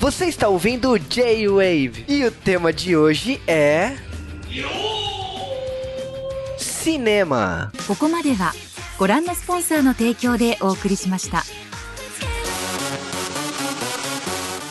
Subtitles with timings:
[0.00, 3.96] Você está ouvindo o J-Wave e o tema de hoje é.
[6.58, 7.72] Cinema.
[7.86, 8.52] ここまでは
[8.98, 11.42] ご覧のスポンサーの提供でお送りしました。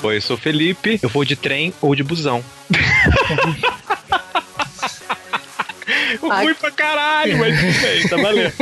[0.03, 2.43] Oi, eu sou o Felipe, eu vou de trem ou de busão.
[6.20, 8.52] Ruim pra caralho, mas tudo bem, tá valendo.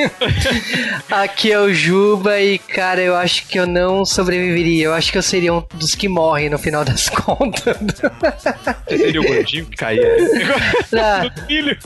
[1.10, 4.86] Aqui é o Juba e, cara, eu acho que eu não sobreviveria.
[4.86, 7.76] Eu acho que eu seria um dos que morrem no final das contas.
[8.86, 10.16] Você seria o gordinho que caía
[10.92, 11.78] no filho.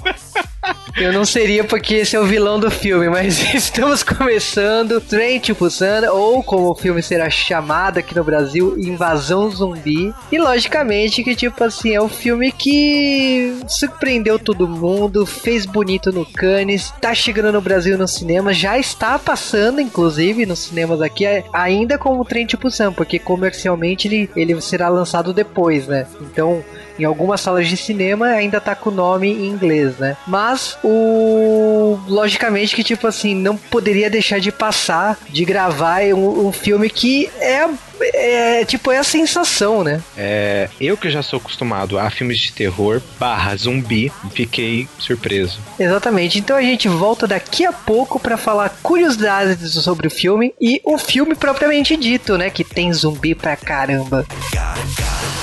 [0.97, 5.55] Eu não seria porque esse é o vilão do filme, mas estamos começando Trem to
[5.55, 10.15] Busan, ou como o filme será chamado aqui no Brasil, Invasão Zumbi.
[10.31, 16.25] E logicamente que, tipo assim, é um filme que surpreendeu todo mundo, fez bonito no
[16.27, 21.45] Cannes, tá chegando no Brasil no cinema, já está passando, inclusive, nos cinemas aqui, é-
[21.53, 26.07] ainda como Trem to Busan, porque comercialmente ele, ele será lançado depois, né?
[26.21, 26.63] Então,
[27.03, 30.17] em algumas salas de cinema ainda tá com o nome em inglês, né?
[30.27, 36.53] Mas o logicamente que tipo assim não poderia deixar de passar, de gravar um, um
[36.53, 37.69] filme que é,
[38.15, 40.01] é tipo é a sensação, né?
[40.17, 45.59] É, eu que já sou acostumado a filmes de terror barra zumbi, fiquei surpreso.
[45.79, 46.39] Exatamente.
[46.39, 50.97] Então a gente volta daqui a pouco pra falar curiosidades sobre o filme e o
[50.97, 52.49] filme propriamente dito, né?
[52.49, 54.25] Que tem zumbi pra caramba.
[54.55, 55.42] Hey,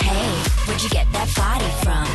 [0.69, 2.08] where'd you get that body from?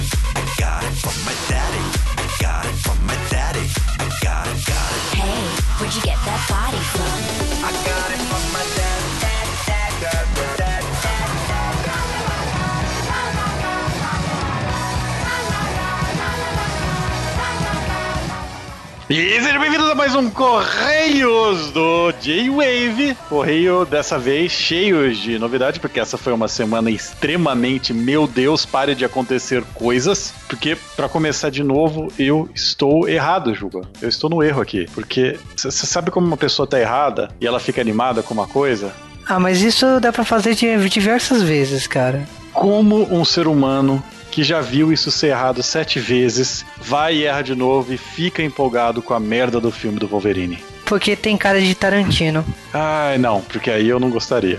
[19.09, 23.15] E sejam bem-vindos a mais um Correios do J-Wave.
[23.29, 28.95] Correio dessa vez cheio de novidade, porque essa foi uma semana extremamente, meu Deus, pare
[28.95, 30.33] de acontecer coisas.
[30.49, 33.83] Porque, pra começar de novo, eu estou errado, Juba.
[34.01, 34.87] Eu estou no erro aqui.
[34.95, 38.91] Porque você sabe como uma pessoa tá errada e ela fica animada com uma coisa?
[39.27, 40.55] Ah, mas isso dá pra fazer
[40.89, 42.27] diversas vezes, cara.
[42.55, 44.03] Como um ser humano
[44.35, 48.43] que já viu isso ser errado sete vezes vai e erra de novo e fica
[48.43, 50.59] empolgado com a merda do filme do Wolverine?
[50.85, 52.45] Porque tem cara de Tarantino.
[52.73, 54.59] Ai, não, porque aí eu não gostaria.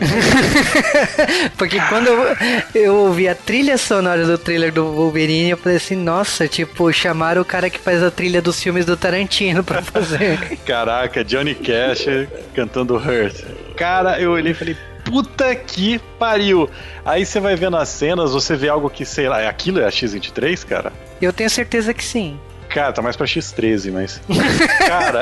[1.56, 2.38] Porque quando eu,
[2.74, 7.44] eu ouvi a trilha sonora do trailer do Wolverine, eu falei assim, nossa, tipo, chamaram
[7.44, 10.58] o cara que faz a trilha dos filmes do Tarantino pra fazer.
[10.66, 12.08] Caraca, Johnny Cash
[12.56, 13.44] cantando Hurt.
[13.76, 14.76] Cara, eu olhei e falei,
[15.06, 16.70] puta que pariu.
[17.06, 19.86] Aí você vai vendo as cenas, você vê algo que, sei lá, é aquilo é
[19.86, 20.92] a X23, cara?
[21.22, 22.38] eu tenho certeza que sim.
[22.68, 24.22] Cara, tá mais pra X13, mas.
[24.86, 25.22] Cara.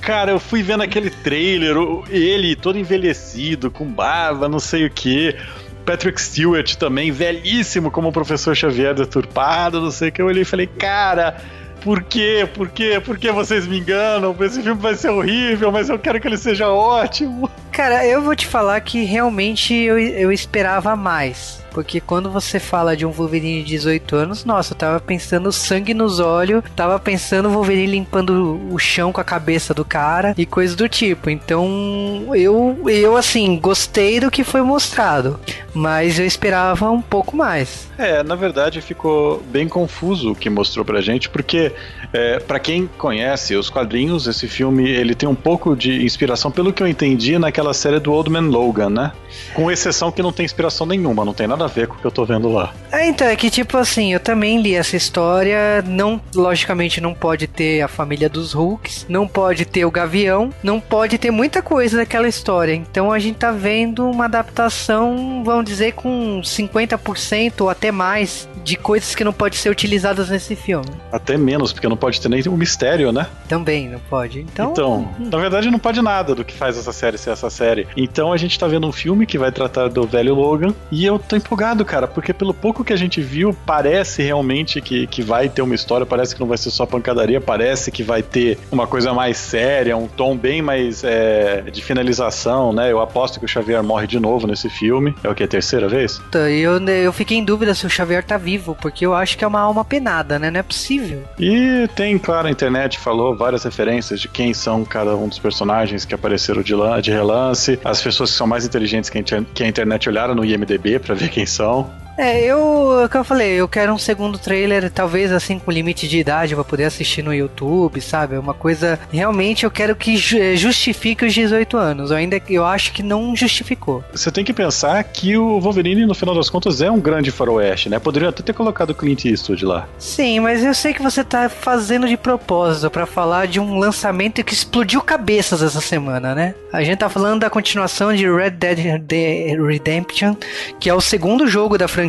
[0.00, 1.76] Cara, eu fui vendo aquele trailer,
[2.08, 5.36] ele todo envelhecido, com barba, não sei o que.
[5.84, 10.20] Patrick Stewart também, velhíssimo como o professor Xavier deturpado, não sei o que.
[10.20, 11.36] Eu olhei e falei, cara,
[11.86, 12.48] por quê?
[12.52, 13.00] Por quê?
[13.00, 14.34] Por que vocês me enganam?
[14.40, 17.48] Esse filme vai ser horrível, mas eu quero que ele seja ótimo.
[17.70, 21.64] Cara, eu vou te falar que realmente eu, eu esperava mais.
[21.76, 25.92] Porque quando você fala de um Wolverine de 18 anos, nossa, eu tava pensando sangue
[25.92, 30.46] nos olhos, tava pensando o Wolverine limpando o chão com a cabeça do cara e
[30.46, 31.28] coisas do tipo.
[31.28, 35.38] Então, eu, eu assim, gostei do que foi mostrado,
[35.74, 37.90] mas eu esperava um pouco mais.
[37.98, 41.72] É, na verdade ficou bem confuso o que mostrou pra gente, porque
[42.10, 46.72] é, para quem conhece os quadrinhos, esse filme ele tem um pouco de inspiração, pelo
[46.72, 49.12] que eu entendi, naquela série do Old Man Logan, né?
[49.52, 52.04] Com exceção que não tem inspiração nenhuma, não tem nada a ver com o que
[52.04, 52.72] eu tô vendo lá.
[52.90, 57.46] É, então, é que tipo assim, eu também li essa história, não, logicamente não pode
[57.46, 61.98] ter a família dos Hulks, não pode ter o Gavião, não pode ter muita coisa
[61.98, 62.72] daquela história.
[62.74, 68.76] Então a gente tá vendo uma adaptação, vamos dizer, com 50% ou até mais de
[68.76, 70.88] coisas que não podem ser utilizadas nesse filme.
[71.12, 73.26] Até menos, porque não pode ter nem o mistério, né?
[73.48, 74.40] Também não pode.
[74.40, 77.86] Então, Então, na verdade não pode nada do que faz essa série ser essa série.
[77.96, 81.18] Então a gente tá vendo um filme que vai tratar do velho Logan e eu
[81.18, 85.48] tô empolgado, cara, porque pelo pouco que a gente viu, parece realmente que, que vai
[85.48, 88.86] ter uma história, parece que não vai ser só pancadaria, parece que vai ter uma
[88.86, 92.90] coisa mais séria, um tom bem mais é, de finalização, né?
[92.90, 95.14] Eu aposto que o Xavier morre de novo nesse filme.
[95.22, 95.44] É o que?
[95.44, 96.20] A terceira vez?
[96.34, 99.46] eu, eu fiquei em dúvida se o Xavier tá vivo, porque eu acho que é
[99.46, 100.50] uma alma penada, né?
[100.50, 101.22] Não é possível.
[101.38, 106.04] E tem, claro, a internet falou várias referências de quem são cada um dos personagens
[106.04, 107.78] que apareceram de, de relance.
[107.84, 109.22] As pessoas que são mais inteligentes que a,
[109.54, 112.05] que a internet olharam no IMDB pra ver quem são.
[112.18, 116.08] É, eu, é que eu falei, eu quero um segundo trailer, talvez assim com limite
[116.08, 118.38] de idade pra poder assistir no YouTube, sabe?
[118.38, 122.10] Uma coisa, realmente eu quero que eh, justifique os 18 anos.
[122.10, 124.02] Eu ainda eu acho que não justificou.
[124.12, 127.88] Você tem que pensar que o Wolverine, no final das contas, é um grande faroeste,
[127.90, 127.98] né?
[127.98, 129.86] Poderia até ter colocado o Clint Eastwood lá.
[129.98, 134.42] Sim, mas eu sei que você tá fazendo de propósito pra falar de um lançamento
[134.42, 136.54] que explodiu cabeças essa semana, né?
[136.72, 140.34] A gente tá falando da continuação de Red Dead Red- Redemption,
[140.80, 142.05] que é o segundo jogo da franquia,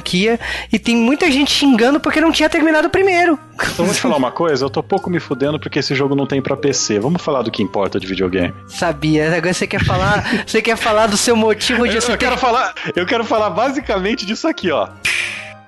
[0.72, 3.40] e tem muita gente xingando porque não tinha terminado o primeiro.
[3.56, 6.26] Então vou te falar uma coisa, eu tô pouco me fudendo porque esse jogo não
[6.26, 7.00] tem pra PC.
[7.00, 8.54] Vamos falar do que importa de videogame.
[8.68, 12.18] Sabia, agora você quer falar, você quer falar do seu motivo de Eu, eu ter
[12.18, 14.90] quero falar, eu quero falar basicamente disso aqui, ó.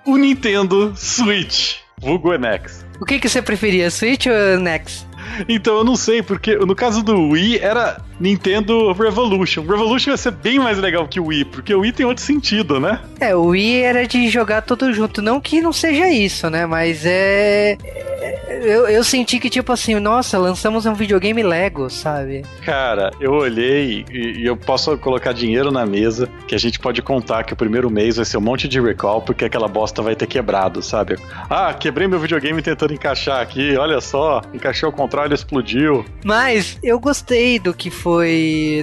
[0.06, 2.86] O Nintendo Switch, vulgo NX.
[3.02, 5.08] O que, que você preferia, Switch ou Next?
[5.48, 9.62] Então eu não sei, porque no caso do Wii era Nintendo Revolution.
[9.64, 12.80] Revolution ia ser bem mais legal que o Wii, porque o Wii tem outro sentido,
[12.80, 13.00] né?
[13.20, 15.22] É, o Wii era de jogar tudo junto.
[15.22, 16.66] Não que não seja isso, né?
[16.66, 17.78] Mas é.
[17.82, 22.44] é- Eu, eu senti que, tipo assim, nossa, lançamos um videogame Lego, sabe?
[22.66, 27.02] Cara, eu olhei e, e eu posso colocar dinheiro na mesa que a gente pode
[27.02, 30.14] contar que o primeiro mês vai ser um monte de recall porque aquela bosta vai
[30.16, 31.16] ter quebrado, sabe?
[31.50, 36.04] Ah, quebrei meu videogame tentando encaixar aqui, olha só, encaixei ao contrário, explodiu.
[36.26, 38.09] Mas eu gostei do que foi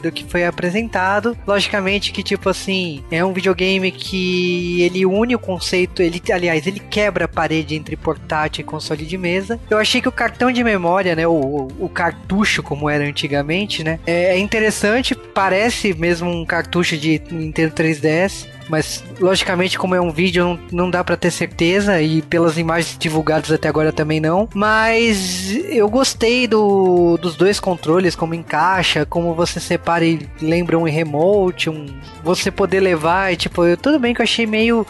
[0.03, 1.37] do que foi apresentado.
[1.47, 6.81] Logicamente que tipo assim, é um videogame que ele une o conceito, ele aliás, ele
[6.81, 9.59] quebra a parede entre portátil e console de mesa.
[9.71, 13.99] Eu achei que o cartão de memória, né, o, o- cartucho como era antigamente, né,
[14.07, 18.47] é interessante, parece mesmo um cartucho de Nintendo 3DS.
[18.69, 22.01] Mas, logicamente, como é um vídeo, não, não dá pra ter certeza.
[22.01, 24.49] E pelas imagens divulgadas até agora também não.
[24.55, 30.85] Mas eu gostei do, dos dois controles, como encaixa, como você separa e lembra um
[30.85, 31.87] remote, um,
[32.23, 33.33] você poder levar.
[33.33, 34.87] E, tipo, eu, tudo bem que eu achei meio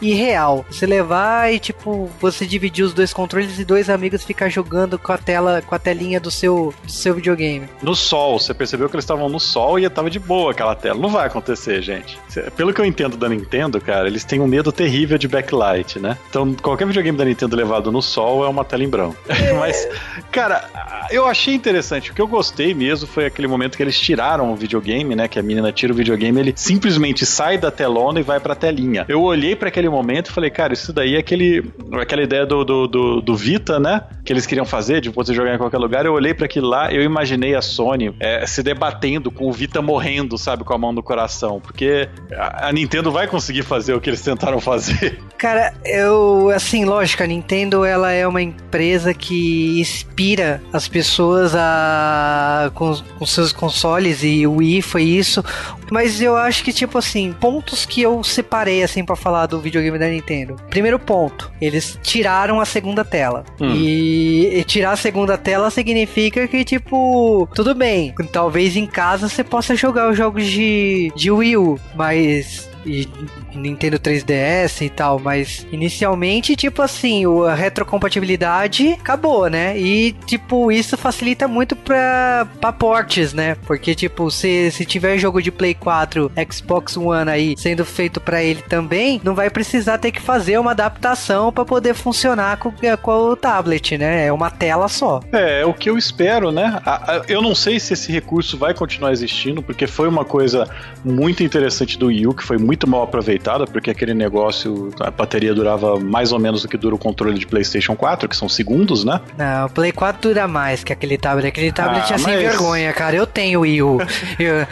[0.00, 0.64] irreal.
[0.70, 5.12] Você levar e, tipo, você dividir os dois controles e dois amigos ficar jogando com
[5.12, 7.68] a tela, com a telinha do seu, do seu videogame.
[7.82, 11.00] No sol, você percebeu que eles estavam no sol e tava de boa aquela tela.
[11.00, 12.18] Não vai acontecer, gente.
[12.56, 16.18] Pelo que eu entendo da Nintendo, cara, eles têm um medo terrível de backlight, né?
[16.28, 19.16] Então, qualquer videogame da Nintendo levado no sol é uma tela em branco.
[19.58, 19.88] Mas,
[20.30, 20.68] cara,
[21.10, 22.10] eu achei interessante.
[22.10, 25.28] O que eu gostei mesmo foi aquele momento que eles tiraram o videogame, né?
[25.28, 29.04] Que a menina tira o videogame, ele simplesmente sai da telona e vai pra telinha.
[29.08, 32.64] Eu olhei pra aquele momento e falei, cara, isso daí é aquele, aquela ideia do,
[32.64, 34.02] do, do, do Vita, né?
[34.24, 36.06] Que eles queriam fazer, de você jogar em qualquer lugar.
[36.06, 39.80] Eu olhei pra aquilo lá, eu imaginei a Sony é, se debatendo com o Vita
[39.80, 41.60] morrendo, sabe, com a mão no coração.
[41.60, 45.20] Porque a, a Nintendo vai conseguir fazer o que eles tentaram fazer.
[45.38, 52.70] Cara, eu, assim, lógico, a Nintendo ela é uma empresa que inspira as pessoas a
[52.74, 55.44] com, com seus consoles e o Wii foi isso.
[55.90, 59.98] Mas eu acho que tipo assim, pontos que eu separei assim pra falar do videogame
[59.98, 60.56] da Nintendo.
[60.68, 63.44] Primeiro ponto, eles tiraram a segunda tela.
[63.60, 63.74] Hum.
[63.74, 69.44] E, e tirar a segunda tela significa que tipo, tudo bem, talvez em casa você
[69.44, 73.08] possa jogar os jogos de de Wii U, mas e
[73.54, 79.78] Nintendo 3DS e tal, mas inicialmente, tipo assim, a retrocompatibilidade acabou, né?
[79.78, 83.56] E, tipo, isso facilita muito pra, pra portes, né?
[83.66, 88.42] Porque, tipo, se, se tiver jogo de Play 4, Xbox One aí sendo feito pra
[88.42, 93.12] ele também, não vai precisar ter que fazer uma adaptação pra poder funcionar com, com
[93.12, 94.26] o tablet, né?
[94.26, 95.20] É uma tela só.
[95.32, 96.80] É, é o que eu espero, né?
[97.28, 100.68] Eu não sei se esse recurso vai continuar existindo, porque foi uma coisa
[101.04, 105.54] muito interessante do Wii U, que foi muito mal aproveitada, porque aquele negócio, a bateria
[105.54, 109.04] durava mais ou menos o que dura o controle de PlayStation 4, que são segundos,
[109.04, 109.20] né?
[109.38, 111.46] Não, o Play 4 dura mais que aquele tablet.
[111.48, 113.14] Aquele tablet Ah, é sem mas- vergonha, cara.
[113.14, 113.98] Eu tenho Wii U.
[114.38, 114.66] Eu-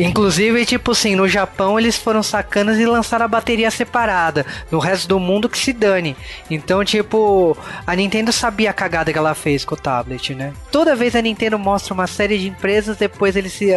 [0.00, 4.46] inclusive, tipo assim, no Japão eles foram sacanas e lançaram a bateria separada.
[4.70, 6.16] No resto do mundo que se dane.
[6.50, 7.56] Então, tipo,
[7.86, 10.52] a Nintendo sabia a cagada que ela fez com o tablet, né?
[10.72, 13.70] Toda vez a Nintendo mostra uma série de empresas, depois eles se,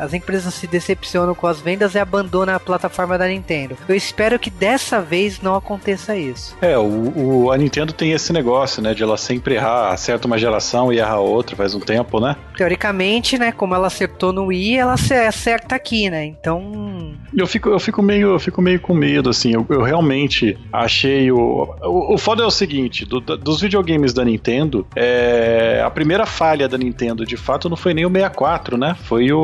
[0.00, 3.76] as empresas se decepcionam com as vendas e abandonam a plataforma da Nintendo.
[3.88, 6.56] Eu espero que dessa vez não aconteça isso.
[6.60, 8.94] É, o, o- a Nintendo tem esse negócio, né?
[8.94, 12.36] De ela sempre errar, acerta uma geração e erra outra faz um tempo, né?
[12.56, 16.24] Teoricamente, né, como ela acertou no Wii, ela se- acerta aqui, né?
[16.24, 19.52] Então, Eu fico, eu fico meio, eu fico meio com medo, assim.
[19.54, 22.14] Eu, eu realmente achei o, o.
[22.14, 26.76] O foda é o seguinte: do- dos videogames da Nintendo, é, a primeira falha da
[26.76, 28.96] Nintendo, de fato, não foi nem o 64, né?
[29.04, 29.40] Foi o,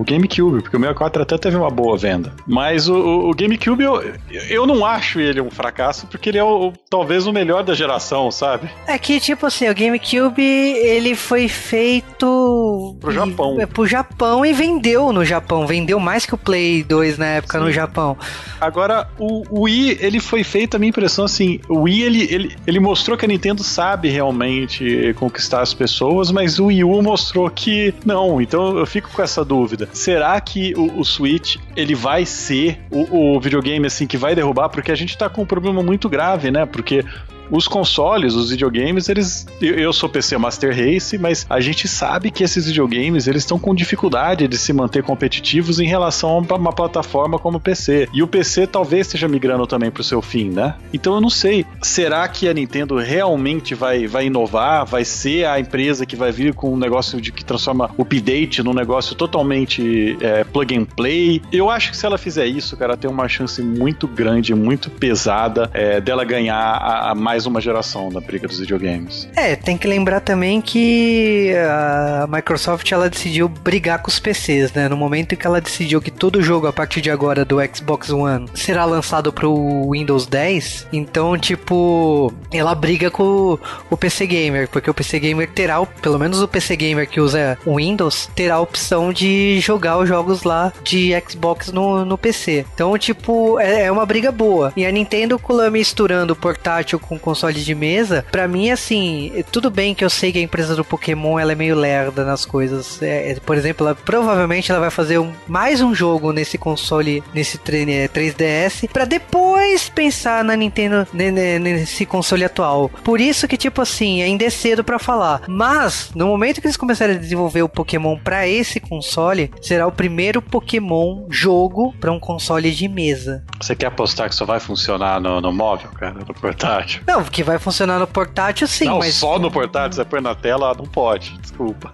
[0.00, 2.19] o GameCube, porque o 64 até teve uma boa venda.
[2.20, 2.32] Venda.
[2.46, 2.94] Mas o,
[3.30, 4.14] o- GameCube, eu,
[4.48, 8.30] eu não acho ele um fracasso, porque ele é o, talvez o melhor da geração,
[8.30, 8.68] sabe?
[8.86, 12.96] É que, tipo assim, o GameCube, ele foi feito...
[13.00, 13.60] Pro Japão.
[13.60, 15.66] É, pro Japão e vendeu no Japão.
[15.66, 18.16] Vendeu mais que o Play 2 na época no Japão.
[18.60, 22.56] Agora, o, o Wii, ele foi feito, a minha impressão, assim, o Wii, ele, ele,
[22.66, 27.48] ele mostrou que a Nintendo sabe realmente conquistar as pessoas, mas o Wii U mostrou
[27.50, 29.88] que não, então eu fico com essa dúvida.
[29.92, 34.70] Será que o, o Switch, ele vai ser o, o videogame, assim, que vai derrubar?
[34.70, 36.64] Porque a gente tá com um problema muito grave, né?
[36.64, 37.04] Porque
[37.50, 39.46] os consoles, os videogames, eles.
[39.60, 43.58] Eu, eu sou PC Master Race, mas a gente sabe que esses videogames eles estão
[43.58, 48.08] com dificuldade de se manter competitivos em relação a uma plataforma como o PC.
[48.12, 50.74] E o PC talvez esteja migrando também para o seu fim, né?
[50.92, 51.66] Então eu não sei.
[51.82, 54.86] Será que a Nintendo realmente vai, vai inovar?
[54.86, 58.62] Vai ser a empresa que vai vir com um negócio de que transforma o update
[58.62, 61.42] num negócio totalmente é, plug and play?
[61.52, 65.70] Eu acho que se ela fizer isso, cara, tem uma chance muito grande, muito pesada
[65.72, 69.28] é, dela ganhar a, a mais uma geração da briga dos videogames.
[69.36, 74.88] É, tem que lembrar também que a Microsoft ela decidiu brigar com os PCs, né?
[74.88, 78.10] No momento em que ela decidiu que todo jogo a partir de agora do Xbox
[78.10, 83.58] One será lançado pro Windows 10, então, tipo, ela briga com
[83.90, 87.58] o, PC Gamer, porque o PC Gamer terá, pelo menos o PC Gamer que usa
[87.66, 92.64] Windows, terá a opção de jogar os jogos lá de Xbox no, no PC.
[92.74, 94.72] Então, tipo, é, é uma briga boa.
[94.76, 95.38] E a Nintendo
[95.70, 100.38] misturando portátil com console de mesa, pra mim, assim, tudo bem que eu sei que
[100.38, 103.00] a empresa do Pokémon ela é meio lerda nas coisas.
[103.02, 107.22] É, é, por exemplo, ela, provavelmente ela vai fazer um- mais um jogo nesse console,
[107.32, 112.88] nesse tre- é, 3DS, pra depois pensar na Nintendo ne- ne- nesse console atual.
[113.04, 115.42] Por isso que, tipo assim, ainda é cedo pra falar.
[115.48, 119.92] Mas, no momento que eles começarem a desenvolver o Pokémon pra esse console, será o
[119.92, 123.44] primeiro Pokémon jogo pra um console de mesa.
[123.60, 127.02] Você quer apostar que só vai funcionar no, no móvel, cara, no portátil?
[127.06, 130.34] Não, que vai funcionar no portátil sim, não, mas só no portátil, você põe na
[130.34, 131.92] tela, não pode, desculpa.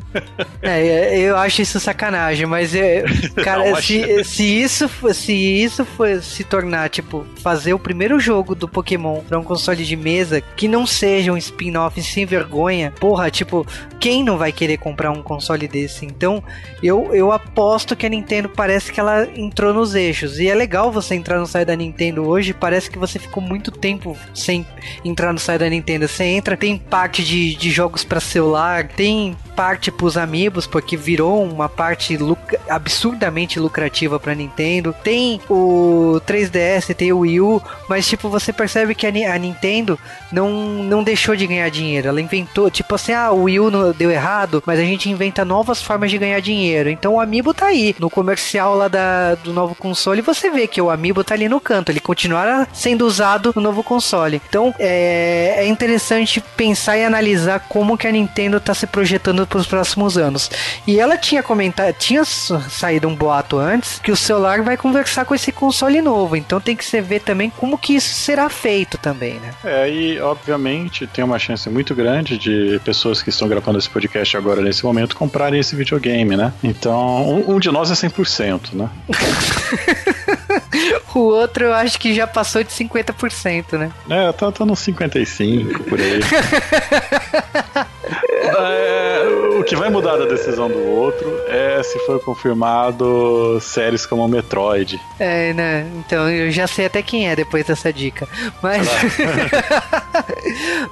[0.63, 3.05] É, eu acho isso sacanagem, mas é,
[3.43, 8.55] cara, Não, se, se isso se isso for se tornar tipo fazer o primeiro jogo
[8.55, 13.31] do Pokémon pra um console de mesa que não seja um spin-off sem vergonha, porra,
[13.31, 13.67] tipo,
[14.01, 16.05] quem não vai querer comprar um console desse?
[16.05, 16.43] Então,
[16.83, 20.39] eu, eu aposto que a Nintendo parece que ela entrou nos eixos.
[20.39, 23.71] E é legal você entrar no site da Nintendo hoje, parece que você ficou muito
[23.71, 24.67] tempo sem
[25.07, 26.07] entrar no site da Nintendo.
[26.09, 31.43] Você entra, tem parte de, de jogos pra celular, tem parte pros amigos, porque virou
[31.43, 34.95] uma parte luc- absurdamente lucrativa pra Nintendo.
[35.03, 39.99] Tem o 3DS, tem o Wii U, mas tipo, você percebe que a, a Nintendo
[40.31, 40.51] não,
[40.83, 42.09] não deixou de ganhar dinheiro.
[42.09, 45.45] Ela inventou, tipo assim, ah, o Wii U não deu errado, mas a gente inventa
[45.45, 46.91] novas formas de ganhar dinheiro.
[46.91, 47.95] Então o Amiibo tá aí.
[47.99, 51.61] No comercial lá da, do novo console, você vê que o Amiibo tá ali no
[51.61, 51.91] canto.
[51.91, 54.41] Ele continuará sendo usado no novo console.
[54.49, 59.59] Então é, é interessante pensar e analisar como que a Nintendo tá se projetando para
[59.59, 60.51] os próximos anos.
[60.87, 65.35] E ela tinha comentado, tinha saído um boato antes que o celular vai conversar com
[65.35, 66.37] esse console novo.
[66.37, 69.55] Então tem que se ver também como que isso será feito também, né?
[69.65, 74.37] É, e obviamente tem uma chance muito grande de pessoas que estão gravando esse podcast
[74.37, 76.53] agora nesse momento comprarem esse videogame, né?
[76.63, 78.89] Então, um, um de nós é 100%, né?
[81.15, 83.91] O outro eu acho que já passou de 50%, né?
[84.11, 86.21] É, tá, tá nos 55 por aí.
[88.49, 94.27] É, o que vai mudar da decisão do outro é se for confirmado séries como
[94.29, 95.01] Metroid.
[95.19, 95.87] É, né?
[95.97, 98.29] Então eu já sei até quem é depois dessa dica.
[98.63, 98.87] Mas.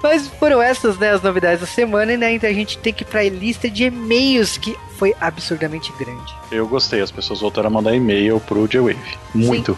[0.03, 3.03] Mas foram essas, né, as novidades da semana e né, ainda a gente tem que
[3.03, 6.35] ir pra lista de e-mails que foi absurdamente grande.
[6.51, 9.19] Eu gostei, as pessoas voltaram a mandar e-mail pro J-Wave.
[9.35, 9.77] Muito.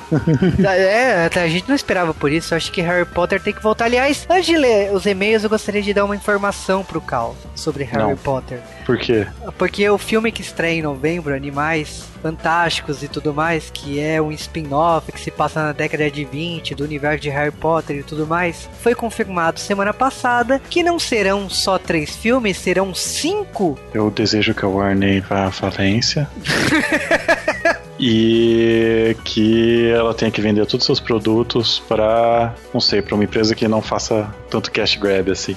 [0.69, 2.55] é, a gente não esperava por isso.
[2.55, 3.87] Acho que Harry Potter tem que voltar.
[3.87, 7.35] Aliás, antes de ler os e-mails, eu gostaria de dar uma informação pro Cal
[7.67, 8.17] sobre Harry Não.
[8.17, 8.61] Potter.
[8.85, 9.27] Por quê?
[9.59, 14.31] Porque o filme que estreia em novembro, Animais Fantásticos e tudo mais, que é um
[14.31, 18.25] spin-off que se passa na década de 20 do universo de Harry Potter e tudo
[18.25, 23.77] mais, foi confirmado semana passada que não serão só três filmes, serão cinco.
[23.93, 26.29] Eu desejo que a Warner vá à falência.
[27.99, 33.25] e que ela tenha que vender todos os seus produtos para, não sei, para uma
[33.25, 35.57] empresa que não faça tanto cash grab assim.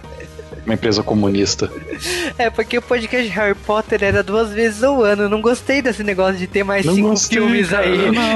[0.71, 1.69] uma empresa comunista.
[2.37, 5.23] É, porque o podcast de Harry Potter era duas vezes ao ano.
[5.23, 8.11] Eu não gostei desse negócio de ter mais Não cinco gostei, filmes cara, aí.
[8.11, 8.31] Não.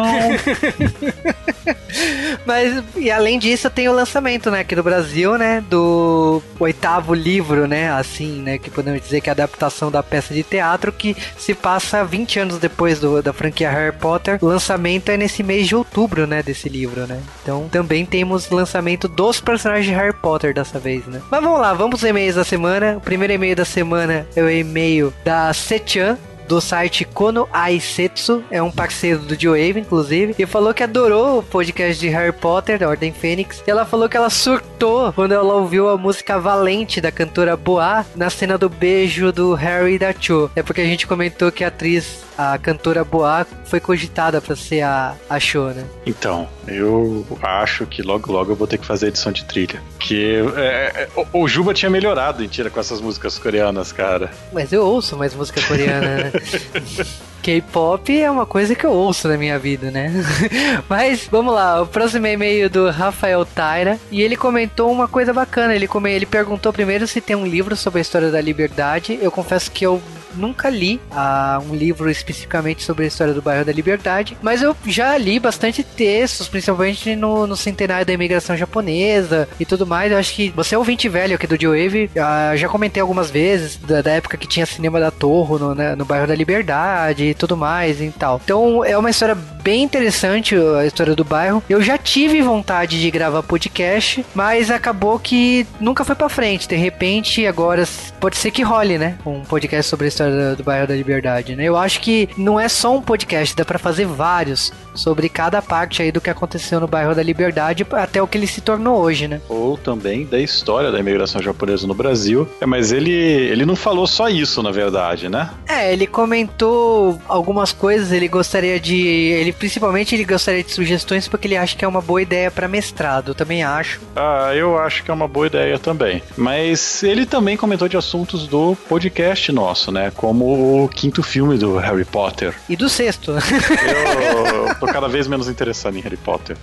[2.46, 7.68] Mas, e além disso, tem o lançamento, né, aqui no Brasil, né, do oitavo livro,
[7.68, 11.15] né, assim, né, que podemos dizer que é a adaptação da peça de teatro que
[11.38, 14.38] se passa 20 anos depois do, da franquia Harry Potter.
[14.42, 17.20] O lançamento é nesse mês de outubro, né, desse livro, né.
[17.42, 21.22] Então, também temos lançamento dos personagens de Harry Potter dessa vez, né.
[21.32, 22.98] Mas vamos lá, vamos aos e-mails da semana.
[22.98, 26.17] O primeiro e-mail da semana é o e-mail da Sechan,
[26.48, 31.44] do site Kono Aisetsu, é um parceiro do Joe inclusive, e falou que adorou o
[31.44, 35.56] podcast de Harry Potter, da Ordem Fênix, e ela falou que ela surtou quando ela
[35.56, 40.14] ouviu a música Valente da cantora Boa na cena do beijo do Harry e da
[40.14, 40.52] Cho.
[40.56, 44.82] É porque a gente comentou que a atriz, a cantora Boa, foi cogitada pra ser
[44.82, 45.86] a, a Cho, né?
[46.06, 49.82] Então, eu acho que logo logo eu vou ter que fazer edição de trilha.
[50.00, 54.32] Que é, é, o, o Juba tinha melhorado em tira com essas músicas coreanas, cara.
[54.52, 56.32] Mas eu ouço mais música coreana, né?
[57.46, 60.12] K-pop é uma coisa que eu ouço na minha vida, né?
[60.89, 65.75] Mas vamos lá, o próximo e-mail do Rafael Taira e ele comentou uma coisa bacana.
[65.75, 69.20] Ele, come, ele perguntou primeiro se tem um livro sobre a história da liberdade.
[69.22, 70.01] Eu confesso que eu
[70.38, 74.75] nunca li ah, um livro especificamente sobre a história do bairro da Liberdade, mas eu
[74.86, 80.12] já li bastante textos, principalmente no, no centenário da imigração japonesa e tudo mais.
[80.12, 81.75] Eu acho que você é ouvinte velho aqui do Joe
[82.20, 85.96] ah, já comentei algumas vezes da, da, época que tinha cinema da Torre no, né,
[85.96, 88.42] no bairro da Liberdade e tudo mais e tal.
[88.44, 91.63] Então é uma história bem interessante a história do bairro.
[91.70, 96.68] Eu já tive vontade de gravar podcast, mas acabou que nunca foi para frente.
[96.68, 97.84] De repente, agora
[98.20, 99.18] pode ser que role, né?
[99.25, 100.25] Um podcast sobre a história
[100.58, 101.65] do bairro da Liberdade, né?
[101.65, 106.02] Eu acho que não é só um podcast, dá para fazer vários sobre cada parte
[106.02, 109.28] aí do que aconteceu no bairro da Liberdade até o que ele se tornou hoje,
[109.28, 109.42] né?
[109.50, 112.48] Ou também da história da imigração japonesa no Brasil.
[112.60, 115.50] É, mas ele, ele não falou só isso, na verdade, né?
[115.68, 118.96] É, ele comentou algumas coisas, ele gostaria de.
[118.96, 122.68] Ele principalmente ele gostaria de sugestões porque ele acha que é uma boa ideia para
[122.68, 123.32] mestrado.
[123.32, 124.00] Eu também acho.
[124.16, 126.22] Ah, eu acho que é uma boa ideia também.
[126.38, 130.12] Mas ele também comentou de assuntos do podcast nosso, né?
[130.16, 132.56] Como o quinto filme do Harry Potter.
[132.70, 133.32] E do sexto.
[133.32, 136.58] Eu tô cada vez menos interessado em Harry Potter.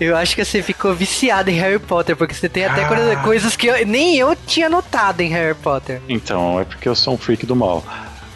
[0.00, 3.16] Eu acho que você ficou viciado em Harry Potter, porque você tem até ah.
[3.22, 6.00] coisas que eu, nem eu tinha notado em Harry Potter.
[6.08, 7.84] Então, é porque eu sou um freak do mal.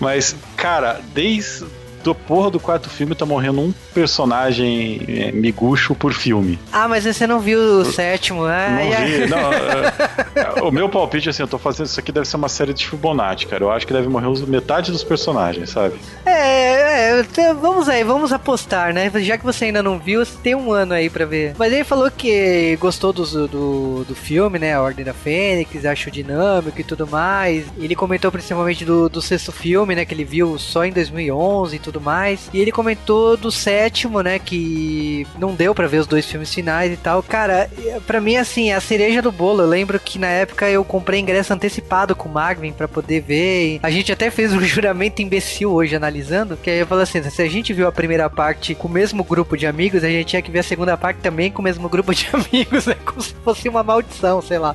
[0.00, 1.66] Mas, cara, desde
[2.08, 6.58] do porra do quarto filme tá morrendo um personagem é, miguxo por filme.
[6.72, 8.90] Ah, mas você não viu o sétimo, né?
[8.90, 9.48] Não vi, não.
[10.38, 12.72] É, é, o meu palpite, assim, eu tô fazendo isso aqui, deve ser uma série
[12.72, 13.64] de Fibonacci, cara.
[13.64, 15.96] Eu acho que deve morrer metade dos personagens, sabe?
[16.24, 19.10] É, é, vamos aí, vamos apostar, né?
[19.16, 21.54] Já que você ainda não viu, você tem um ano aí pra ver.
[21.58, 24.74] Mas ele falou que gostou do, do, do filme, né?
[24.74, 27.66] A Ordem da Fênix, achou dinâmico e tudo mais.
[27.78, 30.04] Ele comentou principalmente do, do sexto filme, né?
[30.04, 32.48] Que ele viu só em 2011 e tudo mais.
[32.52, 34.38] E ele comentou do sétimo, né?
[34.38, 37.22] Que não deu para ver os dois filmes finais e tal.
[37.22, 37.70] Cara,
[38.06, 39.62] para mim, assim, é a cereja do bolo.
[39.62, 43.80] Eu lembro que na época eu comprei ingresso antecipado com o Magvin para poder ver.
[43.82, 46.56] A gente até fez um juramento imbecil hoje analisando.
[46.56, 49.24] Que aí eu falo assim: se a gente viu a primeira parte com o mesmo
[49.24, 51.88] grupo de amigos, a gente tinha que ver a segunda parte também com o mesmo
[51.88, 52.96] grupo de amigos, né?
[53.04, 54.74] Como se fosse uma maldição, sei lá.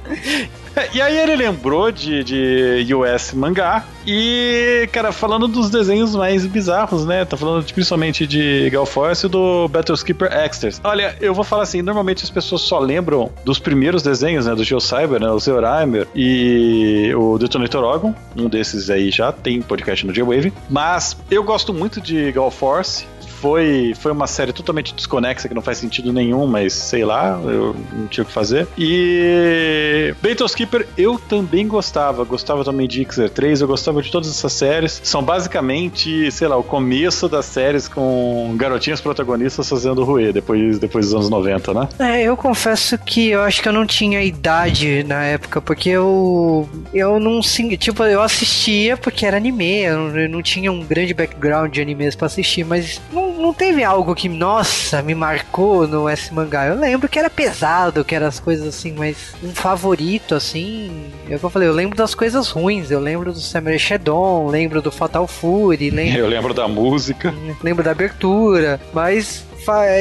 [0.93, 7.05] e aí ele lembrou de, de US mangá e, cara, falando dos desenhos mais bizarros,
[7.05, 7.23] né?
[7.23, 10.81] Tá falando principalmente de Galforce e do Battleskipper Extras.
[10.83, 14.55] Olha, eu vou falar assim, normalmente as pessoas só lembram dos primeiros desenhos, né?
[14.55, 15.29] Do GeoCyber, né?
[15.29, 18.13] O Zeoraimer e o Detonator Ogon.
[18.35, 20.51] Um desses aí já tem podcast no J-Wave.
[20.69, 23.05] Mas eu gosto muito de Galforce
[23.43, 27.75] foi, foi uma série totalmente desconexa, que não faz sentido nenhum, mas sei lá, eu
[27.91, 28.65] não tinha o que fazer.
[28.77, 32.23] E Battle Skipper eu também gostava.
[32.23, 35.01] Gostava também de Xer 3, eu gostava de todas essas séries.
[35.03, 41.07] São basicamente, sei lá, o começo das séries com garotinhas protagonistas fazendo ruê depois, depois
[41.07, 41.89] dos anos 90, né?
[41.99, 46.69] É, eu confesso que eu acho que eu não tinha idade na época, porque eu
[46.93, 47.41] eu não
[47.77, 51.81] tipo, eu assistia porque era anime, eu não, eu não tinha um grande background de
[51.81, 56.67] animes para assistir, mas não não teve algo que, nossa, me marcou no S mangá.
[56.67, 61.11] Eu lembro que era pesado, que eram as coisas assim, mas um favorito, assim.
[61.29, 62.91] É o que eu falei, eu lembro das coisas ruins.
[62.91, 65.91] Eu lembro do Samurai Shadow, lembro do Fatal Fury.
[65.93, 67.33] Lembro, eu lembro da música.
[67.61, 69.45] Lembro da abertura, mas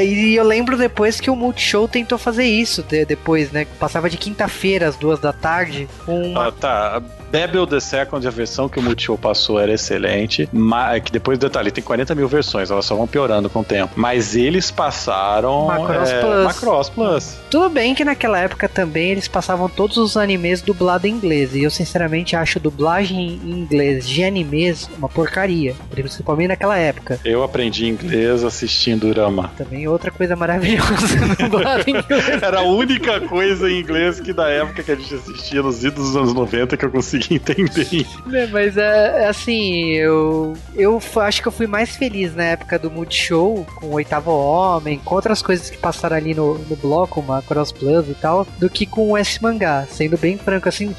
[0.02, 3.66] e eu lembro depois que o Multishow tentou fazer isso depois, né?
[3.78, 5.88] Passava de quinta-feira às duas da tarde.
[6.06, 6.48] Uma...
[6.48, 7.02] Ah, tá.
[7.32, 11.38] Babel The Second, a versão que o Multishow passou era excelente, mas é que depois,
[11.38, 13.94] detalhe, tem 40 mil versões, elas só vão piorando com o tempo.
[13.96, 16.44] Mas eles passaram Macross é, Plus.
[16.44, 17.36] Macross Plus.
[17.50, 21.62] Tudo bem que naquela época também eles passavam todos os animes dublados em inglês, e
[21.62, 27.18] eu sinceramente acho dublagem em inglês de animes uma porcaria, principalmente naquela época.
[27.24, 29.50] Eu aprendi inglês assistindo Rama.
[29.56, 32.42] também outra coisa maravilhosa dublado em inglês.
[32.42, 36.12] Era a única coisa em inglês que da época que a gente assistia nos idos
[36.12, 36.90] dos anos 90 que eu
[37.22, 38.06] conseguia entender.
[38.26, 42.78] Né, Mas é, é assim, eu, eu acho que eu fui mais feliz na época
[42.78, 47.20] do Multishow, com o Oitavo Homem, com outras coisas que passaram ali no, no bloco,
[47.20, 49.86] uma Cross Plus e tal, do que com o S-Mangá.
[49.90, 50.94] Sendo bem franco, assim,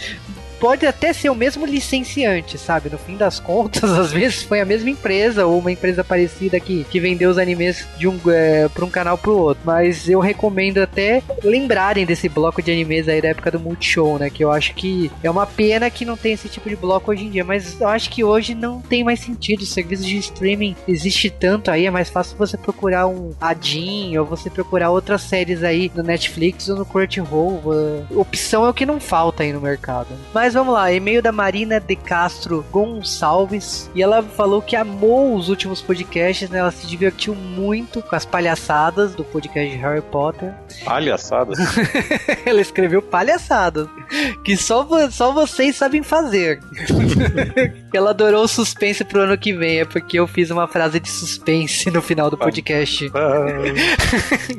[0.64, 2.90] pode até ser o mesmo licenciante, sabe?
[2.90, 6.86] No fim das contas, às vezes foi a mesma empresa ou uma empresa parecida que,
[6.86, 9.62] que vendeu os animes de um, é, para um canal pro outro.
[9.66, 14.30] Mas eu recomendo até lembrarem desse bloco de animes aí da época do Multishow, né?
[14.30, 17.26] Que eu acho que é uma pena que não tem esse tipo de bloco hoje
[17.26, 17.44] em dia.
[17.44, 19.64] Mas eu acho que hoje não tem mais sentido.
[19.64, 24.26] O serviço de streaming existe tanto aí, é mais fácil você procurar um Adin ou
[24.26, 27.62] você procurar outras séries aí no Netflix ou no Crunchyroll.
[27.66, 30.08] Uh, Opção é o que não falta aí no mercado.
[30.34, 33.90] Mas vamos lá, e-mail da Marina de Castro Gonçalves.
[33.94, 36.60] E ela falou que amou os últimos podcasts, né?
[36.60, 40.54] Ela se divertiu muito com as palhaçadas do podcast de Harry Potter.
[40.86, 41.54] Palhaçada.
[42.46, 43.88] ela escreveu palhaçadas.
[44.44, 46.60] Que só, só vocês sabem fazer.
[47.98, 49.80] ela adorou o suspense pro ano que vem.
[49.80, 53.12] É porque eu fiz uma frase de suspense no final do podcast.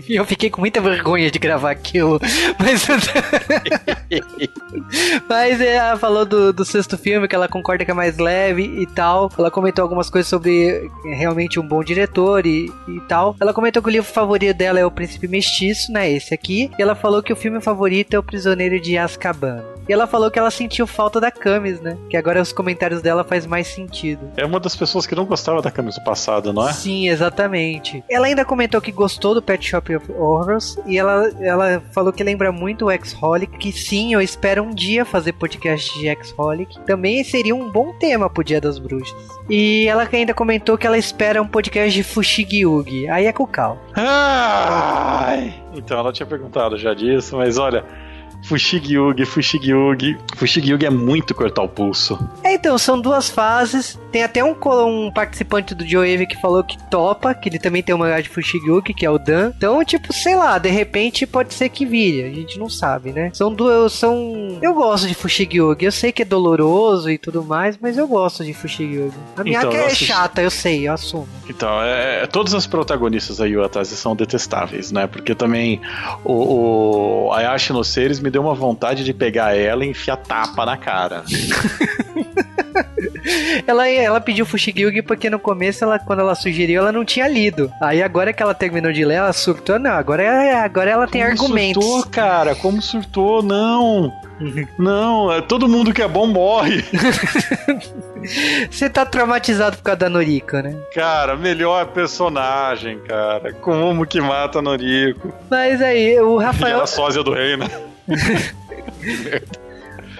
[0.06, 2.20] E eu fiquei com muita vergonha de gravar aquilo.
[2.58, 2.86] Mas.
[5.28, 8.62] Mas é, ela falou do, do sexto filme, que ela concorda que é mais leve
[8.62, 9.30] e tal.
[9.38, 13.34] Ela comentou algumas coisas sobre é, realmente um bom diretor e, e tal.
[13.40, 16.10] Ela comentou que o livro favorito dela é O Príncipe Mestiço, né?
[16.10, 16.70] Esse aqui.
[16.78, 19.74] E ela falou que o filme favorito é O Prisioneiro de Azkaban.
[19.88, 21.96] E ela falou que ela sentiu falta da Camis, né?
[22.08, 24.30] Que agora os comentários dela faz mais sentido.
[24.36, 26.72] É uma das pessoas que não gostava da camisa passada, não é?
[26.72, 28.04] Sim, exatamente.
[28.08, 32.22] Ela ainda comentou que gostou do Pet Shop of Horrors e ela, ela falou que
[32.22, 36.78] lembra muito o X-Holic, que sim, eu espero um dia fazer podcast de X-Holic.
[36.80, 39.14] Também seria um bom tema pro Dia das Bruxas.
[39.48, 43.08] E ela ainda comentou que ela espera um podcast de Fushigi-Yugi.
[43.08, 43.78] Aí é com cal.
[43.94, 45.54] Ai!
[45.74, 47.84] Então, ela tinha perguntado já disso, mas olha.
[48.44, 50.16] Fushigi-Yugi, Fushigi-Yugi.
[50.36, 52.18] Fushigi-Yugi é muito cortar o pulso.
[52.42, 53.98] É, então, são duas fases.
[54.12, 54.54] Tem até um,
[54.86, 58.28] um participante do Joe que falou que topa, que ele também tem uma mangá de
[58.28, 59.52] Fushigi-Yugi, que é o Dan.
[59.56, 63.30] Então, tipo, sei lá, de repente pode ser que vire, a gente não sabe, né?
[63.32, 64.58] São duas, são...
[64.60, 68.44] Eu gosto de Fushigi-Yugi, eu sei que é doloroso e tudo mais, mas eu gosto
[68.44, 69.16] de Fushigi-Yugi.
[69.36, 71.26] A minha Então, é assisti- chata, eu sei, eu assumo.
[71.48, 75.06] Então, é, todas as protagonistas aí, Atasi, são detestáveis, né?
[75.06, 75.80] Porque também
[76.24, 80.66] o, o Ayashi no Seres me deu uma vontade de pegar ela e enfiar tapa
[80.66, 81.22] na cara.
[83.66, 87.70] Ela, ela pediu Fushigi-Yugi porque no começo, ela, quando ela sugeriu, ela não tinha lido.
[87.80, 91.32] Aí agora que ela terminou de ler, ela surtou, não, agora, agora ela tem Como
[91.32, 91.82] argumentos.
[91.82, 92.54] surtou, cara?
[92.54, 93.42] Como surtou?
[93.42, 94.12] Não!
[94.76, 96.84] Não, é, todo mundo que é bom morre.
[98.68, 100.76] Você tá traumatizado por causa da Noriko, né?
[100.92, 103.52] Cara, melhor personagem, cara.
[103.52, 105.32] Como que mata Noriko?
[105.48, 107.70] Mas aí, o E Rafael, era sósia do rei, né?
[108.06, 108.16] que
[109.02, 109.63] merda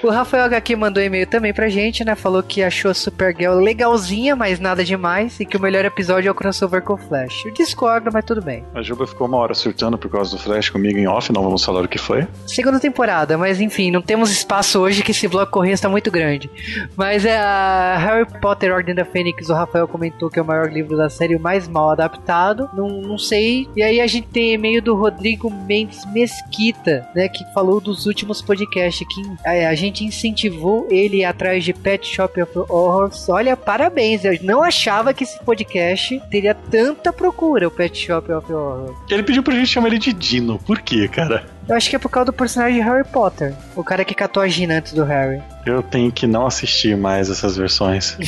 [0.07, 2.15] o Rafael HQ mandou e-mail também pra gente, né?
[2.15, 6.31] Falou que achou a Supergirl legalzinha, mas nada demais, e que o melhor episódio é
[6.31, 7.45] o crossover com o Flash.
[7.45, 8.65] Eu discordo, mas tudo bem.
[8.75, 11.65] A Juba ficou uma hora surtando por causa do Flash comigo em off, não vamos
[11.65, 12.27] falar o que foi.
[12.47, 16.51] Segunda temporada, mas enfim, não temos espaço hoje que esse bloco correndo está muito grande.
[16.97, 20.71] Mas é a Harry Potter Ordem da Fênix, o Rafael comentou que é o maior
[20.71, 22.69] livro da série, o mais mal adaptado.
[22.75, 23.69] Não, não sei.
[23.77, 27.29] E aí a gente tem e-mail do Rodrigo Mendes Mesquita, né?
[27.29, 29.07] Que falou dos últimos podcasts.
[29.07, 33.29] Que é, a gente incentivou ele atrás de Pet Shop of Horrors.
[33.29, 34.25] Olha, parabéns.
[34.25, 38.97] Eu não achava que esse podcast teria tanta procura, o Pet Shop of Horrors.
[39.11, 40.59] Ele pediu pra gente chamar ele de Dino.
[40.59, 41.45] Por quê, cara?
[41.69, 43.55] Eu acho que é por causa do personagem de Harry Potter.
[43.75, 45.43] O cara que catou a Gina antes do Harry.
[45.65, 48.17] Eu tenho que não assistir mais essas versões.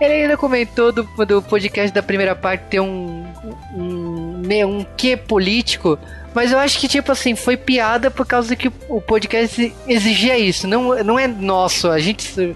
[0.00, 3.24] Ele ainda comentou do, do podcast da primeira parte ter um,
[3.74, 5.98] um, né, um quê político.
[6.36, 10.68] Mas eu acho que, tipo assim, foi piada por causa que o podcast exigia isso.
[10.68, 11.88] Não, não é nosso.
[11.88, 12.54] A gente.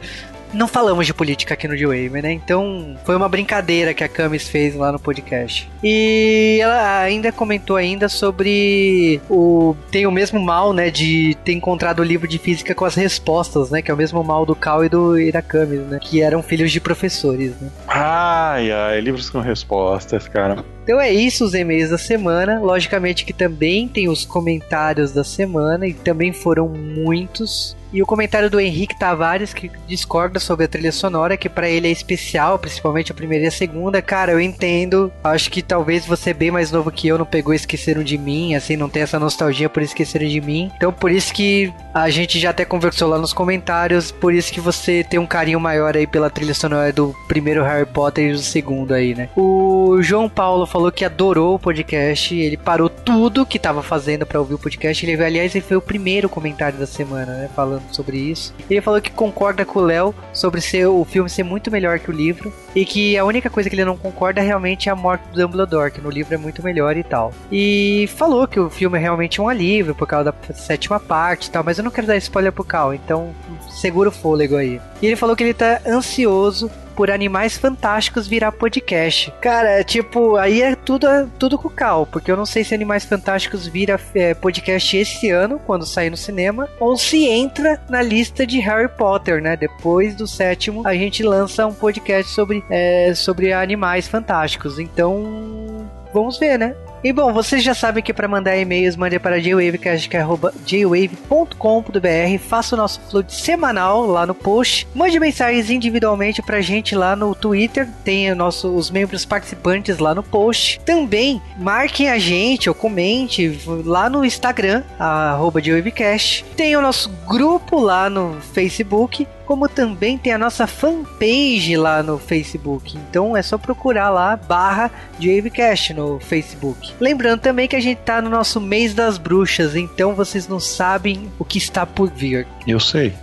[0.53, 2.33] Não falamos de política aqui no D-Wave, né?
[2.33, 5.71] Então foi uma brincadeira que a Camis fez lá no podcast.
[5.83, 12.01] E ela ainda comentou ainda sobre o tem o mesmo mal, né, de ter encontrado
[12.01, 14.85] o livro de física com as respostas, né, que é o mesmo mal do Cal
[14.85, 17.69] e do e da Camis, né, que eram filhos de professores, né?
[17.87, 20.65] Ai, ai, livros com respostas, cara.
[20.83, 22.59] Então é isso, os e-mails da semana.
[22.59, 27.77] Logicamente que também tem os comentários da semana e também foram muitos.
[27.93, 31.89] E o comentário do Henrique Tavares, que discorda sobre a trilha sonora, que pra ele
[31.89, 34.01] é especial, principalmente a primeira e a segunda.
[34.01, 35.13] Cara, eu entendo.
[35.25, 38.77] Acho que talvez você, bem mais novo que eu, não pegou Esqueceram de Mim, assim,
[38.77, 40.71] não tem essa nostalgia por Esqueceram de Mim.
[40.77, 44.61] Então, por isso que a gente já até conversou lá nos comentários, por isso que
[44.61, 48.39] você tem um carinho maior aí pela trilha sonora do primeiro Harry Potter e do
[48.39, 49.29] segundo aí, né?
[49.37, 54.39] O João Paulo falou que adorou o podcast, ele parou tudo que tava fazendo pra
[54.39, 55.05] ouvir o podcast.
[55.05, 57.51] Ele, aliás, ele foi o primeiro comentário da semana, né?
[57.55, 58.55] Falando sobre isso.
[58.69, 62.11] Ele falou que concorda com o Léo sobre ser, o filme ser muito melhor que
[62.11, 62.53] o livro.
[62.75, 65.91] E que a única coisa que ele não concorda realmente é a morte do Dumbledore,
[65.91, 67.33] que no livro é muito melhor e tal.
[67.51, 71.51] E falou que o filme é realmente um alívio por causa da sétima parte e
[71.51, 73.35] tal, mas eu não quero dar spoiler pro Cal, então
[73.71, 74.81] segura o fôlego aí.
[75.03, 79.33] E ele falou que ele tá ansioso por Animais Fantásticos virar podcast.
[79.41, 81.07] Cara, tipo, aí é tudo,
[81.39, 85.59] tudo com cal, porque eu não sei se Animais Fantásticos vira é, podcast esse ano,
[85.61, 89.57] quando sair no cinema, ou se entra na lista de Harry Potter, né?
[89.57, 94.79] Depois do sétimo, a gente lança um podcast sobre, é, sobre Animais Fantásticos.
[94.79, 96.77] Então, vamos ver, né?
[97.03, 103.01] E bom, vocês já sabem que para mandar e-mails, mande para jwavecast.jwave.com.br, faça o nosso
[103.09, 108.37] flood semanal lá no post, mande mensagens individualmente pra gente lá no Twitter, tem o
[108.37, 110.79] nosso, os membros participantes lá no post.
[110.85, 116.45] Também marquem a gente ou comente lá no Instagram, arroba jwavecast.
[116.55, 122.19] Tem o nosso grupo lá no Facebook, como também tem a nossa fanpage lá no
[122.19, 122.97] Facebook.
[122.97, 126.90] Então é só procurar lá barra Javecast no Facebook.
[126.99, 131.31] Lembrando também que a gente tá no nosso mês das bruxas, então vocês não sabem
[131.39, 132.47] o que está por vir.
[132.67, 133.15] Eu sei.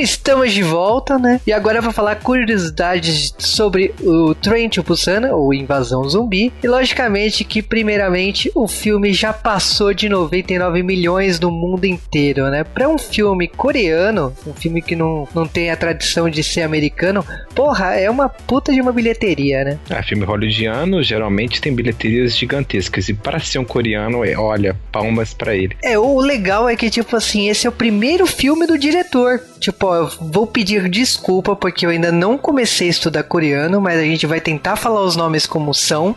[0.00, 1.40] estamos de volta, né?
[1.46, 6.52] E agora eu vou falar curiosidades sobre o Train to Busan, ou Invasão Zumbi.
[6.62, 12.64] E logicamente que, primeiramente, o filme já passou de 99 milhões no mundo inteiro, né?
[12.64, 17.24] Para um filme coreano, um filme que não, não tem a tradição de ser americano,
[17.54, 19.78] porra, é uma puta de uma bilheteria, né?
[19.90, 23.08] Ah, filme hollywoodiano geralmente tem bilheterias gigantescas.
[23.08, 25.76] E para ser um coreano, é, olha, palmas para ele.
[25.82, 29.40] É, o legal é que, tipo assim, esse é o primeiro filme do diretor.
[29.58, 33.98] Tipo, ó, eu vou pedir desculpa porque eu ainda não comecei a estudar coreano, mas
[33.98, 36.14] a gente vai tentar falar os nomes como são.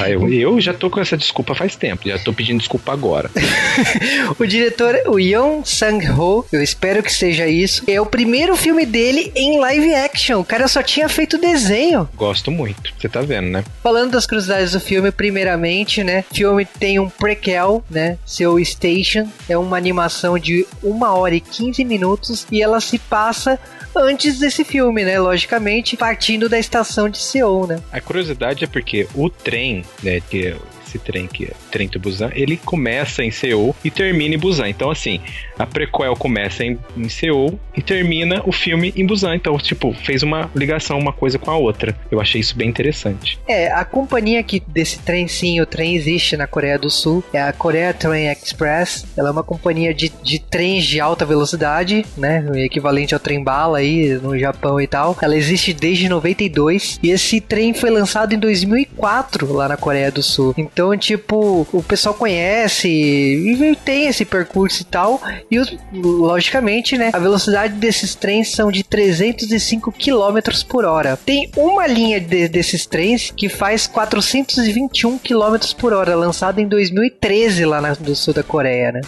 [0.00, 3.30] Ah, eu, eu já tô com essa desculpa faz tempo, já tô pedindo desculpa agora.
[4.38, 9.32] o diretor, o Yeon Sang-ho, eu espero que seja isso, é o primeiro filme dele
[9.34, 10.40] em live action.
[10.40, 12.08] O cara só tinha feito desenho.
[12.14, 13.64] Gosto muito, você tá vendo, né?
[13.82, 16.24] Falando das curiosidades do filme, primeiramente, né?
[16.30, 18.18] O filme tem um prequel, né?
[18.24, 23.58] Seu Station é uma animação de 1 hora e 15 minutos e ela se passa
[23.94, 25.18] antes desse filme, né?
[25.18, 27.78] Logicamente, partindo da estação de Seoul, né?
[27.92, 30.54] A curiosidade é porque o trem, né, que
[30.86, 34.68] esse trem que é Trem to Busan, ele começa em Seul e termina em Busan.
[34.68, 35.20] Então, assim,
[35.58, 39.34] a prequel começa em, em Seul e termina o filme em Busan.
[39.34, 41.96] Então, tipo, fez uma ligação uma coisa com a outra.
[42.10, 43.38] Eu achei isso bem interessante.
[43.46, 47.42] É, a companhia que desse trem, sim, o trem existe na Coreia do Sul, é
[47.42, 49.06] a Korea Train Express.
[49.16, 52.44] Ela é uma companhia de, de trens de alta velocidade, né?
[52.56, 55.16] Equivalente ao trem bala aí no Japão e tal.
[55.20, 60.22] Ela existe desde 92 e esse trem foi lançado em 2004 lá na Coreia do
[60.22, 60.54] Sul.
[60.76, 65.18] Então, tipo, o pessoal conhece e tem esse percurso e tal.
[65.50, 71.16] E os- logicamente, né, a velocidade desses trens são de 305 km por hora.
[71.24, 77.64] Tem uma linha de- desses trens que faz 421 km por hora, lançada em 2013
[77.64, 79.00] lá na, do sul da Coreia, né?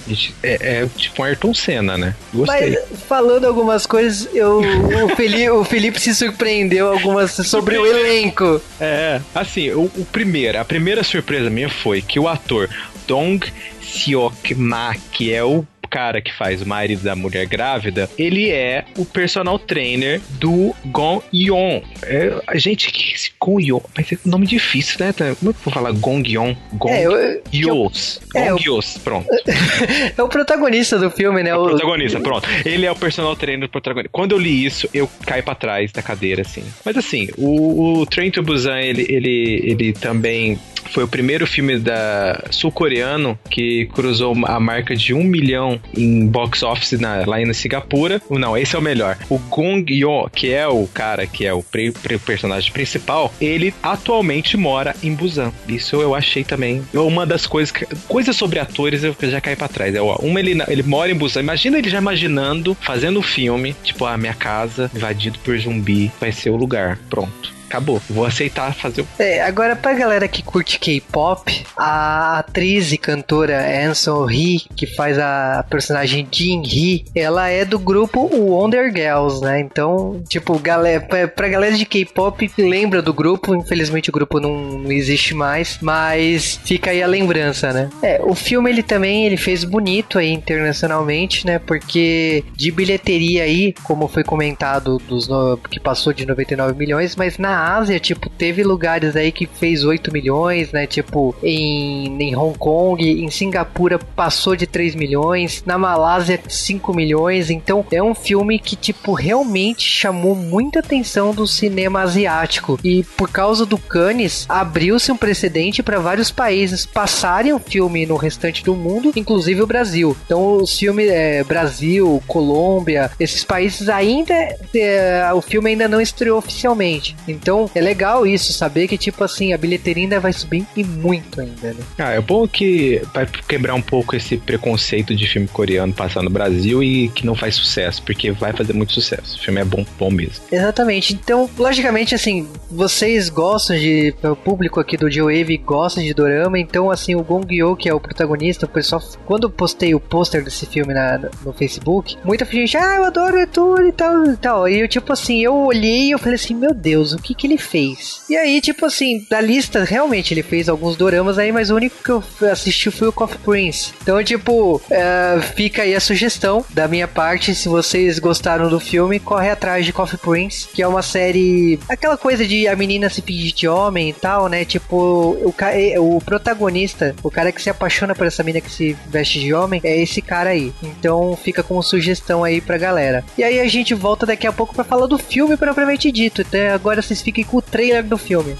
[0.42, 2.14] É, é tipo um Ayrton Senna, né?
[2.32, 2.78] Gostei.
[2.90, 4.62] Mas falando algumas coisas, eu,
[5.04, 8.58] o, Felipe, o Felipe se surpreendeu algumas sobre o elenco.
[8.80, 12.68] É, assim, o, o primeiro, a primeira surpresa foi que o ator
[13.06, 13.40] Dong
[13.80, 18.84] Seok Ma, que é o cara que faz o marido da mulher grávida, ele é
[18.96, 21.80] o personal trainer do Gong Yon.
[22.02, 23.80] É, a gente, que é esse Gong Yon?
[23.96, 25.12] Mas é um nome difícil, né?
[25.12, 26.54] Como é que eu vou falar Gong Yon?
[26.74, 28.20] Gong É, eu- Yos.
[28.34, 29.28] é, Gong Yos, pronto.
[30.16, 31.54] É o protagonista do filme, né?
[31.54, 32.48] O O- protagonista, pronto.
[32.64, 34.10] Ele é o personal trainer do protagonista.
[34.12, 36.62] Quando eu li isso, eu caí pra trás da cadeira, assim.
[36.84, 40.58] Mas assim, o, o Train to Busan, ele, ele, ele também
[40.90, 46.62] foi o primeiro filme da sul-coreano que cruzou a marca de um milhão em box
[46.62, 48.20] office na- lá em Singapura.
[48.30, 49.16] Não, esse é o melhor.
[49.28, 53.72] O Gong Yoo, que é o cara que é o pre- pre- personagem principal, ele
[53.82, 55.52] atualmente mora em Busan.
[55.68, 57.72] Isso eu achei também uma das coisas
[58.06, 59.94] coisas sobre atores eu já caí pra trás.
[59.94, 61.40] É, ó, uma ele, ele mora em Busan.
[61.40, 66.32] Imagina ele já imaginando fazendo um filme, tipo, a minha casa invadido por zumbi vai
[66.32, 66.98] ser o lugar.
[67.10, 67.57] Pronto.
[67.68, 68.00] Acabou.
[68.08, 73.58] Vou aceitar fazer o É, agora pra galera que curte K-pop, a atriz e cantora
[73.86, 79.60] Anson Hee, que faz a personagem Jin Hee, ela é do grupo Wonder Girls, né?
[79.60, 84.54] Então, tipo, galera, pra, pra galera de K-pop lembra do grupo, infelizmente o grupo não,
[84.54, 87.90] não existe mais, mas fica aí a lembrança, né?
[88.02, 91.58] É, o filme ele também ele fez bonito aí internacionalmente, né?
[91.58, 97.36] Porque de bilheteria aí, como foi comentado dos no- que passou de 99 milhões, mas
[97.38, 100.86] na Ásia, tipo, teve lugares aí que fez 8 milhões, né?
[100.86, 107.50] Tipo, em, em Hong Kong, em Singapura passou de 3 milhões, na Malásia 5 milhões.
[107.50, 112.78] Então, é um filme que, tipo, realmente chamou muita atenção do cinema asiático.
[112.82, 118.16] E por causa do Cannes, abriu-se um precedente para vários países passarem o filme no
[118.16, 120.16] restante do mundo, inclusive o Brasil.
[120.24, 124.34] Então, os filmes é, Brasil, Colômbia, esses países ainda
[124.74, 127.16] é, o filme ainda não estreou oficialmente.
[127.26, 131.40] Então, é legal isso, saber que tipo assim, a bilheteria ainda vai subir e muito
[131.40, 131.80] ainda, né?
[131.98, 136.30] Ah, é bom que vai quebrar um pouco esse preconceito de filme coreano passar no
[136.30, 139.36] Brasil e que não faz sucesso, porque vai fazer muito sucesso.
[139.36, 140.44] O filme é bom, bom mesmo.
[140.50, 141.14] Exatamente.
[141.14, 144.14] Então, logicamente, assim, vocês gostam de.
[144.22, 146.58] O público aqui do G-Wave gosta de dorama.
[146.58, 149.02] Então, assim, o Gong Yoo, que é o protagonista, o pessoal.
[149.26, 153.36] Quando eu postei o pôster desse filme na, no Facebook, muita gente, ah, eu adoro
[153.36, 154.68] o e tal e tal.
[154.68, 157.46] E eu, tipo assim, eu olhei e eu falei assim, meu Deus, o que que
[157.46, 158.22] ele fez?
[158.28, 162.02] E aí, tipo assim, da lista, realmente, ele fez alguns doramas aí, mas o único
[162.02, 163.92] que eu assisti foi o Coffee Prince.
[164.02, 167.54] Então, tipo, é, fica aí a sugestão da minha parte.
[167.54, 171.78] Se vocês gostaram do filme, corre atrás de Coffee Prince, que é uma série.
[171.88, 174.64] Aquela coisa de a menina se fingir de homem e tal, né?
[174.64, 175.54] Tipo, o,
[175.98, 179.80] o protagonista, o cara que se apaixona por essa menina que se veste de homem,
[179.84, 180.72] é esse cara aí.
[180.82, 183.24] Então fica como sugestão aí pra galera.
[183.36, 186.42] E aí a gente volta daqui a pouco pra falar do filme propriamente dito.
[186.42, 188.56] Até agora vocês fiquem com o trailer do filme.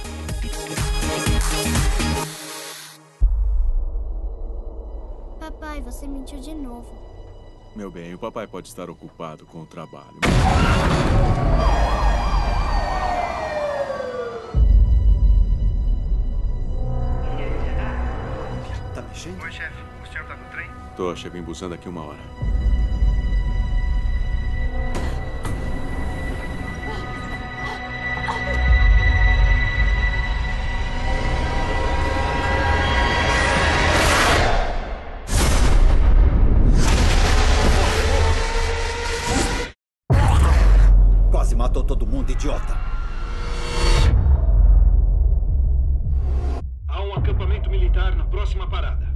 [5.41, 6.93] Papai, você mentiu de novo.
[7.75, 10.21] Meu bem, o papai pode estar ocupado com o trabalho.
[18.95, 19.43] Tá mexendo?
[19.43, 19.77] Oi, chefe.
[20.03, 20.69] O senhor tá no trem?
[20.95, 22.38] Tô, chego em Busan daqui uma hora.
[41.69, 42.75] Matou todo mundo, idiota.
[46.89, 49.08] Há um acampamento militar na próxima parada.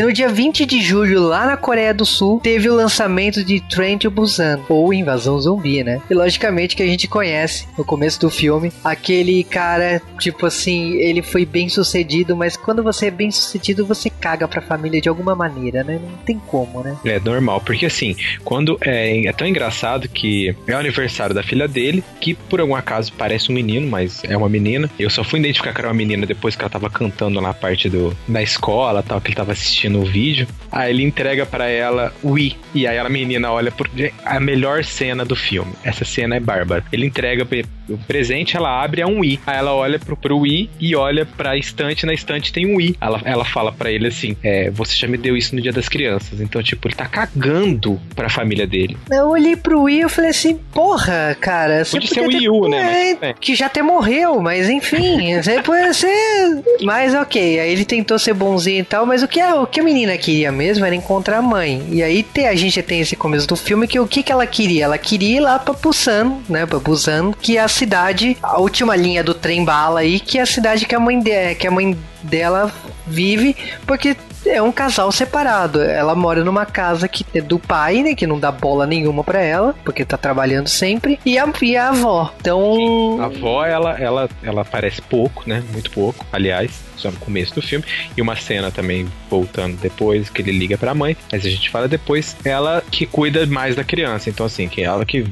[0.00, 3.60] E no dia 20 de julho, lá na Coreia do Sul, teve o lançamento de
[3.60, 6.00] Train to Busan, ou Invasão Zumbi, né?
[6.08, 11.20] E logicamente que a gente conhece no começo do filme, aquele cara, tipo assim, ele
[11.20, 15.34] foi bem sucedido, mas quando você é bem sucedido, você caga pra família de alguma
[15.34, 16.00] maneira, né?
[16.02, 16.96] Não tem como, né?
[17.04, 21.68] É normal, porque assim, quando é, é tão engraçado que é o aniversário da filha
[21.68, 24.90] dele, que por algum acaso parece um menino, mas é uma menina.
[24.98, 27.90] Eu só fui identificar que era uma menina depois que ela tava cantando na parte
[27.90, 29.89] do, da escola tal, que ele tava assistindo.
[29.90, 30.46] Assistindo o vídeo.
[30.72, 32.56] Aí ele entrega pra ela o Wii.
[32.74, 33.90] E aí a menina olha por
[34.24, 35.72] a melhor cena do filme.
[35.82, 36.84] Essa cena é bárbara.
[36.92, 37.46] Ele entrega
[37.88, 39.40] o presente, ela abre é um Wii.
[39.46, 42.06] Aí ela olha pro, pro Wii e olha pra estante.
[42.06, 42.96] Na estante tem um Wii.
[43.00, 45.88] Ela, ela fala pra ele assim: é, Você já me deu isso no dia das
[45.88, 46.40] crianças.
[46.40, 48.96] Então, tipo, ele tá cagando pra família dele.
[49.10, 51.84] Eu olhei pro Wii e falei assim, porra, cara.
[51.84, 52.78] Você Podia ser o ter- Wii U, né?
[52.78, 53.34] É, Mas, é.
[53.40, 55.34] Que já até morreu, mas enfim.
[55.42, 56.62] você pode ser.
[56.82, 59.79] Mas ok, aí ele tentou ser bonzinho e tal, mas o que a, o que
[59.80, 61.84] a menina queria mesmo era encontrar a mãe.
[61.90, 64.46] E aí tem, a gente tem esse começo do filme que o que, que ela
[64.46, 64.84] queria?
[64.84, 66.66] Ela queria ir lá pra Busan, né?
[66.66, 70.42] Pra Busan, que é a cidade, a última linha do trem bala aí, que é
[70.42, 72.72] a cidade que a mãe, de, que a mãe dela
[73.06, 73.56] vive,
[73.86, 74.16] porque
[74.46, 75.82] é um casal separado.
[75.82, 78.14] Ela mora numa casa que é do pai, né?
[78.14, 81.18] Que não dá bola nenhuma pra ela, porque tá trabalhando sempre.
[81.24, 82.32] E a, e a avó.
[82.40, 83.20] Então.
[83.20, 85.62] A avó, ela, ela, ela aparece pouco, né?
[85.72, 87.84] Muito pouco, aliás, só no começo do filme.
[88.16, 91.88] E uma cena também voltando depois, que ele liga pra mãe, mas a gente fala
[91.88, 94.30] depois, ela que cuida mais da criança.
[94.30, 95.26] Então, assim, que é ela que.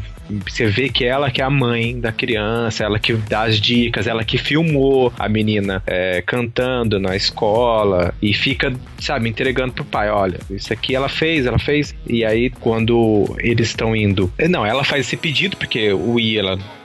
[0.46, 4.06] Você vê que ela que é a mãe da criança, ela que dá as dicas,
[4.06, 10.10] ela que filmou a menina é, cantando na escola e fica, sabe, entregando pro pai,
[10.10, 11.94] olha, isso aqui ela fez, ela fez.
[12.06, 14.32] E aí, quando eles estão indo.
[14.48, 16.38] Não, ela faz esse pedido, porque o I,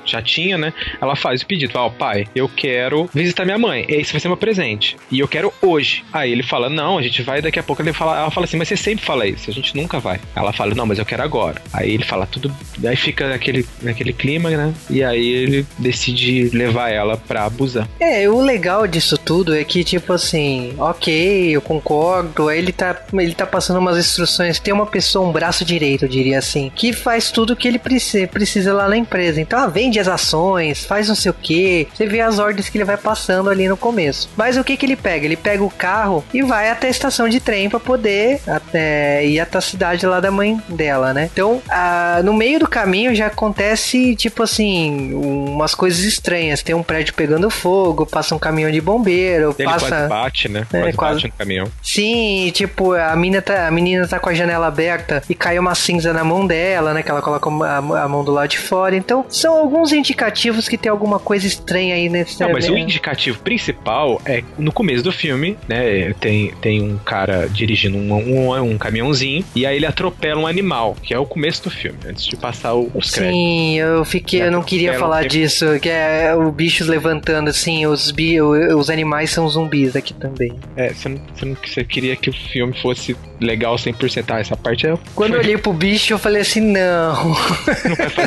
[0.05, 0.73] já tinha, né?
[1.01, 3.85] Ela faz o pedido, fala, ó, pai, eu quero visitar minha mãe.
[3.87, 4.95] Esse vai ser meu presente.
[5.11, 6.03] E eu quero hoje.
[6.11, 7.81] Aí ele fala, não, a gente vai daqui a pouco.
[7.81, 10.19] Ele fala, ela fala assim, mas você sempre fala isso, a gente nunca vai.
[10.35, 11.61] Ela fala, não, mas eu quero agora.
[11.71, 12.53] Aí ele fala, tudo.
[12.85, 14.73] Aí fica naquele, naquele clima, né?
[14.89, 17.87] E aí ele decide levar ela pra abusar.
[17.99, 22.49] É, o legal disso tudo é que, tipo assim, ok, eu concordo.
[22.49, 24.59] Aí ele tá, ele tá passando umas instruções.
[24.59, 28.27] Tem uma pessoa, um braço direito, eu diria assim, que faz tudo que ele precisa,
[28.27, 29.39] precisa lá na empresa.
[29.41, 31.87] Então, ah, vende as ações, faz não sei o que.
[31.93, 34.29] Você vê as ordens que ele vai passando ali no começo.
[34.35, 35.25] Mas o que que ele pega?
[35.25, 39.39] Ele pega o carro e vai até a estação de trem pra poder até, ir
[39.39, 41.29] até a cidade lá da mãe dela, né?
[41.31, 46.61] Então, ah, no meio do caminho já acontece, tipo assim, umas coisas estranhas.
[46.63, 50.07] Tem um prédio pegando fogo, passa um caminhão de bombeiro, Ele quase passa.
[50.07, 50.65] bate, né?
[50.73, 51.13] É, quase, quase.
[51.15, 51.71] bate no caminhão.
[51.81, 55.75] Sim, tipo, a menina, tá, a menina tá com a janela aberta e cai uma
[55.75, 57.03] cinza na mão dela, né?
[57.03, 58.95] Que ela coloca a, a mão do lado de fora.
[58.95, 63.39] Então, são alguns indicativos que tem alguma coisa estranha aí nesse Não, mas o indicativo
[63.39, 66.13] principal é no começo do filme, né?
[66.19, 70.95] Tem, tem um cara dirigindo um, um, um caminhãozinho e aí ele atropela um animal,
[71.01, 73.35] que é o começo do filme, antes de passar os créditos.
[73.35, 78.11] Sim, eu fiquei, eu não queria falar disso, que é o bicho levantando assim, os,
[78.11, 80.53] bi, os animais são zumbis aqui também.
[80.75, 84.25] É, você não, você não você queria que o filme fosse legal 100%.
[84.29, 84.97] Ah, essa parte é.
[85.15, 87.29] Quando eu olhei pro bicho, eu falei assim, não.
[87.29, 87.35] Não,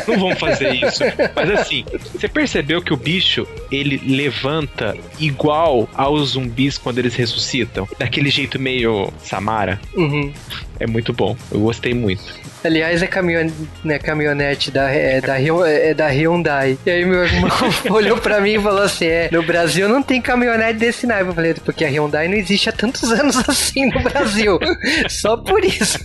[0.08, 1.02] não vamos fazer isso.
[1.46, 7.88] Mas assim, você percebeu que o bicho ele levanta igual aos zumbis quando eles ressuscitam?
[7.98, 9.80] Daquele jeito meio Samara?
[9.94, 10.32] Uhum.
[10.80, 11.36] É muito bom.
[11.50, 12.22] Eu gostei muito.
[12.64, 13.52] Aliás, é caminhone,
[13.84, 16.76] né, caminhonete da, é, da, é da Hyundai.
[16.84, 17.50] E aí meu irmão
[17.90, 21.30] olhou pra mim e falou assim, é, no Brasil não tem caminhonete desse naipe.
[21.30, 24.58] Eu falei, porque a Hyundai não existe há tantos anos assim no Brasil.
[25.08, 25.98] Só por isso.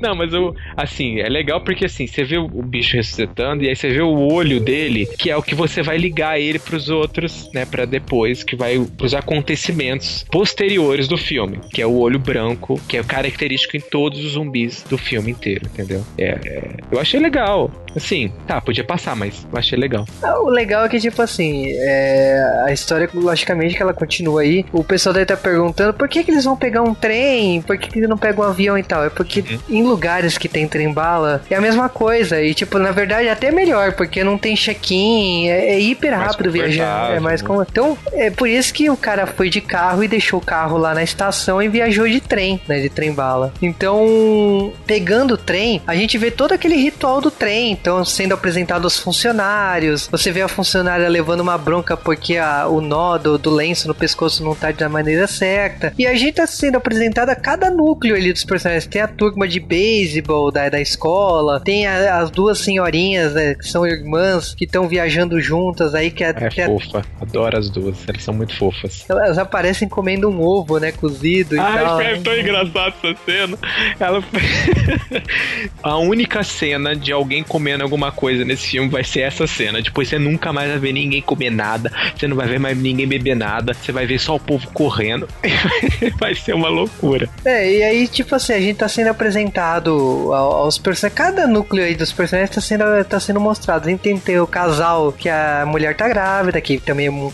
[0.00, 3.68] Não, mas eu, assim, é legal porque assim, você vê o o bicho ressuscitando e
[3.68, 6.88] aí você vê o olho dele, que é o que você vai ligar ele pros
[6.88, 12.18] outros, né, Pra depois, que vai pros acontecimentos posteriores do filme, que é o olho
[12.18, 16.04] branco, que é característico em todos os zumbis do filme inteiro, entendeu?
[16.18, 17.70] É, é- eu achei legal.
[17.94, 20.04] Assim, tá, podia passar, mas eu achei legal.
[20.42, 24.66] O legal é que, tipo assim, é, a história, logicamente, que ela continua aí.
[24.70, 27.88] O pessoal deve estar perguntando por que, que eles vão pegar um trem, por que,
[27.88, 29.04] que eles não pegam um avião e tal.
[29.04, 32.42] É porque em lugares que tem trem-bala é a mesma coisa.
[32.42, 36.26] E, tipo, na verdade, é até melhor, porque não tem check-in, é, é hiper Mais
[36.26, 37.12] rápido viajar.
[37.16, 37.48] É mais né?
[37.48, 37.62] como.
[37.62, 40.92] Então, é por isso que o cara foi de carro e deixou o carro lá
[40.94, 42.78] na estação e viajou de trem, né?
[42.80, 43.54] De trem-bala.
[43.62, 43.75] Então,
[44.86, 47.72] pegando o trem, a gente vê todo aquele ritual do trem.
[47.72, 52.80] Então, sendo apresentado aos funcionários, você vê a funcionária levando uma bronca porque a- o
[52.80, 55.92] nó do, do lenço no pescoço não tá da maneira certa.
[55.98, 58.86] E a gente tá sendo apresentado a cada núcleo ali dos personagens.
[58.86, 63.66] Tem a turma de beisebol da, da escola, tem a- as duas senhorinhas, né, que
[63.68, 67.04] são irmãs, que estão viajando juntas aí, que É até fofa.
[67.20, 67.96] Adoro as duas.
[68.08, 69.04] Elas são muito fofas.
[69.08, 71.98] elas aparecem comendo um ovo, né, cozido e tal.
[72.22, 73.58] tão engraçado essa cena.
[73.98, 74.22] Ela
[75.82, 79.80] a única cena de alguém comendo alguma coisa nesse filme vai ser essa cena.
[79.80, 83.06] Depois você nunca mais vai ver ninguém comer nada, você não vai ver mais ninguém
[83.06, 85.28] beber nada, você vai ver só o povo correndo.
[86.18, 87.28] vai ser uma loucura.
[87.44, 89.90] É, e aí, tipo assim, a gente tá sendo apresentado
[90.32, 91.16] ao- aos personagens.
[91.16, 93.86] Cada núcleo aí dos personagens tá sendo, tá sendo mostrado.
[93.86, 97.10] A gente tem que ter o casal que a mulher tá grávida, que também é
[97.10, 97.26] um,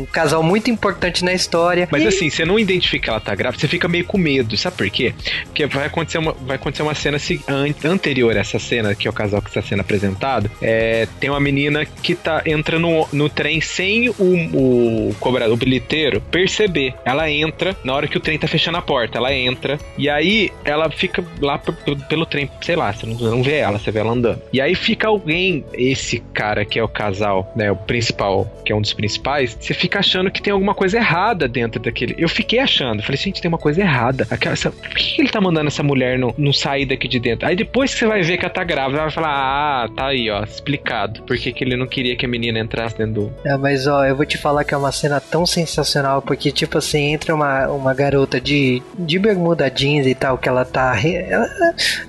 [0.00, 1.88] um casal muito importante na história.
[1.90, 4.56] Mas E- assim, você não identifica que ela tá grávida, você fica meio com medo.
[4.56, 5.14] Sabe por quê?
[5.46, 9.06] Porque vai acontecer uma, vai acontecer uma cena se- an- anterior a essa cena, que
[9.06, 10.50] é o casal que está sendo apresentado.
[10.60, 14.14] É, tem uma menina que tá entra no, no trem sem o,
[15.08, 16.94] o cobrador, o bilheteiro, perceber.
[17.04, 19.18] Ela entra na hora que o trem tá fechando a porta.
[19.18, 21.58] Ela entra e aí ela fica lá
[22.08, 24.40] pelo trem, sei lá, você não, não vê ela, você vê ela andando.
[24.52, 28.76] E aí fica alguém, esse cara que é o casal, né, o principal, que é
[28.76, 32.14] um dos principais, você fica achando que tem alguma coisa errada dentro daquele.
[32.18, 34.26] Eu fiquei achando, falei, gente, tem uma coisa errada.
[34.30, 37.46] Aquela, essa- por que ele tá mandando essa mulher não, não sair daqui de dentro?
[37.46, 40.06] Aí depois que você vai ver que ela tá grávida, ela vai falar, ah, tá
[40.06, 41.22] aí, ó, explicado.
[41.22, 43.32] Por que que ele não queria que a menina entrasse dentro do.
[43.44, 46.78] É, mas ó, eu vou te falar que é uma cena tão sensacional, porque, tipo
[46.78, 50.92] assim, entra uma, uma garota de, de bermuda jeans e tal, que ela tá.
[51.02, 51.48] Ela,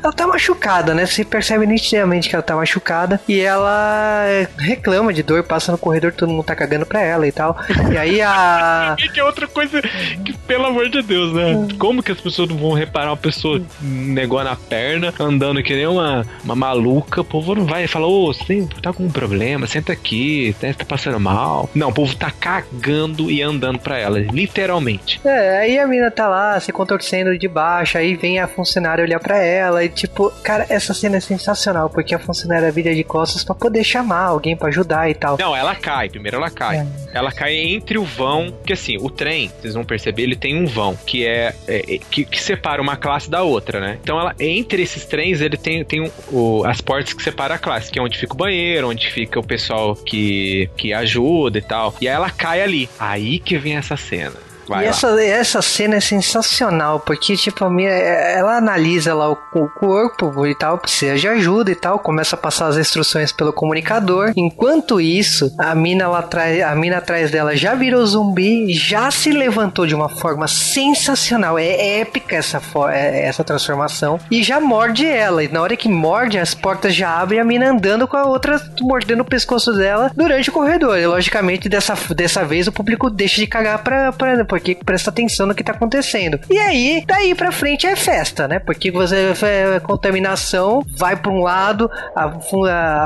[0.03, 1.05] ela tá machucada, né?
[1.05, 3.19] Você percebe nitidamente que ela tá machucada.
[3.27, 4.25] E ela
[4.57, 7.57] reclama de dor, passa no corredor, todo mundo tá cagando pra ela e tal.
[7.91, 8.95] E aí a.
[9.13, 9.79] Que é outra coisa
[10.25, 11.67] que, pelo amor de Deus, né?
[11.77, 13.42] Como que as pessoas não vão reparar uma pessoa
[13.81, 17.21] negócio na perna, andando que nem uma, uma maluca?
[17.21, 20.85] O povo não vai falar, ô, você tá com um problema, senta aqui, tá, tá
[20.85, 21.69] passando mal.
[21.73, 25.19] Não, o povo tá cagando e andando pra ela, literalmente.
[25.23, 29.19] É, aí a mina tá lá se contorcendo de baixo, aí vem a funcionária olhar
[29.19, 33.43] pra ela e tipo, cara, essa cena é sensacional, porque a funcionária vira de costas
[33.43, 35.37] pra poder chamar alguém pra ajudar e tal.
[35.37, 36.85] Não, ela cai, primeiro ela cai.
[37.13, 40.65] Ela cai entre o vão, porque assim, o trem, vocês vão perceber, ele tem um
[40.65, 43.97] vão, que é, é, é, que, que separa uma classe da outra, né?
[44.01, 47.91] Então ela, entre esses trens, ele tem, tem o- as portas que separam a classe,
[47.91, 51.95] que é onde fica o banheiro, onde fica o pessoal que, que ajuda e tal.
[51.99, 52.87] E aí ela cai ali.
[52.99, 54.35] Aí que vem essa cena.
[54.67, 54.89] Vai e lá.
[54.89, 60.45] essa, essa cena é sensacional, porque, tipo, a minha, ela analisa lá o, o corpo
[60.45, 64.31] e tal, precisa de ajuda e tal, começa a passar as instruções pelo comunicador.
[64.35, 69.31] Enquanto isso, a mina lá atrás, a mina atrás dela já virou zumbi, já se
[69.31, 71.57] levantou de uma forma sensacional.
[71.57, 72.61] É épica essa,
[72.91, 74.19] é- essa transformação.
[74.29, 75.43] E já morde ela.
[75.43, 78.25] E na hora que morde, as portas já abrem e a mina andando com a
[78.25, 80.97] outra mordendo o pescoço dela durante o corredor.
[80.97, 85.47] E logicamente, dessa, dessa vez, o público deixa de cagar pra, pra, porque presta atenção
[85.47, 86.39] no que tá acontecendo.
[86.47, 88.59] E aí, daí pra frente é festa, né?
[88.59, 92.25] Porque você é, contaminação vai pra um lado, a,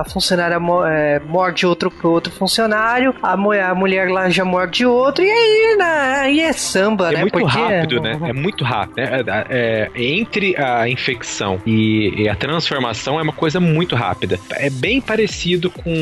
[0.02, 5.30] a funcionária é, morde outro, outro funcionário, a, a mulher lá já morde outro, e
[5.32, 7.22] aí, na, aí é samba, É né?
[7.22, 8.20] muito Porque- rápido, né?
[8.26, 9.00] É muito rápido.
[9.00, 14.38] É, é- é- entre a infecção e, e a transformação é uma coisa muito rápida.
[14.52, 15.93] É bem parecido com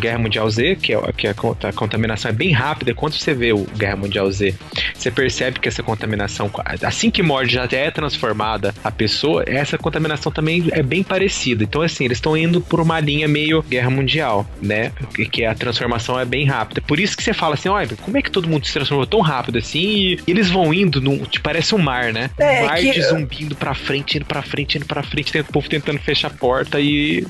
[0.00, 2.92] Guerra Mundial Z, que, é, que a, con- a contaminação é bem rápida.
[2.92, 4.54] Quando você vê o Guerra Mundial Z,
[4.94, 6.50] você percebe que essa contaminação,
[6.82, 11.64] assim que morde, já é transformada a pessoa, essa contaminação também é bem parecida.
[11.64, 14.92] Então, assim, eles estão indo por uma linha meio Guerra Mundial, né?
[15.30, 16.80] Que- a transformação é bem rápida.
[16.80, 19.20] Por isso que você fala assim, olha, como é que todo mundo se transformou tão
[19.20, 19.80] rápido assim?
[19.80, 22.30] E eles vão indo, num, tipo, parece um mar, né?
[22.38, 25.32] É, um mar que- de zumbi indo pra frente, indo pra frente, indo pra frente,
[25.32, 27.24] tem o povo tentando fechar a porta e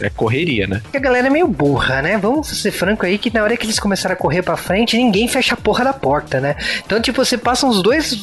[0.00, 0.82] é correria, né?
[0.94, 2.18] A galera é meio burra, né?
[2.18, 5.26] Vamos ser franco aí que na hora que eles começaram a correr pra frente, ninguém
[5.28, 6.56] fecha a porra da porta, né?
[6.84, 8.22] Então, tipo, você passa uns dois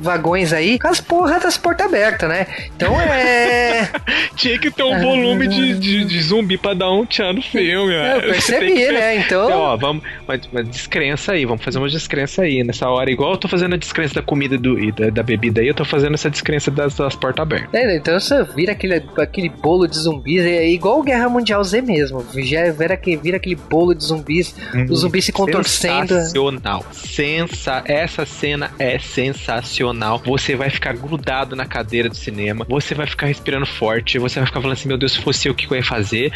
[0.00, 2.46] vagões aí com as porras das portas abertas, né?
[2.76, 3.88] Então é.
[4.36, 7.94] Tinha que ter um volume de, de, de zumbi pra dar um tchan no filme,
[7.94, 9.16] Eu percebi, que né?
[9.16, 10.02] Então- Ó, vamos.
[10.28, 13.10] Uma, uma descrença aí, vamos fazer uma descrença aí nessa hora.
[13.10, 15.74] Igual eu tô fazendo a descrença da comida do, e da, da bebida aí, eu
[15.74, 17.72] tô fazendo essa descrença das, das portas abertas.
[17.72, 22.24] É, então você vira aquele, aquele bolo de zumbis, é igual Guerra Mundial Z mesmo.
[22.42, 24.54] Já vira, aquele- vira aquele bolo de zumbis,
[24.90, 26.08] os zumbis se contorcendo.
[26.14, 26.84] Sensacional.
[26.92, 27.82] Sensa...
[27.84, 30.20] Essa cena é sensacional.
[30.24, 34.46] Você vai ficar grudado na cadeira do cinema, você vai ficar respirando forte, você vai
[34.46, 36.32] ficar falando assim: meu Deus, se fosse eu, o que eu ia fazer?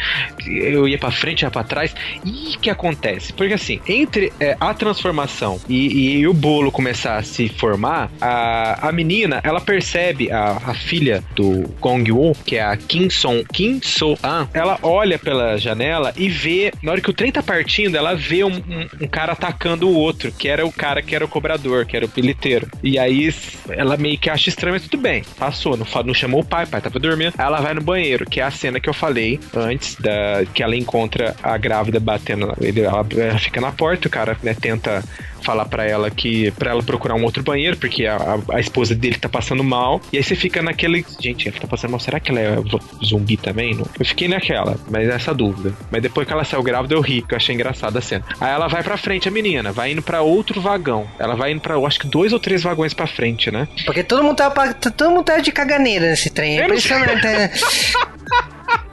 [0.47, 1.93] Eu ia pra frente, ia pra trás.
[2.25, 3.33] E o que acontece?
[3.33, 8.87] Porque assim, entre é, a transformação e, e o bolo começar a se formar, a,
[8.89, 13.45] a menina, ela percebe, a, a filha do Gong Woo, que é a Kim Song,
[13.51, 17.41] Kim So An, ela olha pela janela e vê, na hora que o trem tá
[17.41, 21.15] partindo, ela vê um, um- um cara atacando o outro, que era o cara que
[21.15, 22.67] era o cobrador, que era o bilheteiro.
[22.83, 23.33] E aí
[23.69, 26.81] ela meio que acha estranho, mas tudo bem, passou, não, não chamou o pai, pai
[26.81, 27.33] tava dormindo.
[27.37, 30.61] Aí ela vai no banheiro, que é a cena que eu falei antes, da, que
[30.61, 35.03] ela encontra a grávida batendo, ele, ela, ela fica na porta, o cara né, tenta
[35.41, 38.95] falar pra ela que para ela procurar um outro banheiro, porque a, a, a esposa
[38.95, 40.01] dele tá passando mal.
[40.11, 41.05] E aí você fica naquele.
[41.19, 41.99] Gente, ela tá passando mal.
[41.99, 42.55] Será que ela é
[43.03, 43.73] zumbi também?
[43.75, 43.85] Não?
[43.99, 45.73] Eu fiquei naquela, mas essa dúvida.
[45.91, 48.23] Mas depois que ela saiu grávida, eu ri, que eu achei engraçada a cena.
[48.39, 51.07] Aí ela vai pra frente, a menina, vai indo pra outro vagão.
[51.17, 53.67] Ela vai indo pra, eu acho que dois ou três vagões pra frente, né?
[53.85, 56.59] Porque todo mundo tá, todo mundo tá de caganeira nesse trem.
[56.59, 57.27] É impressionante.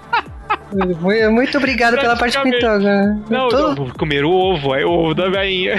[0.77, 0.95] né?
[1.01, 3.19] Mu- Muito obrigado pela parte pintoga.
[3.31, 5.75] Não, Todo- não, comer o ovo, aí o ovo da veinha.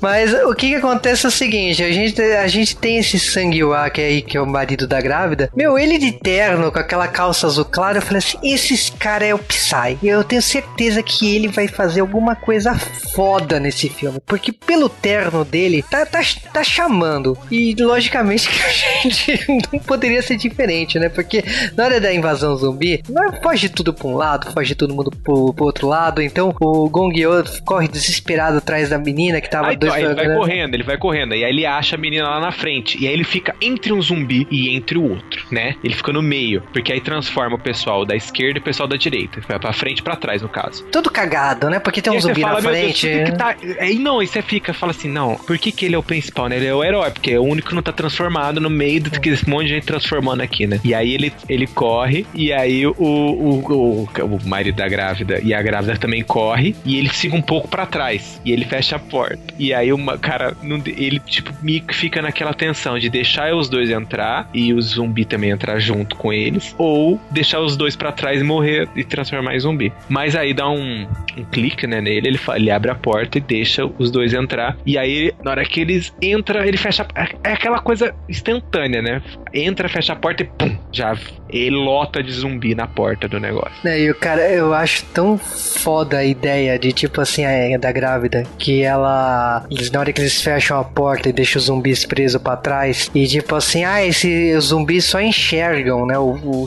[0.00, 3.88] Mas o que que acontece é o seguinte, a gente, a gente tem esse Sanguiwa,
[3.90, 5.50] que é aí, que é o marido da grávida.
[5.56, 9.34] Meu, ele de terno, com aquela calça azul clara, eu falei assim, esse cara é
[9.34, 9.98] o Psy.
[10.02, 12.74] Eu tenho certeza que ele vai fazer alguma coisa
[13.14, 14.18] foda nesse filme.
[14.26, 16.20] Porque pelo terno dele, tá, tá,
[16.52, 17.36] tá chamando.
[17.50, 21.08] E logicamente que a gente não poderia ser diferente, né?
[21.08, 21.42] Porque
[21.76, 25.52] na hora da invasão zumbi, vai- foge tudo pra um lado, foge todo mundo pro,
[25.52, 26.22] pro outro lado.
[26.22, 30.06] Então o Gong Yo corre desesperado atrás da menina que tava Aí, então, dois aí
[30.06, 30.36] ele vai né?
[30.36, 31.34] correndo, ele vai correndo.
[31.34, 33.02] E aí ele acha a menina lá na frente.
[33.02, 35.74] E aí ele fica entre um zumbi e entre o outro, né?
[35.82, 36.62] Ele fica no meio.
[36.72, 39.40] Porque aí transforma o pessoal da esquerda e o pessoal da direita.
[39.48, 40.84] Vai pra frente e pra trás, no caso.
[40.92, 41.80] Todo cagado, né?
[41.80, 43.24] Porque tem um aí zumbi fala, na "Meu Deus, frente.
[43.24, 45.94] que que tá-" Aí não, aí você fica, fala assim, não, por que, que ele
[45.94, 46.56] é o principal, né?
[46.56, 49.10] Ele é o herói, porque é o único que não tá transformado no meio do
[49.10, 50.80] que esse monte de gente transformando aqui, né?
[50.84, 52.94] E aí ele, ele corre, e aí o,
[53.38, 57.42] o, o, o marido da grávida e a grávida também corre, e ele fica um
[57.42, 59.38] pouco pra trás, e ele fecha a porta.
[59.58, 61.52] E aí uma cara, ele tipo
[61.92, 66.32] fica naquela tensão de deixar os dois entrar e o zumbi também entrar junto com
[66.32, 69.92] eles, ou deixar os dois pra trás e morrer e transformar em zumbi.
[70.08, 73.84] Mas aí dá um, um clique, né, nele, ele, ele abre a porta e deixa
[73.98, 74.76] os dois entrar.
[74.86, 77.06] E aí, na hora que eles entram, ele fecha.
[77.14, 79.22] a- É aquela coisa instantânea, né?
[79.52, 80.76] Entra, fecha a porta e pum!
[80.92, 81.16] Já
[81.50, 83.72] ele lota de zumbi na porta do negócio.
[83.84, 84.00] né?
[84.00, 88.44] E o cara, eu acho tão foda a ideia de tipo assim, a da grávida,
[88.58, 89.64] que ela.
[89.70, 93.10] eles- Na hora que eles fecham a porta e deixam os zumbis presos pra trás,
[93.14, 96.18] e tipo assim, ah, esses zumbis só enxergam, né?
[96.18, 96.66] O, o,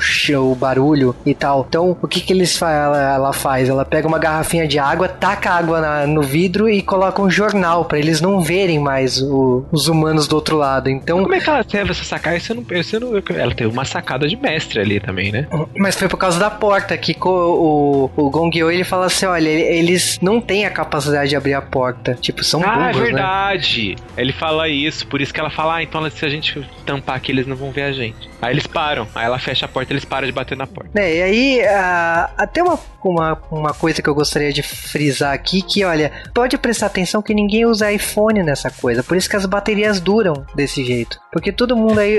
[0.52, 1.66] o barulho e tal.
[1.68, 3.70] Então, o que que eles fa ela, ela faz?
[3.70, 7.86] Ela pega uma garrafinha de água, taca água na- no vidro e coloca um jornal
[7.86, 10.90] pra eles não verem mais o- os humanos do outro lado.
[10.90, 12.38] Então, Como é que ela teve essa sacada?
[12.50, 15.48] Eu não, eu não, ela teve uma sacada de mestre ali também, né?
[15.76, 19.78] Mas foi por causa da porta que o, o Gongyo ele fala assim: olha, ele-
[19.78, 22.14] eles não têm a capacidade de abrir a porta.
[22.16, 23.04] Tipo, são ah, é burros, né?
[23.14, 23.96] verdade.
[24.18, 27.32] Ele fala isso, por isso que ela fala, ah, então se a gente tampar aqui,
[27.32, 28.30] eles não vão ver a gente.
[28.42, 30.90] Aí eles param, aí ela fecha a porta, eles param de bater na porta.
[30.94, 32.78] Né, e aí, ah, até uma,
[33.10, 37.34] uma, uma coisa que eu gostaria de frisar aqui, que olha, pode prestar atenção que
[37.34, 41.20] ninguém usa iPhone nessa coisa, por isso que as baterias duram desse jeito.
[41.32, 42.18] Porque todo mundo aí,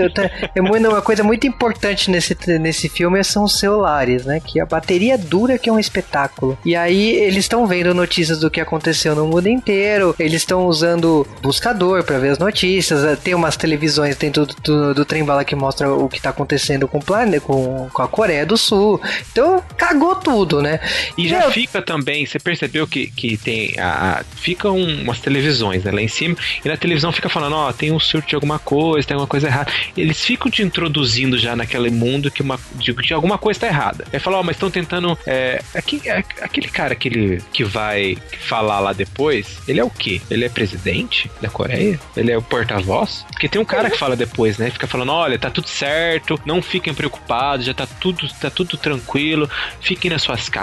[0.55, 4.67] é muito- uma coisa muito importante nesse, nesse filme são os celulares, né, que a
[4.67, 6.59] bateria dura que é um espetáculo.
[6.65, 11.27] E aí, eles estão vendo notícias do que aconteceu no mundo inteiro, eles estão usando
[11.43, 15.55] buscador para ver as notícias, eh, tem umas televisões dentro do, do, do trem-bala que
[15.55, 19.01] mostra o que tá acontecendo com o planeta, com, com a Coreia do Sul.
[19.31, 20.72] Então, cagou tudo, né?
[21.19, 25.85] E já Meu, fica também, você percebeu que, que tem a, a- ficam umas televisões
[25.85, 28.59] né, lá em cima, e na televisão fica falando, ó, tem um surto de alguma
[28.59, 29.71] coisa, tem alguma coisa errada.
[29.97, 34.05] Eles ficam te introduzindo já naquele mundo que, uma, de, que alguma coisa tá errada.
[34.13, 35.17] Aí fala, ó, mas estão tentando.
[35.27, 39.91] É, aqui- é, aquele cara que, ele, que vai falar lá depois, ele é o
[39.91, 40.21] quê?
[40.31, 41.99] Ele é presidente da Coreia?
[42.17, 43.25] Ele é o porta-voz?
[43.31, 44.71] Porque tem um cara que fala depois, né?
[44.71, 49.49] Fica falando, olha, tá tudo certo, não fiquem preocupados, já tá tudo, tá tudo tranquilo,
[49.81, 50.62] fiquem nas suas casas,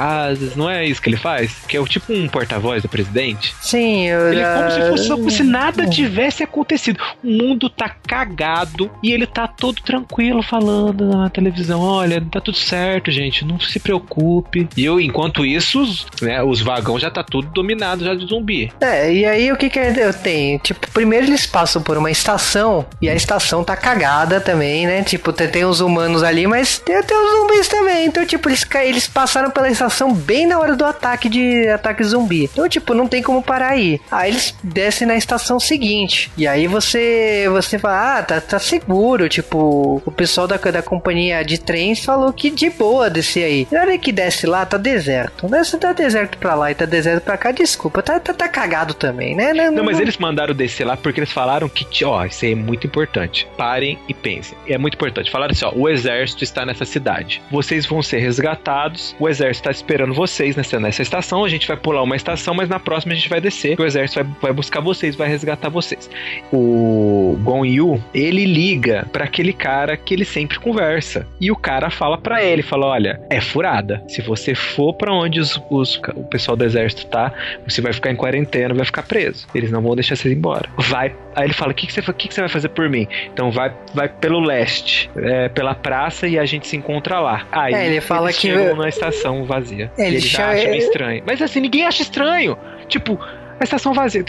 [0.56, 1.54] não é isso que ele faz?
[1.68, 3.54] Que é o tipo um porta-voz do presidente?
[3.62, 7.00] Sim, eu Ele é como se fosse como se nada tivesse acontecido.
[7.24, 12.58] O mundo tá cagado e ele tá todo tranquilo falando na televisão: olha, tá tudo
[12.58, 14.68] certo, gente, não se preocupe.
[14.78, 18.72] E eu, enquanto isso, os, né, os vagões já tá tudo dominado já de zumbi.
[18.80, 20.60] É, e aí o que que eu tenho?
[20.60, 25.04] Tipo, primeiro eles passam por uma estação e a estação tá cagada também, né?
[25.04, 28.06] Tipo, tem, tem os humanos ali, mas tem até os zumbis também.
[28.06, 32.46] Então, tipo, eles, eles passaram pela estação bem na hora do ataque de ataque zumbi.
[32.46, 34.00] Então, tipo, não tem como parar aí.
[34.12, 36.32] Aí eles descem na estação seguinte.
[36.38, 39.30] E aí você você fala, ah, tá, tá seguro.
[39.30, 43.68] Tipo, o pessoal da, da companhia de trens falou que de boa descer aí.
[43.72, 45.48] Na hora que desce lá, tá deserto.
[45.48, 45.64] Né?
[45.64, 48.94] Se tá deserto pra lá e tá deserto pra cá, desculpa, tá, tá, tá cagado
[48.94, 49.54] também, né?
[49.72, 52.88] Não, mas eles mandaram descer lá porque eles falaram que, ó, isso aí é muito
[52.88, 53.48] importante.
[53.58, 54.58] Parem e pensem.
[54.68, 55.32] É muito importante.
[55.32, 57.42] Falaram assim, ó, o exército está nessa cidade.
[57.52, 61.44] Vocês vão ser resgatados, o exército está esperando vocês nessa, nessa estação.
[61.44, 63.80] A gente vai pular uma estação, mas na próxima a gente vai descer.
[63.80, 66.10] O exército vai, vai buscar vocês, vai resgatar vocês.
[66.52, 71.26] O Gon Yu, ele liga pra aquele cara que ele sempre conversa.
[71.40, 74.04] E o cara fala pra ele, fala, olha, é furada.
[74.08, 77.32] Se você for pra onde os, os- o pessoal do exército tá,
[77.68, 79.48] você vai ficar em quarentena, vai ficar preso.
[79.56, 80.70] Eles não vão deixar você ir embora.
[80.78, 81.16] Vai.
[81.36, 83.08] Aí ele fala, o que, que, você, que, que você vai fazer por mim?
[83.34, 87.48] Então vai, vai pelo leste, é, pela praça e a gente se encontra lá.
[87.52, 89.69] Aí É, ele fala que- chegam na estação vazia.
[89.76, 91.24] É, ele ele já acha meio estranho.
[91.26, 92.58] Mas assim, ninguém acha estranho.
[92.88, 93.20] Tipo,
[93.60, 94.24] a estação vazia.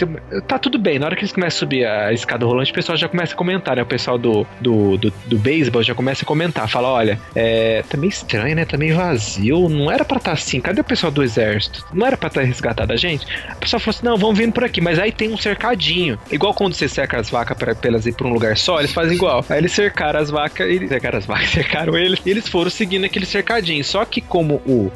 [0.46, 0.98] Tá tudo bem.
[0.98, 3.36] Na hora que eles começam a subir a escada rolante, o pessoal já começa a
[3.36, 3.82] comentar, né?
[3.82, 6.68] O pessoal do, do, do, do beisebol já começa a comentar.
[6.68, 8.64] Fala, olha, é, tá meio estranho, né?
[8.64, 9.68] Tá meio vazio.
[9.68, 10.60] Não era pra estar assim.
[10.60, 11.86] Cadê o pessoal do exército?
[11.92, 13.24] Não era pra estar resgatado a gente?
[13.52, 14.80] O pessoal falou assim, não, vamos vindo por aqui.
[14.80, 16.18] Mas aí tem um cercadinho.
[16.30, 18.92] Igual quando você cerca as vacas pra, pra elas ir pra um lugar só, eles
[18.92, 19.44] fazem igual.
[19.48, 23.04] Aí eles cercaram as vacas, eles cercaram as vacas, cercaram eles, e eles foram seguindo
[23.04, 23.84] aquele cercadinho.
[23.84, 24.90] Só que como o,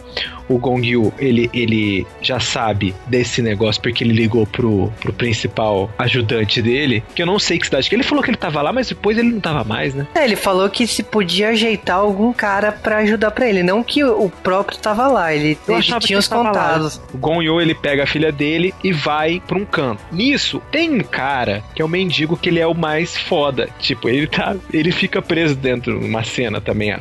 [0.48, 5.90] o Gong Yu, ele, ele já sabe desse negócio porque ele ligou pro, pro principal
[5.98, 8.72] ajudante dele, que eu não sei que cidade, que ele falou que ele tava lá,
[8.72, 10.06] mas depois ele não tava mais, né?
[10.14, 14.04] É, ele falou que se podia ajeitar algum cara pra ajudar pra ele, não que
[14.04, 17.00] o próprio tava lá, ele, Eu ele tinha os contatos.
[17.12, 20.02] O Gonyo, ele pega a filha dele e vai pra um canto.
[20.12, 23.68] Nisso, tem um cara que é o mendigo que ele é o mais foda.
[23.78, 24.56] Tipo, ele tá.
[24.72, 26.96] Ele fica preso dentro de uma cena também,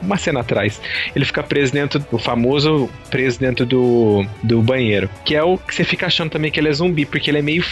[0.00, 0.80] uma cena atrás.
[1.14, 5.08] Ele fica preso dentro do famoso preso dentro do, do banheiro.
[5.24, 7.42] Que é o que você fica achando também que ele é zumbi, porque ele é
[7.42, 7.64] meio,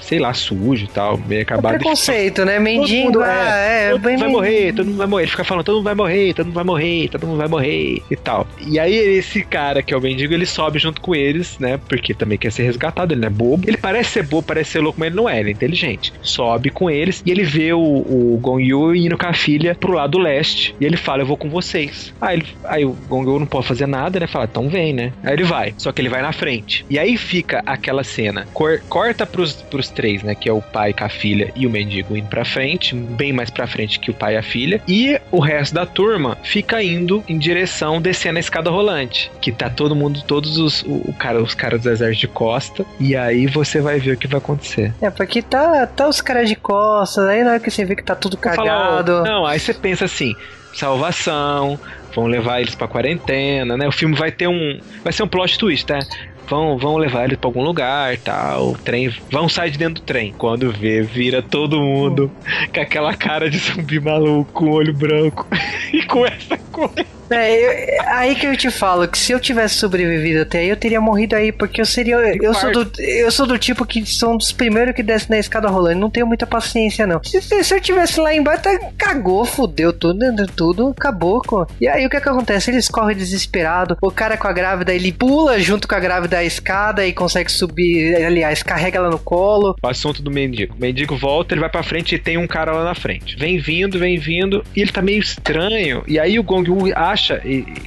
[0.00, 1.74] sei lá, sujo e tal, meio É acabado.
[1.74, 2.54] Ele fica preconceito, né?
[2.54, 4.30] Todo Mendigo, ah, é, todo bem mundo vai mendigo.
[4.30, 5.22] morrer, todo mundo vai morrer.
[5.24, 8.02] Ele fica falando, todo mundo vai morrer, todo mundo vai morrer, todo mundo vai morrer
[8.10, 8.46] e tal.
[8.66, 11.78] E aí esse cara que é o mendigo, ele sobe junto com eles, né?
[11.88, 13.68] Porque também quer ser resgatado, ele não é bobo.
[13.68, 16.12] Ele parece ser bobo, parece ser louco, mas ele não é, ele é inteligente.
[16.22, 19.92] Sobe com eles e ele vê o, o Gong Yu indo com a filha pro
[19.92, 20.74] lado leste.
[20.80, 22.12] E ele fala, eu vou com vocês.
[22.20, 24.26] Aí, ele, aí o Gong Yu não pode fazer nada, né?
[24.26, 25.12] Fala, então vem, né?
[25.22, 26.84] Aí ele vai, só que ele vai na frente.
[26.88, 30.34] E aí fica aquela cena, cor- corta pros, pros três, né?
[30.34, 33.50] Que é o pai com a filha e o mendigo indo pra frente, bem mais
[33.50, 34.80] pra frente que o pai e a filha.
[34.88, 39.30] E o resto da turma fica indo em direção, descendo a escada rolante.
[39.42, 42.86] Que tá todo mundo, todos os, o, o cara, os caras do exército de costa.
[42.98, 44.90] E aí você vai ver o que vai acontecer.
[45.02, 48.02] É, porque tá, tá os caras de costas, aí na hora que você vê que
[48.02, 49.22] tá tudo cagado.
[49.22, 50.34] não, aí você pensa assim,
[50.72, 51.78] salvação,
[52.16, 53.86] vão levar eles pra quarentena, né?
[53.86, 56.00] O filme vai ter um, vai ser um plot twist, né?
[56.48, 60.32] Vão, vão levar eles pra algum lugar, tal, trem, vão sair de dentro do trem.
[60.38, 62.32] Quando vê, vira todo mundo
[62.72, 65.46] com aquela cara de zumbi maluco, com olho branco
[65.92, 67.06] e com essa coisa.
[67.30, 70.68] É, eu- é aí que eu te falo que se eu tivesse sobrevivido até aí,
[70.68, 72.16] eu teria morrido aí, porque eu seria.
[72.40, 75.68] Eu sou, do, eu sou do tipo que são dos primeiros que desce na escada
[75.68, 76.00] rolando.
[76.00, 77.22] Não tenho muita paciência, não.
[77.24, 80.18] Se, se eu tivesse lá embaixo, tá, cagou, fudeu tudo,
[80.54, 81.40] tudo, acabou.
[81.46, 81.66] Com...
[81.80, 82.70] E aí o que, que acontece?
[82.70, 83.96] Eles correm desesperado.
[84.00, 87.50] O cara com a grávida, ele pula junto com a grávida a escada e consegue
[87.50, 88.14] subir.
[88.24, 89.74] Aliás, carrega ela no colo.
[89.82, 90.74] O assunto do mendigo.
[90.76, 93.36] O mendigo volta, ele vai pra frente e tem um cara lá na frente.
[93.36, 96.02] Vem vindo, vem vindo, e ele tá meio estranho.
[96.06, 97.40] E aí o Gong Wu acha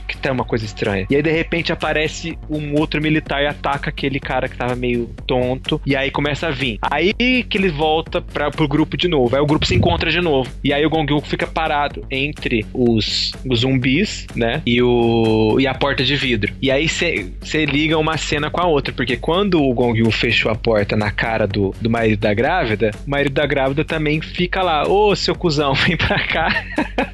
[0.08, 1.06] que tá uma coisa estranha.
[1.10, 5.10] E aí de repente aparece um outro militar e ataca aquele cara que tava meio
[5.26, 5.80] tonto.
[5.86, 6.80] E aí começa a vir.
[6.82, 9.36] Aí que ele volta pra, pro grupo de novo.
[9.36, 10.50] Aí o grupo se encontra de novo.
[10.64, 14.62] E aí o Gong fica parado entre os, os zumbis, né?
[14.66, 16.54] E, o, e a porta de vidro.
[16.62, 18.94] E aí você liga uma cena com a outra.
[18.94, 23.10] Porque quando o Gong fechou a porta na cara do, do marido da grávida, o
[23.10, 24.88] marido da grávida também fica lá.
[24.88, 26.66] Ô, seu cuzão, vem pra cá.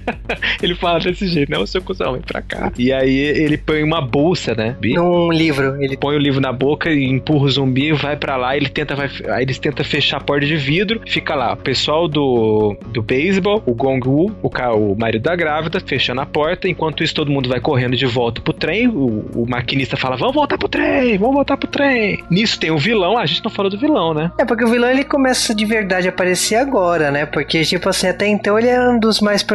[0.61, 1.57] ele fala desse jeito, né?
[1.57, 2.71] Ô, seu cuzão, vem pra cá.
[2.77, 4.75] E aí ele põe uma bolsa, né?
[4.81, 5.81] Num livro.
[5.81, 8.95] Ele põe o livro na boca e empurra o zumbi, vai pra lá, ele tenta,
[8.95, 13.01] vai, aí eles tentam fechar a porta de vidro, fica lá, o pessoal do, do
[13.01, 17.31] beisebol, o Gong Wu, o, o marido da grávida, fechando a porta, enquanto isso todo
[17.31, 21.17] mundo vai correndo de volta pro trem, o, o maquinista fala, vamos voltar pro trem,
[21.17, 22.23] vamos voltar pro trem.
[22.29, 24.31] Nisso tem o vilão, a gente não falou do vilão, né?
[24.37, 27.25] É, porque o vilão ele começa de verdade a aparecer agora, né?
[27.25, 29.45] Porque, tipo assim, até então ele era um dos mais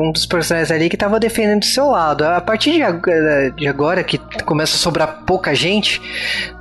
[0.00, 1.99] um dos personagens ali que tava defendendo o seu lado.
[2.10, 2.82] A partir
[3.56, 6.00] de agora, que começa a sobrar pouca gente,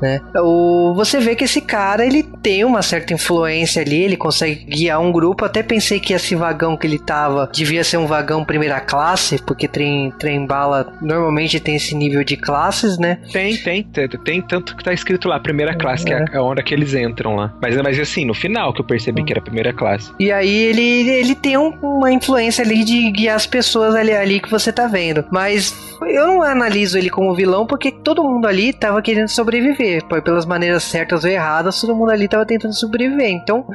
[0.02, 0.20] né?
[0.38, 5.00] O, você vê que esse cara ele tem uma certa influência ali, ele consegue guiar
[5.00, 5.46] um grupo.
[5.46, 9.68] Até pensei que esse vagão que ele tava devia ser um vagão primeira classe, porque
[9.68, 13.20] trem, trem bala normalmente tem esse nível de classes, né?
[13.32, 16.44] Tem, tem, tem, tem tanto que tá escrito lá, primeira classe, que é a- a
[16.44, 17.54] hora que eles entram lá.
[17.62, 20.12] Mas, mas assim, no final que eu percebi que era primeira classe.
[20.20, 24.40] E aí ele, ele tem um- uma influência ali de guiar as pessoas ali, ali
[24.40, 25.26] que você tá vendo.
[25.32, 25.74] Mas
[26.08, 30.04] eu não analiso ele como vilão porque todo mundo ali tava querendo sobreviver.
[30.24, 33.30] Pelas maneiras certas ou erradas, todo mundo ali tava tentando sobreviver.
[33.30, 33.66] Então,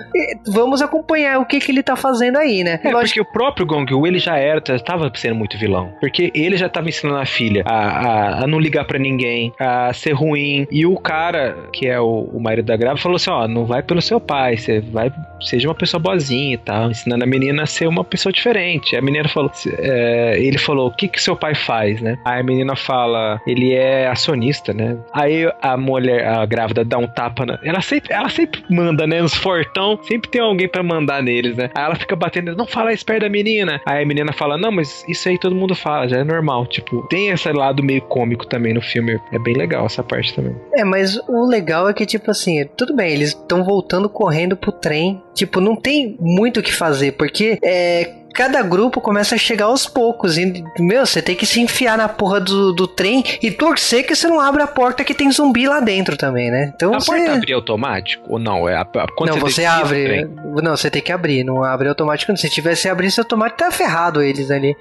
[0.46, 2.80] vamos acompanhar o que, que ele tá fazendo aí, né?
[2.82, 5.92] É, Lógico- porque o próprio Gong Yu, ele já era, já tava sendo muito vilão.
[6.00, 9.92] Porque ele já tava ensinando a filha a, a, a não ligar pra ninguém, a
[9.92, 10.66] ser ruim.
[10.70, 13.82] E o cara, que é o, o marido da grávida, falou assim: ó, não vai
[13.82, 17.66] pelo seu pai, você vai, seja uma pessoa boazinha e tal, ensinando a menina a
[17.66, 18.96] ser uma pessoa diferente.
[18.96, 22.16] A menina falou, é, ele falou, o que que seu pai faz, né?
[22.24, 24.96] Aí a menina fala, ele é acionista, né?
[25.12, 27.58] Aí a mulher, a grávida, dá um tapa na.
[27.64, 29.20] Ela sempre, ela sempre manda, né?
[29.20, 31.70] Nos fortão, sempre tem alguém pra mandar neles, né?
[31.74, 33.80] Aí ela fica batendo, não fala isso perto da menina.
[33.84, 36.66] Aí a menina fala, não, mas isso aí todo mundo fala, já é normal.
[36.66, 39.18] Tipo, tem esse lado meio cômico também no filme.
[39.32, 40.54] É bem legal essa parte também.
[40.72, 44.70] É, mas o legal é que, tipo assim, tudo bem, eles estão voltando correndo pro
[44.72, 45.22] trem.
[45.34, 48.23] Tipo, não tem muito o que fazer, porque é.
[48.34, 50.36] Cada grupo começa a chegar aos poucos.
[50.36, 54.14] E, meu, você tem que se enfiar na porra do, do trem e torcer que
[54.14, 56.72] você não abra a porta que tem zumbi lá dentro também, né?
[56.74, 57.12] Então a você.
[57.12, 58.24] porta abre automático?
[58.28, 58.68] Ou não?
[58.68, 60.28] É a, a, não, você o abre.
[60.62, 62.36] Não, você tem que abrir, não abre automático.
[62.36, 64.76] Se tivesse abrindo automático, tá ferrado eles ali.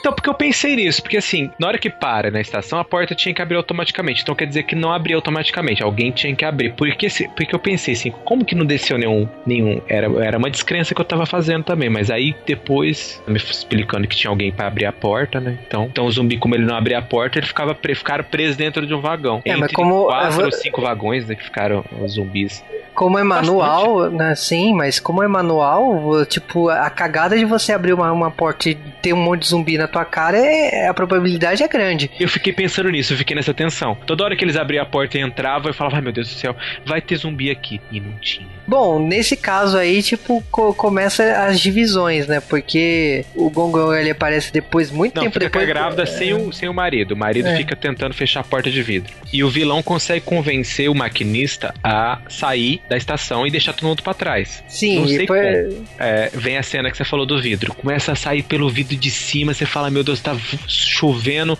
[0.00, 3.14] Então, porque eu pensei nisso, porque assim, na hora que para na estação, a porta
[3.14, 4.22] tinha que abrir automaticamente.
[4.22, 6.72] Então quer dizer que não abria automaticamente, alguém tinha que abrir.
[6.74, 9.28] Porque, porque eu pensei assim, como que não desceu nenhum.
[9.44, 12.93] nenhum era, era uma descrença que eu tava fazendo também, mas aí depois
[13.26, 15.58] me explicando que tinha alguém pra abrir a porta, né?
[15.66, 18.56] Então, então o zumbi, como ele não abria a porta, ele ficava pre, ficaram preso
[18.56, 19.42] dentro de um vagão.
[19.44, 22.64] É, mas Entre como- quatro ou cinco vagões né, que ficaram os zumbis.
[22.94, 24.36] Como é manual, né?
[24.36, 28.76] Sim, mas como é manual, tipo, a cagada de você abrir uma, uma porta e
[28.76, 32.08] ter um monte de zumbi na tua cara, é, a probabilidade é grande.
[32.20, 33.96] Eu fiquei pensando nisso, eu fiquei nessa tensão.
[34.06, 36.34] Toda hora que eles abriam a porta e entravam, eu falava, ai meu Deus do
[36.34, 36.54] céu,
[36.86, 37.80] vai ter zumbi aqui.
[37.90, 38.46] E não tinha.
[38.66, 42.40] Bom, nesse caso aí, tipo, co- começa as divisões, né?
[42.40, 45.66] Porque o Gongong ele aparece depois, muito Não, tempo fica depois.
[45.68, 47.12] grávida sem, o, sem o marido.
[47.12, 47.56] O marido É.
[47.56, 49.12] fica tentando fechar a porta de vidro.
[49.32, 54.02] E o vilão consegue convencer o maquinista a sair da estação e deixar todo mundo
[54.02, 54.62] pra trás.
[54.68, 55.84] Sim, Não sei e foi- como.
[55.98, 57.74] É, vem a cena que você falou do vidro.
[57.74, 60.34] Começa a sair pelo vidro de cima, você fala, meu Deus, tá
[60.66, 61.58] chovendo.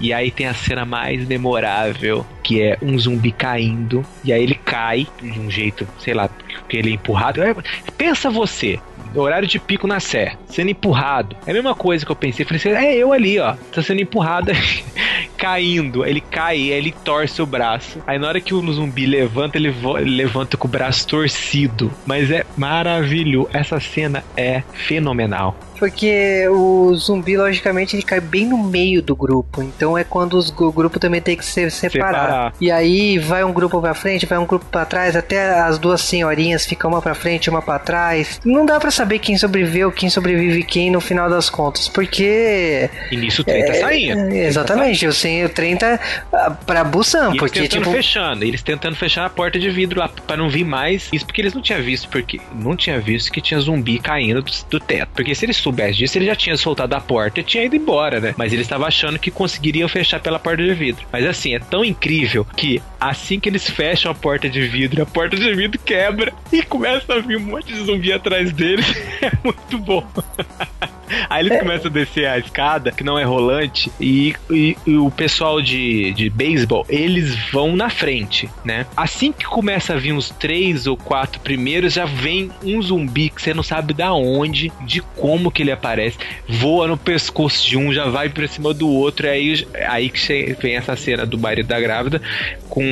[0.00, 4.04] E aí tem a cena mais memorável, que é um zumbi caindo.
[4.24, 7.40] E aí ele cai de um jeito, sei lá, porque ele é empurrado.
[7.96, 8.78] Pensa você,
[9.20, 11.36] horário de pico na Sé, sendo empurrado.
[11.46, 12.44] É a mesma coisa que eu pensei.
[12.44, 13.54] Falei assim, é eu ali, ó.
[13.72, 14.52] Tá sendo empurrado,
[15.36, 16.04] caindo.
[16.04, 18.00] Ele cai, ele torce o braço.
[18.06, 21.92] Aí na hora que o zumbi levanta, ele, ele levanta com o braço torcido.
[22.04, 23.48] Mas é maravilhoso.
[23.52, 25.56] Essa cena é fenomenal.
[25.78, 29.62] Porque o zumbi, logicamente, ele cai bem no meio do grupo.
[29.62, 32.06] Então é quando os, o grupo também tem que se separar.
[32.06, 32.52] Separar.
[32.60, 36.00] E aí vai um grupo pra frente, vai um grupo pra trás, até as duas
[36.00, 38.40] senhorinhas ficam uma pra frente, uma pra trás.
[38.44, 41.88] Não dá pra saber quem sobreviveu, quem sobrevive quem no final das contas.
[41.88, 42.88] Porque.
[43.10, 44.32] E nisso o trem tá saindo.
[44.32, 45.98] É, exatamente, o, sem, o trem tá
[46.32, 47.26] ah, pra Busan.
[47.26, 47.96] E eles Porque, tentando tipo.
[47.96, 51.08] fechando, eles tentando fechar a porta de vidro lá pra não vir mais.
[51.12, 54.52] Isso porque eles não tinham visto, porque não tinha visto que tinha zumbi caindo do,
[54.70, 55.10] do teto.
[55.14, 58.20] Porque se eles soubessem disso, ele já tinha soltado a porta e tinha ido embora,
[58.20, 58.34] né?
[58.36, 61.06] Mas eles estavam achando que conseguiriam fechar pela porta de vidro.
[61.12, 65.06] Mas assim, é tão incrível que assim que eles fecham a porta de vidro, a
[65.06, 68.86] porta de vidro quebra e começa a vir um monte de zumbi atrás deles.
[69.26, 70.06] É muito bom.
[71.28, 75.10] Aí eles começam a descer a escada, que não é rolante, e, e- e o
[75.10, 78.86] pessoal de, de beisebol, eles vão na frente, né?
[78.96, 83.40] Assim que começa a vir uns três ou quatro primeiros, já vem um zumbi que
[83.42, 87.92] você não sabe da onde, de como que ele aparece, voa no pescoço de um,
[87.92, 91.66] já vai pra cima do outro, e aí, aí que vem essa cena do marido
[91.66, 92.20] da grávida,
[92.68, 92.82] com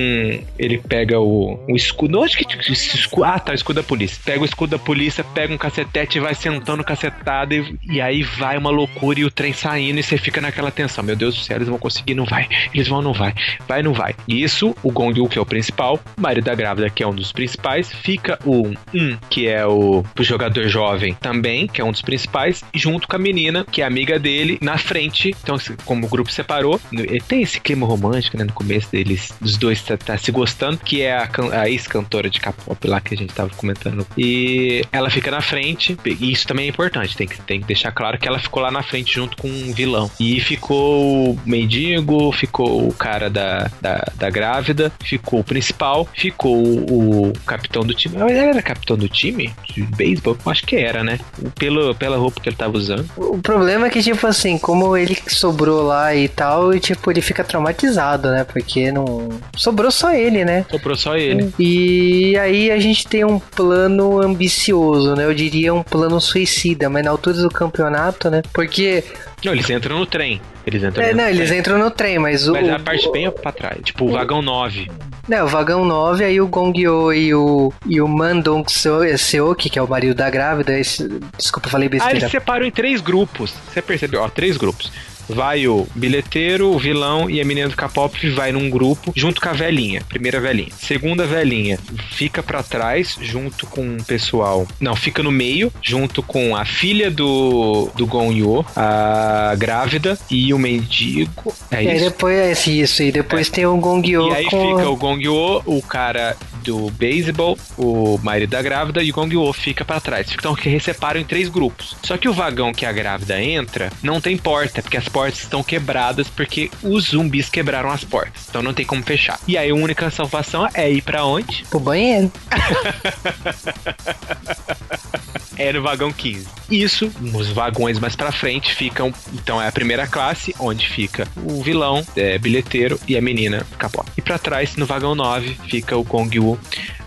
[0.58, 3.24] ele pega o, o escudo, onde que escudo?
[3.24, 4.20] Ah, tá, o escudo da polícia.
[4.24, 8.22] Pega o escudo da polícia, pega um cacetete e vai sentando cacetada e, e aí
[8.22, 11.02] vai uma loucura e o trem saindo e você fica naquela tensão.
[11.02, 12.48] Meu Deus do céu, eles vão conseguir, não vai.
[12.72, 13.34] Eles vão, não vai.
[13.66, 14.14] Vai, não vai.
[14.28, 17.06] E isso, o Gong Yu, que é o principal, o marido da grávida, que é
[17.06, 21.84] um dos principais, fica o um, que é o, o jogador jovem também, que é
[21.84, 25.34] um dos principais, junto com a menina, que é amiga dele, na frente.
[25.42, 26.80] Então, como o grupo separou,
[27.26, 31.02] tem esse clima romântico, né, no começo deles, dos dois tá, tá se gostando, que
[31.02, 34.06] é a, a ex-cantora de K-pop lá que a gente tava comentando.
[34.16, 37.92] E ela fica na frente, e isso também é importante, tem que, tem que deixar
[37.94, 40.10] claro que ela ficou lá na frente junto com um vilão.
[40.18, 46.56] E ficou o mendigo, ficou o cara da, da, da grávida, ficou o principal, ficou
[46.56, 48.16] o, o capitão do time.
[48.18, 50.36] Mas ele era capitão do time de beisebol?
[50.46, 51.18] Acho que era, né?
[51.58, 53.08] Pelo, pela roupa que ele tava usando.
[53.16, 57.20] O problema é que, tipo assim, como ele sobrou lá e tal, e, tipo, ele
[57.20, 58.44] fica traumatizado, né?
[58.44, 59.28] Porque não.
[59.56, 60.66] Sobrou só ele, né?
[60.70, 61.52] Sobrou só ele.
[61.58, 65.24] E aí a gente tem um plano ambicioso, né?
[65.24, 68.42] Eu diria um plano suicida, mas na altura do campeonato campeonato, né?
[68.52, 69.04] Porque.
[69.44, 70.40] Não, eles entram no trem.
[70.66, 71.36] Eles entram É, no não, trem.
[71.36, 72.52] eles entram no trem, mas o.
[72.52, 73.78] Mas é a parte bem pra trás.
[73.82, 74.90] Tipo, o vagão 9.
[75.26, 79.78] Não, o vagão 9, aí o Gongyo e o, e o Mandong Seo- Seoki, que
[79.78, 81.08] é o marido da grávida, esse,
[81.38, 82.18] desculpa, falei Ah, besteira.
[82.18, 83.54] eles separam em três grupos.
[83.72, 84.20] Você percebeu?
[84.20, 84.92] Ó, três grupos.
[85.28, 89.48] Vai o bilheteiro, o vilão e a menina do K-pop vai num grupo junto com
[89.48, 90.68] a velhinha, primeira velhinha.
[90.78, 91.78] Segunda velhinha
[92.10, 94.66] fica pra trás junto com o pessoal.
[94.80, 100.58] Não, fica no meio junto com a filha do do Gonyo, a grávida e o
[100.58, 101.54] mendigo.
[101.70, 102.04] É E aí isso.
[102.04, 104.76] depois é isso, e depois tem o Gongyo E aí com...
[104.76, 109.84] fica o Gongyo, o cara do beisebol, o marido da grávida e o Gongyo fica
[109.84, 110.28] pra trás.
[110.32, 111.96] Então que separam em três grupos.
[112.02, 115.62] Só que o vagão que a grávida entra não tem porta, porque as portas estão
[115.62, 118.46] quebradas porque os zumbis quebraram as portas.
[118.48, 119.38] Então não tem como fechar.
[119.46, 121.64] E aí a única salvação é ir pra onde?
[121.68, 122.30] pro banheiro.
[125.56, 126.46] É no vagão 15.
[126.70, 131.62] Isso, nos vagões mais pra frente ficam, então é a primeira classe, onde fica o
[131.62, 134.04] vilão, é, bilheteiro e a menina capó.
[134.16, 136.58] E pra trás, no vagão 9, fica o Gong Wu,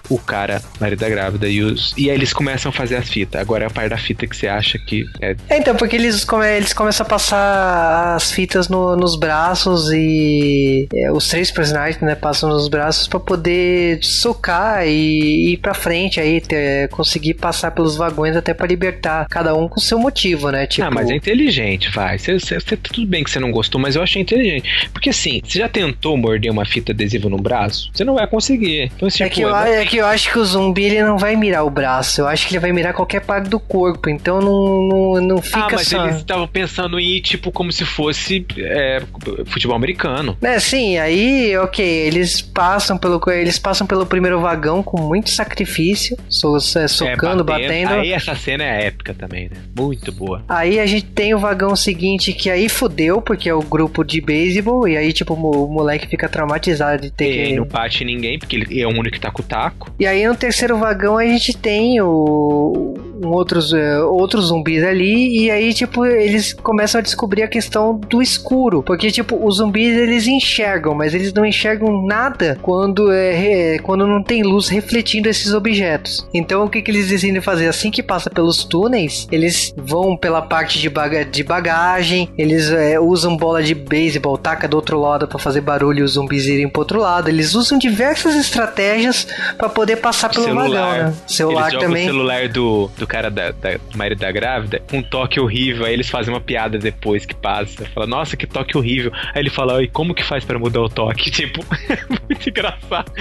[0.09, 3.39] o cara, marido da grávida, e, os, e aí eles começam a fazer as fitas.
[3.41, 5.35] Agora é a parte da fita que você acha que é.
[5.49, 10.87] É, então, porque eles, come, eles começam a passar as fitas no- nos braços e
[10.93, 16.19] é, os três personagens, né, passam nos braços pra poder socar e ir pra frente
[16.19, 20.65] aí, ter- conseguir passar pelos vagões até pra libertar cada um com seu motivo, né?
[20.67, 22.17] Tipo, Ah, mas é inteligente, vai.
[22.17, 22.37] Você,
[22.81, 24.89] tudo bem que você não gostou, mas eu achei inteligente.
[24.93, 27.89] Porque assim, você já tentou morder uma fita adesiva no braço?
[27.93, 28.91] Você não vai conseguir.
[28.95, 31.17] Então, É tipo, que, eu, a- é que eu acho que o zumbi ele não
[31.17, 34.39] vai mirar o braço, eu acho que ele vai mirar qualquer parte do corpo, então
[34.39, 36.03] não, não, não fica Ah, mas só.
[36.05, 39.01] eles estavam pensando em ir, tipo, como se fosse é,
[39.45, 40.37] futebol americano.
[40.41, 46.17] É, sim, aí, ok, eles passam pelo eles passam pelo primeiro vagão com muito sacrifício,
[46.29, 47.93] so- é, socando, batendo.
[47.93, 49.57] Aí essa cena é épica também, né?
[49.75, 50.43] Muito boa.
[50.47, 54.21] Aí a gente tem o vagão seguinte que aí fudeu, porque é o grupo de
[54.21, 57.55] beisebol, e aí, tipo, o mo- o moleque fica traumatizado de ter Ele que.
[57.55, 59.86] não bate ninguém, porque ele é o único que tá com o taco.
[59.99, 62.93] E aí no terceiro vagão a gente tem o
[63.23, 68.21] outros, eh, outros zumbis ali, e aí, tipo, eles começam a descobrir a questão do
[68.21, 68.83] escuro.
[68.83, 74.05] Porque, tipo, os zumbis eles enxergam, mas eles não enxergam nada quando, é, re- quando
[74.07, 76.27] não tem luz refletindo esses objetos.
[76.33, 77.67] Então o que, que eles decidem fazer?
[77.67, 82.99] Assim que passa pelos túneis, eles vão pela parte de, baga de bagagem, eles eh,
[82.99, 86.67] usam bola de beisebol, taca do outro lado para fazer barulho e os zumbis irem
[86.69, 87.29] pro outro lado.
[87.29, 91.13] Eles usam diversas estratégias para poder passar pelo vagão, né?
[91.27, 92.03] Celular eles jogam também.
[92.07, 95.85] o celular do, do cara da, da do marido da grávida um toque horrível.
[95.85, 97.85] Aí eles fazem uma piada depois que passa.
[97.93, 99.11] Fala, nossa, que toque horrível.
[99.33, 101.31] Aí ele fala, e como que faz pra mudar o toque?
[101.37, 101.63] Tipo,
[102.29, 103.11] muito engraçado.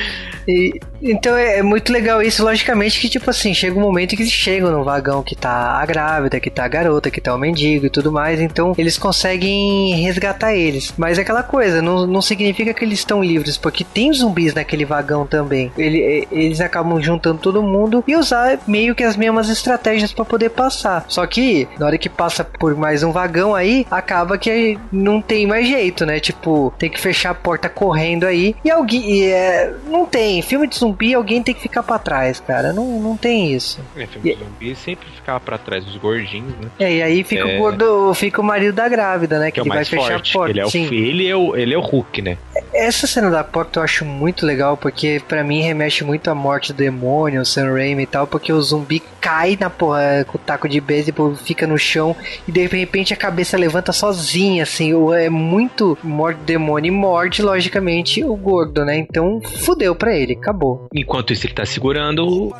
[0.49, 4.23] E- então é, é muito legal isso, logicamente que tipo assim, chega um momento que
[4.23, 7.39] eles chegam no vagão que tá a grávida, que tá a garota, que tá o
[7.39, 10.95] mendigo e tudo mais, então eles conseguem resgatar eles.
[10.97, 14.85] Mas é aquela coisa, não, não significa que eles estão livres, porque tem zumbis naquele
[14.85, 15.71] vagão também.
[15.77, 19.76] Ele- é, eles acabam juntando todo mundo e usar meio que as mesmas estratégias
[20.15, 21.05] pra poder passar.
[21.09, 25.47] Só que na hora que passa por mais um vagão aí, acaba que não tem
[25.47, 26.21] mais jeito, né?
[26.21, 30.67] Tipo, tem que fechar a porta correndo aí e alguém e, é, não tem filme
[30.67, 32.73] de zumbi, alguém tem que ficar pra trás, cara.
[32.73, 33.81] Não, não tem isso.
[33.97, 36.69] É, filme de zumbi sempre ficava pra trás dos gordinhos, né?
[36.79, 37.57] É, e aí fica É.
[37.57, 39.51] o gordo, fica o marido da grávida, né?
[39.51, 40.31] Que, Que é o ele vai mais fechar forte.
[40.31, 40.51] a porta.
[40.53, 40.85] Ele é o, Sim.
[40.95, 42.39] ele, é o, ele é o Hulk, né?
[42.75, 46.73] Essa cena da porta eu acho muito legal, porque pra mim remete muito à morte
[46.73, 50.41] do demônio, o Sam Raimi e tal, porque o zumbi cai na porra com o
[50.41, 52.15] taco de beisebol, fica no chão
[52.47, 58.25] e de repente a cabeça levanta sozinha, assim, é muito morte demônio e morde, logicamente,
[58.25, 58.99] o gordo, né?
[58.99, 60.87] Então fudeu pra ele, acabou.
[60.95, 62.55] Enquanto isso, ele tá segurando.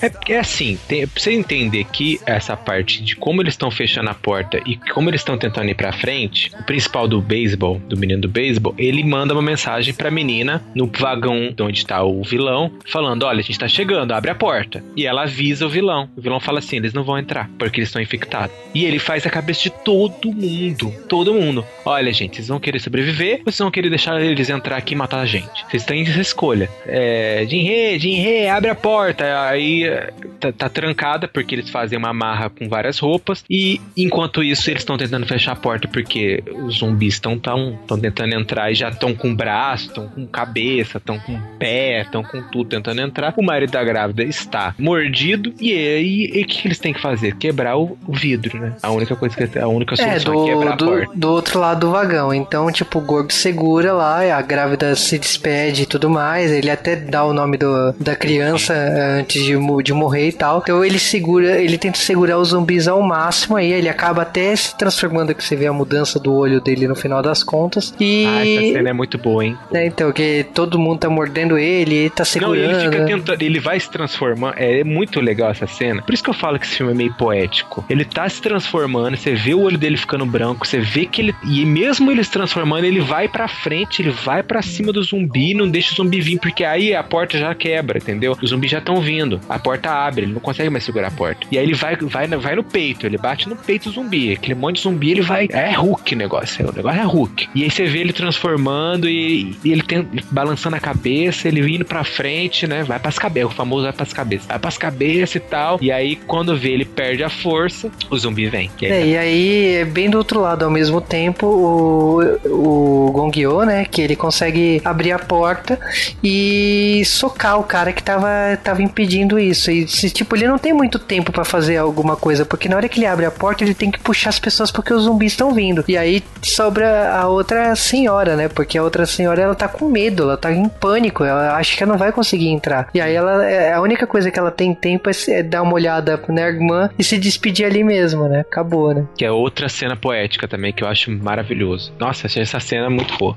[0.00, 4.10] É, é assim, tem, pra você entender que essa parte de como eles estão fechando
[4.10, 7.96] a porta e como eles estão tentando ir pra frente, o principal do beisebol, do
[7.96, 12.22] menino do beisebol, ele manda uma mensagem pra menina no vagão de onde tá o
[12.22, 14.82] vilão, falando: Olha, a gente tá chegando, abre a porta.
[14.96, 16.08] E ela avisa o vilão.
[16.16, 18.54] O vilão fala assim: Eles não vão entrar, porque eles estão infectados.
[18.72, 20.94] E ele faz a cabeça de todo mundo.
[21.08, 21.66] Todo mundo.
[21.84, 24.96] Olha, gente, vocês vão querer sobreviver ou vocês vão querer deixar eles entrar aqui e
[24.96, 25.64] matar a gente?
[25.68, 26.70] Vocês têm essa escolha.
[26.86, 27.44] É.
[27.48, 29.48] Jinhe, Jinhe, abre a porta.
[29.48, 33.44] Aí é, tá, tá trancada porque eles fazem uma marra com várias roupas.
[33.50, 37.98] E enquanto isso, eles estão tentando fechar a porta porque os zumbis estão tão, tão
[37.98, 42.42] tentando entrar e já estão com braço, estão com cabeça, estão com pé, estão com
[42.42, 43.34] tudo tentando entrar.
[43.36, 47.34] O marido da grávida está mordido e aí e o que eles têm que fazer?
[47.36, 48.72] Quebrar o, o vidro, né?
[48.82, 51.12] A única coisa que a única É, solução é, quebrar do, a do, porta.
[51.14, 52.32] do outro lado do vagão.
[52.34, 56.50] Então, tipo, o gordo segura lá, a grávida se despede e tudo mais.
[56.50, 60.28] Ele até dá o nome do, da criança antes de, de morrer.
[60.28, 60.58] e tal.
[60.62, 64.76] Então ele segura, ele tenta segurar os zumbis ao máximo aí, ele acaba até se
[64.76, 67.94] transformando, que você vê a mudança do olho dele no final das contas.
[68.00, 68.24] E.
[68.26, 69.56] Ah, essa cena é muito boa, hein?
[69.72, 72.56] É, então, que todo mundo tá mordendo ele, ele tá Não, segurando.
[72.70, 74.54] ele fica tentando, ele vai se transformando.
[74.56, 76.02] É muito legal essa cena.
[76.02, 77.84] Por isso que eu falo que esse filme é meio poético.
[77.88, 81.34] Ele tá se transformando, você vê o olho dele ficando branco, você vê que ele.
[81.44, 85.54] E mesmo ele se transformando, ele vai pra frente, ele vai pra cima do zumbi,
[85.54, 88.36] não deixa o zumbi vir, porque aí a porta já quebra, entendeu?
[88.42, 89.40] Os zumbis já estão vindo.
[89.48, 91.46] A porta abre, ele não consegue mais segurar a porta.
[91.50, 94.32] E aí ele vai, vai, vai no peito, ele bate no peito do zumbi.
[94.32, 95.48] Aquele monte de zumbi, ele vai.
[95.50, 96.68] É Hulk o negócio.
[96.68, 97.48] O negócio é Hulk.
[97.54, 101.84] E aí você vê ele transformando e, e ele tem, balançando a cabeça, ele indo
[101.84, 102.82] pra frente, né?
[102.82, 104.46] Vai pras cabeças, o famoso vai pras cabeças.
[104.46, 105.78] Vai pras cabeças e tal.
[105.82, 108.70] E aí, quando vê ele perde a força, o zumbi vem.
[108.80, 113.64] E aí, É, e aí, bem do outro lado, ao mesmo tempo, o, o Gongyo,
[113.64, 115.78] né, que ele consegue abrir a porta
[116.22, 118.28] e socar o cara que tava,
[118.62, 119.70] tava impedindo isso.
[119.70, 122.88] E, se, tipo, ele não tem muito tempo pra fazer alguma coisa, porque na hora
[122.88, 125.52] que ele abre a porta, ele tem que puxar as pessoas porque os zumbis estão
[125.52, 125.84] vindo.
[125.88, 130.24] E aí sobra a outra senhora, né, porque a outra senhora, ela tá com medo,
[130.24, 132.88] ela tá em pânico, ela acha que ela não vai conseguir entrar.
[132.92, 135.74] E aí, ela, é, a única coisa que ela tem tempo é, é dar uma
[135.74, 135.95] olhada
[136.28, 139.06] na irmã e se despedir ali mesmo, né, acabou, né.
[139.16, 141.92] Que é outra cena poética também que eu acho maravilhoso.
[141.98, 143.36] Nossa, achei essa cena muito boa.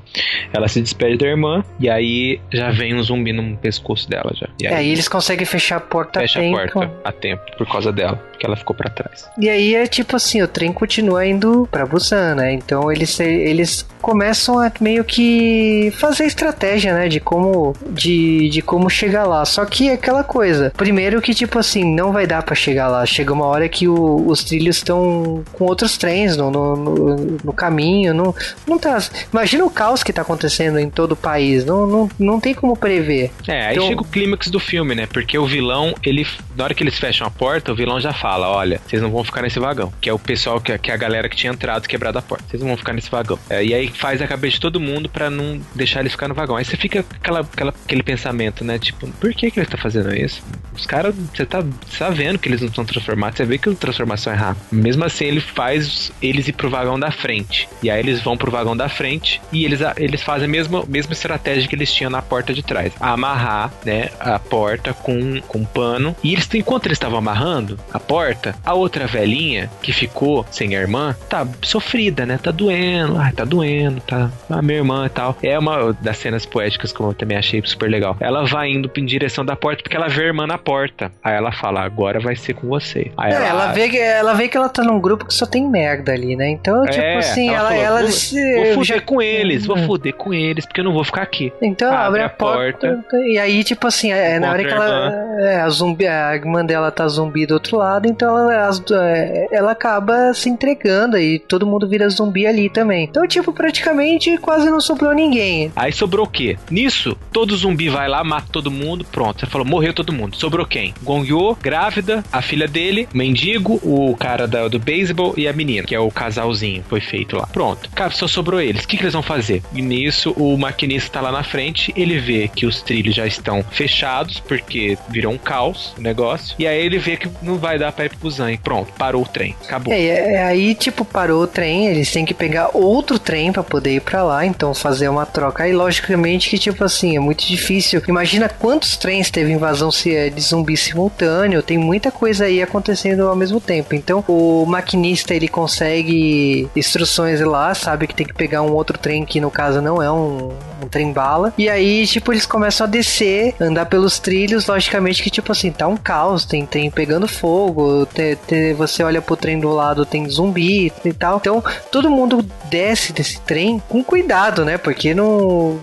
[0.53, 4.47] Ela se despede da irmã e aí já vem um zumbi no pescoço dela já.
[4.61, 6.73] E É, aí e eles conseguem fechar a porta fecha a a tempo.
[6.73, 9.27] porta a tempo por causa dela, porque ela ficou pra trás.
[9.37, 12.53] E aí é tipo assim, o trem continua indo pra Busan, né?
[12.53, 17.09] Então eles, eles começam a meio que fazer estratégia, né?
[17.09, 19.43] De como, de, de como chegar lá.
[19.43, 20.71] Só que é aquela coisa.
[20.77, 23.05] Primeiro que, tipo assim, não vai dar pra chegar lá.
[23.05, 27.51] Chega uma hora que o- os trilhos estão com outros trens no, no, no, no
[27.53, 28.13] caminho.
[28.13, 28.33] Não,
[28.65, 28.97] não tá.
[29.33, 31.65] Imagina o caos que tá acontecendo em todo o país.
[31.65, 33.31] Não, não, não tem como prever.
[33.49, 35.07] É, aí Então- chega o clímax do filme, né?
[35.11, 36.25] Porque o vilão, ele.
[36.55, 39.23] Na hora que eles fecham a porta, o vilão já fala: olha, vocês não vão
[39.23, 39.91] ficar nesse vagão.
[40.01, 42.45] Que é o pessoal, que, que é a galera que tinha entrado quebrado a porta.
[42.49, 43.39] Vocês não vão ficar nesse vagão.
[43.49, 46.33] É, e aí faz a cabeça de todo mundo pra não deixar eles ficar no
[46.33, 46.55] vagão.
[46.55, 48.77] Aí você fica aquela, aquela, aquele pensamento, né?
[48.77, 50.41] Tipo, por que, que ele tá fazendo isso?
[50.73, 51.63] Os caras, você tá,
[51.97, 54.65] tá vendo que eles não estão transformados, você vê que a transformação é rápida.
[54.71, 57.67] Mesmo assim, ele faz eles ir pro vagão da frente.
[57.81, 61.13] E aí eles vão pro vagão da frente e eles, eles fazem a mesma, mesma
[61.13, 62.93] estratégia que eles tinham na porta de trás.
[62.99, 66.15] Amarrar, né, a porta com, com um pano.
[66.23, 68.18] E eles, enquanto eles estavam amarrando a porta,
[68.65, 72.39] a outra velhinha que ficou sem a irmã, tá sofrida, né?
[72.41, 74.29] Tá doendo, ai, tá doendo, tá.
[74.49, 75.37] A minha irmã e tal.
[75.43, 78.15] É uma das cenas poéticas que eu também achei super legal.
[78.19, 81.11] Ela vai indo em direção da porta porque ela vê a irmã na porta.
[81.23, 83.11] Aí ela fala: agora vai ser com você.
[83.17, 85.67] Aí É, ela, vê que, ela vê que ela tá num grupo que só tem
[85.67, 86.49] merda ali, né?
[86.49, 89.77] Então, tipo É, assim, ela, falou, ela, vou, se- vou fuder já- com eles, vou
[89.77, 91.51] fuder com eles, porque eu não vou ficar aqui.
[91.61, 95.13] Então abre, Abre a, a porta, e aí, tipo assim, é, na hora que ela.
[95.39, 99.47] É, a, zumbi, a irmã dela tá zumbi do outro lado, então ela, as- é,
[99.51, 103.05] ela acaba se entregando e todo mundo vira zumbi ali também.
[103.05, 105.71] Então, tipo, praticamente quase não sobrou ninguém.
[105.75, 106.57] Aí sobrou o quê?
[106.69, 109.39] Nisso, todo zumbi vai lá, mata todo mundo, pronto.
[109.39, 110.35] Você falou, morreu todo mundo.
[110.35, 110.93] Sobrou quem?
[111.03, 115.95] Gongyo, grávida, a filha dele, mendigo, o cara da- do beisebol e a menina, que
[115.95, 117.47] é o casalzinho, foi feito lá.
[117.47, 117.89] Pronto.
[117.91, 118.83] Cara, só sobrou eles.
[118.83, 119.61] O que, que eles vão fazer?
[119.73, 123.63] E nisso, o maquinista tá lá na frente, ele vê que os trilhos já estão
[123.71, 126.55] fechados, porque virou um caos o negócio.
[126.59, 128.51] E aí ele vê que não vai dar pra.
[128.51, 129.55] E pronto, parou o trem.
[129.65, 129.93] Acabou.
[129.93, 133.95] É, é, aí, tipo, parou o trem, eles têm que pegar outro trem pra poder
[133.95, 135.63] ir pra lá, então fazer uma troca.
[135.63, 138.01] Aí, logicamente, que, tipo assim, é muito difícil.
[138.07, 143.35] Imagina quantos trens teve invasão é, de zumbi simultâneo, tem muita coisa aí acontecendo ao
[143.35, 143.95] mesmo tempo.
[143.95, 149.25] Então, o maquinista, ele consegue instruções lá, sabe que tem que pegar um outro trem,
[149.25, 150.51] que no caso não é um,
[150.83, 151.53] um trem bala.
[151.57, 155.87] E aí, tipo, eles começam a descer, andar pelos trilhos, logicamente que, tipo assim, tá
[155.87, 160.27] um caos, tem trem pegando fogo, te- te- você olha pro trem do lado, tem
[160.29, 161.37] zumbi e tal.
[161.37, 164.77] Então, todo mundo desce desse trem com cuidado, né?
[164.77, 165.79] Porque não,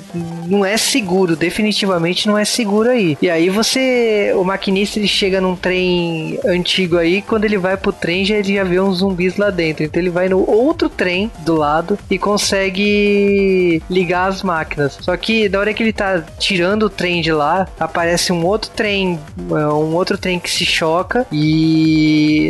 [0.46, 3.16] não é seguro, definitivamente não é seguro aí.
[3.20, 7.92] E aí você, o maquinista, ele chega num trem antigo aí, quando ele vai pro
[7.92, 9.84] trem, já, ele já vê uns zumbis lá dentro.
[9.84, 14.98] Então ele vai no outro trem do lado e consegue ligar as máquinas.
[15.00, 18.70] Só que na hora que ele tá tirando o trem de lá, aparece um outro
[18.74, 19.18] trem,
[19.50, 21.95] é, um outro trem que se choca e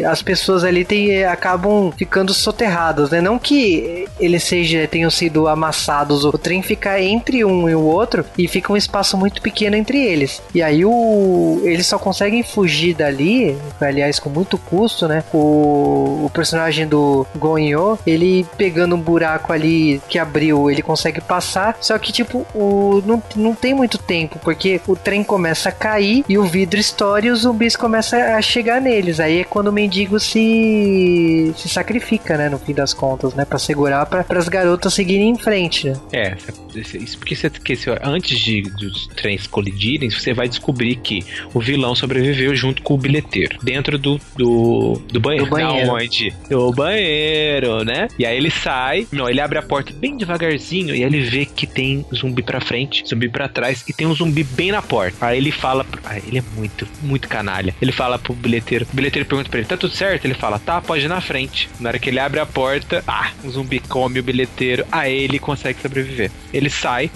[0.06, 3.20] as pessoas ali tem, acabam ficando soterradas, né?
[3.20, 8.24] Não que eles seja, tenham sido amassados, o trem fica entre um e o outro
[8.36, 10.42] e fica um espaço muito pequeno entre eles.
[10.54, 15.24] E aí o eles só conseguem fugir dali, aliás, com muito custo, né?
[15.32, 21.76] O, o personagem do Gonyo, ele pegando um buraco ali que abriu, ele consegue passar.
[21.80, 25.72] Só que, tipo tipo, o, não, não tem muito tempo, porque o trem começa a
[25.72, 29.20] cair e o vidro estoura e os zumbis começam a chegar neles.
[29.20, 32.48] Aí é quando o mendigo se, se sacrifica, né?
[32.48, 33.44] No fim das contas, né?
[33.44, 35.96] Pra segurar para as garotas seguirem em frente, né?
[36.12, 36.36] É,
[36.74, 41.24] isso porque você, que se- antes de dos trens colidirem, você vai descobrir que
[41.54, 45.46] o vilão sobreviveu junto com o bilheteiro dentro do, do, do banheiro.
[45.46, 45.86] Do banheiro.
[45.86, 46.34] Não, onde?
[46.50, 48.08] Do banheiro, né?
[48.18, 51.44] E aí ele sai, não, ele abre a porta bem devagarzinho e aí ele vê
[51.46, 55.16] que tem zumbi pra frente, zumbi pra trás e tem um zumbi bem na porta.
[55.26, 57.74] Aí ele fala, ah, ele é muito, muito canalha.
[57.80, 60.24] Ele fala pro bilheteiro, o bilheteiro pergunta pra ele, tá tudo certo?
[60.24, 61.68] Ele fala, tá, pode ir na frente.
[61.80, 65.38] Na hora que ele abre a porta, ah, o zumbi come o bilheteiro, aí ele
[65.38, 66.30] consegue sobreviver.
[66.52, 67.10] Ele sai,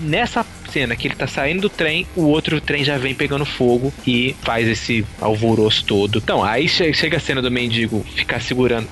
[0.00, 3.92] nessa cena que ele tá saindo do trem, o outro trem já vem pegando fogo
[4.06, 6.18] e faz esse alvoroço todo.
[6.18, 8.86] Então, aí che- chega a cena do mendigo ficar segurando.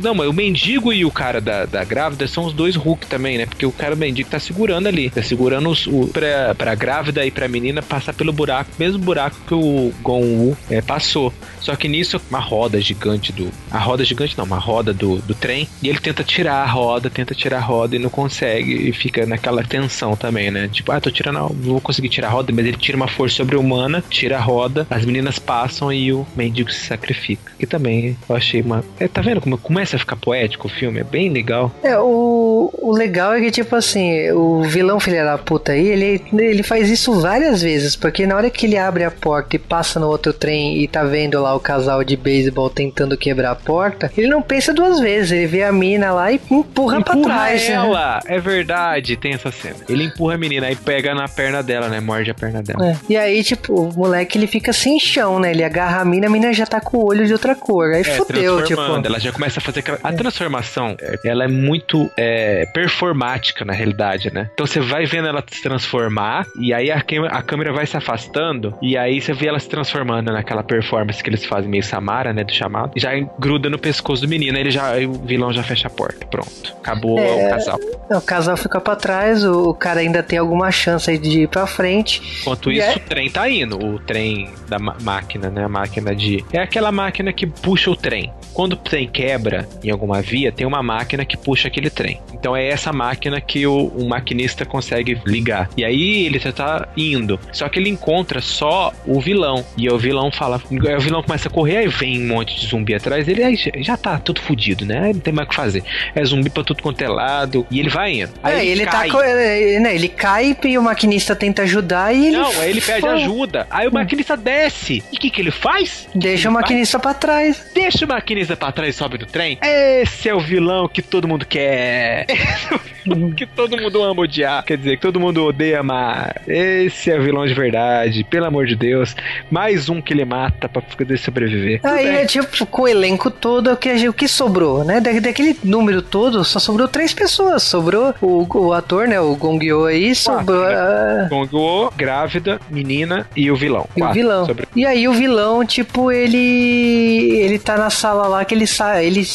[0.00, 3.36] Não, mas o mendigo e o cara da, da grávida são os dois Hulk também,
[3.38, 3.46] né?
[3.46, 5.10] Porque o cara o mendigo tá segurando ali.
[5.10, 9.36] Tá segurando os, o, pra, pra grávida e pra menina passar pelo buraco, mesmo buraco
[9.46, 11.34] que o Gon-Wu é, passou.
[11.60, 13.50] Só que nisso, uma roda gigante do.
[13.70, 15.68] A roda gigante não, uma roda do, do trem.
[15.82, 18.88] E ele tenta tirar a roda, tenta tirar a roda e não consegue.
[18.88, 20.68] E fica naquela tensão também, né?
[20.68, 21.34] Tipo, ah, tô tirando.
[21.34, 24.86] Não vou conseguir tirar a roda, mas ele tira uma força sobre-humana, tira a roda,
[24.90, 27.52] as meninas passam e o mendigo se sacrifica.
[27.58, 28.84] Que também eu achei uma.
[28.98, 31.00] É, tá vendo como começa a ficar poético o filme?
[31.00, 31.72] É bem legal.
[31.82, 36.22] É, o, o legal é que, tipo assim, o vilão filha da puta aí, ele,
[36.32, 40.00] ele faz isso várias vezes, porque na hora que ele abre a porta e passa
[40.00, 44.10] no outro trem e tá vendo lá o casal de beisebol tentando quebrar a porta,
[44.16, 47.68] ele não pensa duas vezes, ele vê a mina lá e empurra, pra trás.
[47.68, 47.74] né?
[47.74, 48.20] ela!
[48.26, 49.76] É verdade, tem essa cena.
[49.88, 52.00] Ele empurra a menina e pega na perna dela, né?
[52.00, 52.90] Morde a perna dela.
[52.90, 52.96] É.
[53.08, 55.50] E aí, tipo, o moleque ele fica sem chão, né?
[55.50, 57.92] Ele agarra a mina, a mina já tá com o olho de outra cor.
[57.92, 58.80] Aí É, fodeu, tipo.
[58.80, 59.98] Ela já começa a fazer aquela.
[60.02, 64.50] A transformação, é, ela é muito é, performática na realidade, né?
[64.54, 66.96] Então você vai vendo ela se transformar e aí a,
[67.30, 71.28] a câmera vai se afastando e aí você vê ela se transformando naquela performance que
[71.28, 72.44] eles fazem meio Samara, né?
[72.44, 72.92] Do chamado.
[72.96, 74.56] Já gruda no pescoço do menino.
[74.58, 76.26] Ele já, o vilão já fecha a porta.
[76.26, 76.74] Pronto.
[76.78, 77.46] Acabou É.
[77.46, 77.78] o casal.
[78.10, 81.66] O casal fica pra trás, o, o cara ainda tem alguma chance de ir pra
[81.66, 82.20] frente.
[82.42, 83.78] Enquanto isso, é- o trem tá indo.
[83.78, 85.64] O trem da máquina, né?
[85.64, 86.44] A máquina de.
[86.52, 88.32] É aquela máquina que puxa o trem.
[88.52, 92.20] Quando o trem quebra em alguma via, tem uma máquina que puxa aquele trem.
[92.32, 95.68] Então é essa máquina que o, o maquinista consegue ligar.
[95.76, 97.38] E aí ele já tá indo.
[97.52, 99.64] Só que ele encontra só o vilão.
[99.76, 100.60] E o vilão fala.
[100.70, 103.42] aí O vilão começa a correr, aí vem um monte de zumbi atrás dele.
[103.44, 105.00] Aí já- tá tudo fudido, né?
[105.04, 105.82] Aí não tem mais o que fazer.
[106.14, 107.66] É zumbi pra tudo quanto é lado.
[107.70, 108.32] E ele vai indo.
[108.42, 109.08] Aí é, ele, cai.
[109.08, 109.14] tá.
[109.14, 112.36] co- é, né, ele cai e o maquinista tenta ajudar e ele.
[112.36, 113.66] Não, aí ele pede ajuda.
[113.70, 115.02] Aí o maquinista desce.
[115.12, 116.08] E o que, que ele faz?
[116.14, 117.56] Deixa o Ele maquinista pra trás.
[117.56, 117.70] faz?
[117.74, 119.58] Deixa o maquinista pra trás e sobe no trem.
[119.62, 122.26] Esse é o vilão que todo mundo quer.
[122.28, 122.80] Esse é o
[123.14, 124.62] vilão que todo mundo ama odiar.
[124.64, 126.42] Quer dizer, que todo mundo odeia amar.
[126.46, 128.24] Esse é o vilão de verdade.
[128.24, 129.14] Pelo amor de Deus.
[129.50, 131.63] Mais um que ele mata pra poder sobreviver.
[131.82, 135.00] Aí é tipo, com o elenco todo, o que, a o que sobrou, né?
[135.00, 137.62] Da- daquele número todo, só sobrou três pessoas.
[137.62, 139.20] Sobrou o, o ator, né?
[139.20, 140.64] O Gongyo aí, sobrou.
[140.64, 140.74] né?
[140.74, 143.86] ah, Gongô, grávida, menina e o vilão.
[143.96, 144.46] E o vilão.
[144.46, 147.36] Sobre- E aí o vilão, tipo, ele.
[147.36, 149.04] Ele tá na sala lá que ele sabe.
[149.06, 149.26] Ele,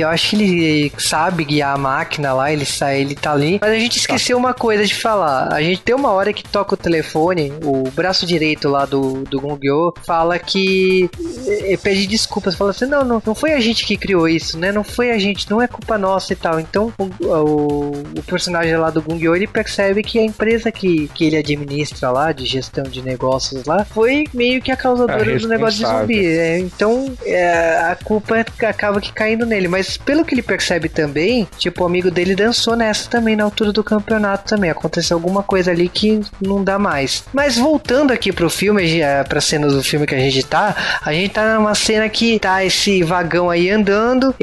[0.00, 3.58] eu acho que ele sabe guiar a máquina lá, ele sai, ele tá ali.
[3.60, 5.52] Mas a gente esqueceu uma coisa de falar.
[5.52, 9.40] A gente tem uma hora que toca o telefone, o braço direito lá do, do
[9.40, 11.10] Gongyo fala que.
[11.78, 14.72] Pede desculpas, fala assim: não, não, não foi a gente que criou isso, né?
[14.72, 16.60] Não foi a gente, não é culpa nossa e tal.
[16.60, 21.24] Então o, o, o personagem lá do Gungyo ele percebe que a empresa que, que
[21.24, 25.48] ele administra lá, de gestão de negócios lá, foi meio que a causadora A do
[25.48, 26.26] negócio de zumbi.
[26.26, 26.58] é.
[26.58, 29.68] então é, a culpa acaba que caindo nele.
[29.68, 33.72] Mas pelo que ele percebe também, tipo, o amigo dele dançou nessa também na altura
[33.72, 34.70] do campeonato também.
[34.70, 37.24] Aconteceu alguma coisa ali que não dá mais.
[37.32, 41.32] Mas voltando aqui pro filme, pra cena do filme que a gente tá, a gente
[41.32, 44.34] tá numa cena que tá esse vagão aí andando,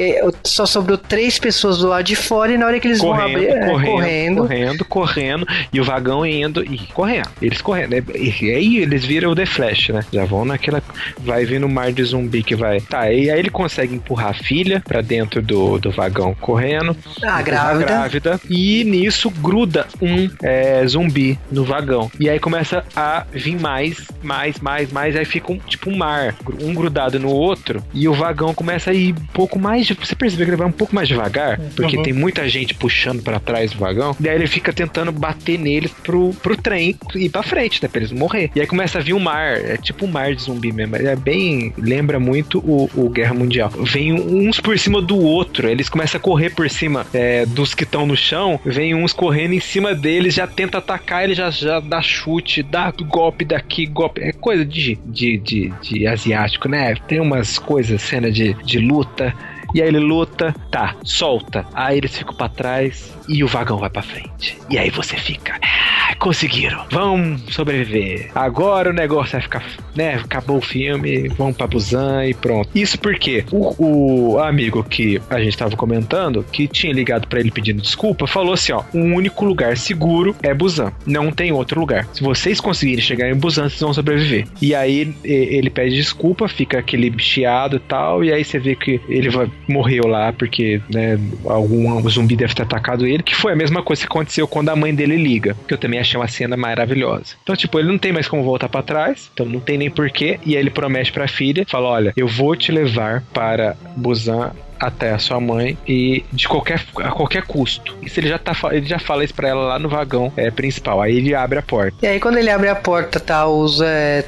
[0.43, 3.35] só sobrou três pessoas do lado de fora e na hora que eles vão correndo,
[3.35, 7.29] abrir, é, correndo, correndo, correndo, correndo, e o vagão indo e correndo.
[7.41, 7.91] Eles correndo.
[7.91, 8.03] né?
[8.15, 10.03] E aí eles viram o The Flash, né?
[10.11, 10.81] Já vão naquela.
[11.19, 12.81] Vai vindo o mar de zumbi que vai.
[12.81, 16.89] Tá, e aí ele consegue empurrar a filha pra dentro do, do vagão correndo.
[16.89, 17.85] a empurrar a grávida.
[17.85, 18.41] grávida.
[18.49, 22.11] E nisso gruda um é, zumbi no vagão.
[22.19, 25.15] E aí começa a vir mais, mais, mais, mais.
[25.15, 27.83] Aí fica um, tipo um mar, um grudado no outro.
[27.93, 29.87] E o vagão começa a ir um pouco mais.
[29.89, 31.59] Você percebeu que ele vai um pouco mais devagar?
[31.75, 32.03] Porque Uhum.
[32.03, 34.15] tem muita gente puxando pra trás do vagão.
[34.19, 37.89] Daí ele fica tentando bater neles pro, pro trem ir pra frente, né?
[37.89, 38.49] Pra eles morrer.
[38.55, 39.57] E aí começa a vir um mar.
[39.57, 40.95] É tipo um mar de zumbi mesmo.
[40.95, 41.73] É bem.
[41.77, 43.69] Lembra muito o, o Guerra Mundial.
[43.83, 45.67] Vem uns por cima do outro.
[45.67, 49.11] Eles começam a correr por cima é, do dos que estão no chão, vem uns
[49.11, 53.87] correndo em cima deles, já tenta atacar, ele já, já dá chute, dá golpe daqui,
[53.87, 54.21] golpe.
[54.21, 56.94] É coisa de, de, de, de asiático, né?
[57.07, 59.33] Tem umas coisas, cena de, de luta.
[59.73, 61.65] E aí ele luta, tá, solta.
[61.73, 64.57] Aí eles ficam pra trás e o vagão vai pra frente.
[64.69, 65.59] E aí você fica.
[65.61, 68.29] "Ah, conseguiram, vão sobreviver.
[68.33, 69.63] Agora o negócio vai ficar,
[69.95, 70.15] né?
[70.15, 72.69] Acabou o filme, vão pra Busan e pronto.
[72.73, 77.51] Isso porque o, o amigo que a gente tava comentando, que tinha ligado pra ele
[77.51, 80.91] pedindo desculpa, falou assim: ó, o único lugar seguro é Busan.
[81.05, 82.07] Não tem outro lugar.
[82.13, 84.47] Se vocês conseguirem chegar em Busan, vocês vão sobreviver.
[84.61, 88.99] E aí ele pede desculpa, fica aquele chiado e tal, e aí você vê que
[89.07, 93.55] ele vai, morreu lá porque, né, algum zumbi deve ter atacado ele, que foi a
[93.55, 96.55] mesma coisa que aconteceu quando a mãe dele liga, que eu também achei uma cena
[96.55, 97.35] maravilhosa.
[97.43, 100.39] Então, tipo, ele não tem mais como voltar pra trás, então não tem nem porquê,
[100.45, 104.51] e aí ele promete pra filha, fala, olha, eu vou te levar para Busan
[104.87, 107.95] até a sua mãe e de qualquer a qualquer custo.
[108.01, 111.01] Isso ele já tá ele já fala isso pra ela lá no vagão é, principal.
[111.01, 111.97] Aí ele abre a porta.
[112.01, 113.81] E aí quando ele abre a porta, tá os.
[113.81, 114.25] É,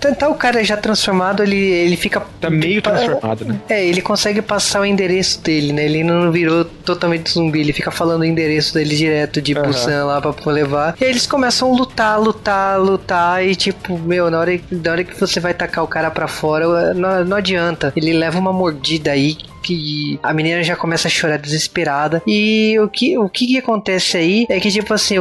[0.00, 2.22] tá, tá o cara já transformado, ele, ele fica.
[2.40, 3.60] Tá meio transformado, né?
[3.68, 5.84] É, ele consegue passar o endereço dele, né?
[5.84, 9.66] Ele não virou totalmente zumbi, ele fica falando o endereço dele direto de Aham.
[9.66, 10.96] Busan lá pra levar.
[11.00, 13.44] E aí eles começam a lutar, lutar, lutar.
[13.44, 16.94] E tipo, meu, na hora, na hora que você vai tacar o cara pra fora,
[16.94, 17.92] não, não adianta.
[17.96, 22.22] Ele leva uma mordida aí que a menina já começa a chorar desesperada.
[22.26, 25.16] E o que, o que, que acontece aí é que, tipo assim,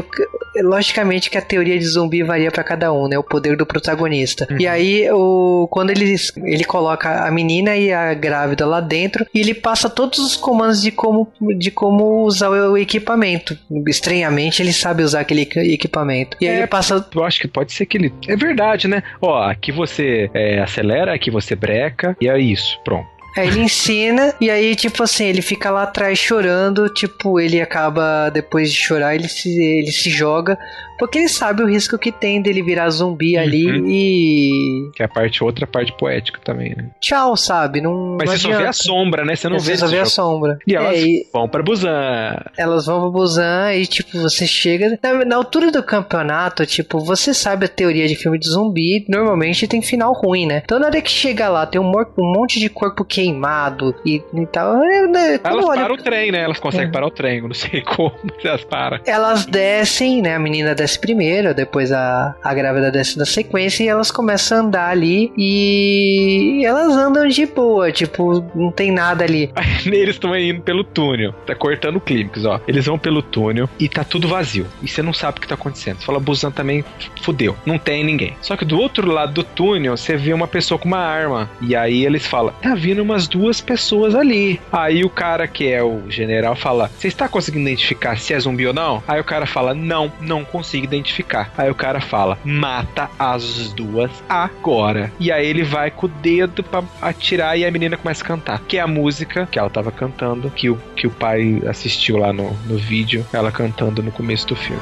[0.62, 3.18] logicamente que a teoria de zumbi varia pra cada um, né?
[3.18, 4.48] O poder do protagonista.
[4.60, 9.40] E aí, o, quando ele, ele coloca a menina e a grávida lá dentro, e
[9.40, 13.58] ele passa todos os comandos de como, de como usar o equipamento.
[13.88, 16.38] Estranhamente, ele sabe usar aquele equi- equipamento.
[16.42, 18.14] E aí É, ele passa Eu acho que pode ser que ele.
[18.28, 19.04] É verdade, né?
[19.22, 23.08] Ó, aqui você é, acelera, aqui você breca, e é isso, pronto.
[23.38, 28.30] Aí ele ensina, e aí, tipo assim, ele fica lá atrás chorando, tipo, ele acaba,
[28.30, 30.58] depois de chorar, ele se, ele se joga,
[31.00, 33.88] porque ele sabe o risco que tem dele virar zumbi ali Uhum.
[33.88, 34.92] e.
[34.96, 36.90] Que é a parte, outra parte poética também, né?
[37.00, 37.82] Tchau, sabe?
[37.82, 38.74] Não, Mas não você só vê a adianta.
[38.74, 39.36] sombra, né?
[39.36, 40.10] Você não É, vê você só vê a jogo.
[40.12, 40.60] sombra.
[40.68, 42.36] E elas É, e vão pra Busan.
[42.58, 45.00] elas vão pro Busan e, tipo, você chega.
[45.02, 49.68] Na, na altura do campeonato, tipo, você sabe a teoria de filme de zumbi, normalmente
[49.68, 50.62] tem final ruim, né?
[50.64, 54.46] Então na hora que chega lá, tem um, um monte de corpo queimado e, e
[54.48, 54.84] tal.
[54.84, 56.42] é, né, Elas eu olho- param o trem, né?
[56.42, 56.92] Elas conseguem É.
[56.92, 57.42] parar o trem.
[57.42, 59.00] Não sei como, mas elas param.
[59.06, 60.36] Elas descem, né?
[60.36, 64.62] A menina desce primeiro, depois a, a grávida desce na sequência e elas começam a
[64.62, 69.52] andar ali e elas andam de boa, tipo, não tem nada ali.
[69.86, 71.34] Eles estão indo pelo túnel.
[71.46, 72.60] Tá cortando o clímax, ó.
[72.68, 74.66] Eles vão pelo túnel e tá tudo vazio.
[74.82, 76.00] E você não sabe o que tá acontecendo.
[76.00, 76.84] Você fala, Busan também
[77.22, 77.56] fudeu.
[77.66, 78.36] Não tem ninguém.
[78.42, 81.50] Só que do outro lado do túnel, você vê uma pessoa com uma arma.
[81.62, 84.60] E aí eles falam, tá vindo umas duas pessoas ali.
[84.72, 88.66] Aí o cara que é o general fala, você está conseguindo identificar se é zumbi
[88.66, 89.04] ou não?
[89.08, 91.52] Aí o cara fala, não, não consigo identificar.
[91.58, 95.12] Aí o cara fala, mata as duas agora.
[95.20, 98.62] E aí ele vai com o dedo pra atirar e a menina começa a cantar.
[98.62, 102.32] Que é a música que ela tava cantando, que o, que o pai assistiu lá
[102.32, 104.82] no, no vídeo, ela cantando no começo do filme.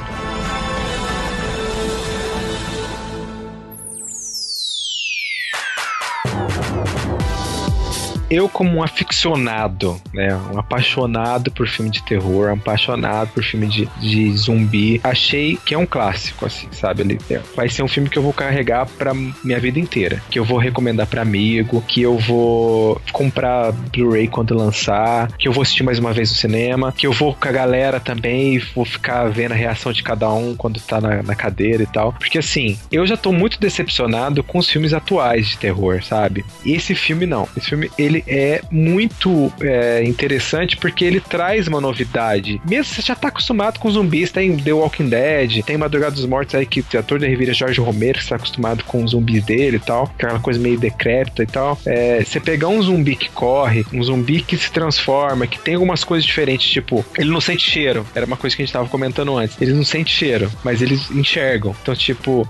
[8.30, 13.68] Eu como um aficionado, né, um apaixonado por filme de terror, um apaixonado por filme
[13.68, 17.02] de, de zumbi, achei que é um clássico, assim, sabe?
[17.02, 20.40] Ele é- vai ser um filme que eu vou carregar pra minha vida inteira, que
[20.40, 25.62] eu vou recomendar pra amigo, que eu vou comprar Blu-ray quando lançar, que eu vou
[25.62, 28.86] assistir mais uma vez no cinema, que eu vou com a galera também e vou
[28.86, 32.14] ficar vendo a reação de cada um quando tá na, na cadeira e tal.
[32.14, 36.46] Porque assim, eu já tô muito decepcionado com os filmes atuais de terror, sabe?
[36.66, 37.48] Esse filme não.
[37.58, 42.62] Esse filme, ele é muito é, interessante porque ele traz uma novidade.
[42.68, 46.56] Mesmo você já tá acostumado com zumbis, tem The Walking Dead, tem Madrugada dos Mortos
[46.56, 49.78] aí que o ator da revira Jorge Romero, que está acostumado com os zumbis dele
[49.78, 51.80] e tal, aquela coisa meio decrépita e tal.
[51.86, 56.04] É, você pegar um zumbi que corre, um zumbi que se transforma, que tem algumas
[56.04, 58.06] coisas diferentes, tipo, ele não sente cheiro.
[58.16, 59.60] Era uma coisa que a gente tava comentando antes.
[59.62, 61.76] Eles não sentem cheiro, mas eles enxergam.
[61.82, 62.48] Então, tipo,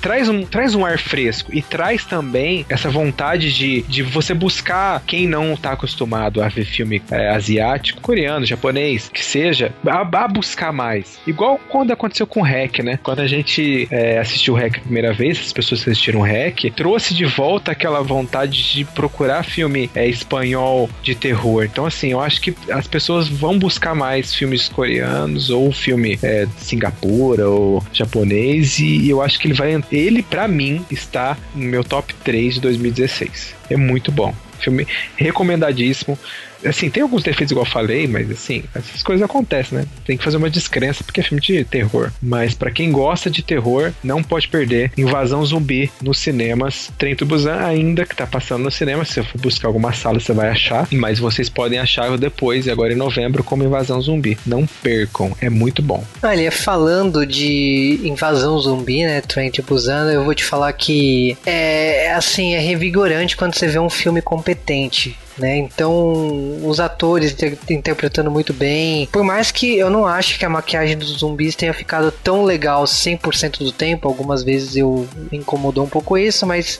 [0.00, 4.96] traz, um, traz um ar fresco e traz também essa vontade de, de você buscar
[5.12, 10.26] quem não tá acostumado a ver filme é, asiático, coreano, japonês, que seja, a, a
[10.26, 11.18] buscar mais.
[11.26, 12.98] Igual quando aconteceu com o Hack, né?
[13.02, 16.22] Quando a gente é, assistiu o Hack a primeira vez, as pessoas que assistiram o
[16.22, 21.64] Hack, trouxe de volta aquela vontade de procurar filme é, espanhol de terror.
[21.64, 26.46] Então, assim, eu acho que as pessoas vão buscar mais filmes coreanos ou filme é,
[26.46, 29.78] de Singapura ou japonês e eu acho que ele vai.
[29.92, 33.54] Ele, pra mim, está no meu top 3 de 2016.
[33.68, 34.34] É muito bom.
[34.62, 34.86] Filme
[35.16, 36.18] recomendadíssimo.
[36.64, 39.86] Assim, tem alguns defeitos, igual eu falei, mas assim, essas coisas acontecem, né?
[40.04, 42.10] Tem que fazer uma descrença porque é filme de terror.
[42.22, 46.90] Mas para quem gosta de terror, não pode perder Invasão Zumbi nos cinemas.
[46.98, 49.04] Trem Busan ainda que tá passando no cinema.
[49.04, 50.88] Se você for buscar alguma sala, você vai achar.
[50.90, 54.36] Mas vocês podem achar depois, agora em novembro, como Invasão Zumbi.
[54.46, 56.04] Não percam, é muito bom.
[56.22, 62.54] Olha, falando de invasão zumbi, né, to Busan, eu vou te falar que é assim,
[62.54, 65.16] é revigorante quando você vê um filme competente.
[65.38, 65.56] Né?
[65.56, 69.06] Então, os atores inter- interpretando muito bem.
[69.06, 72.84] Por mais que eu não ache que a maquiagem dos zumbis tenha ficado tão legal
[72.84, 76.78] 100% do tempo, algumas vezes eu incomodou um pouco isso, mas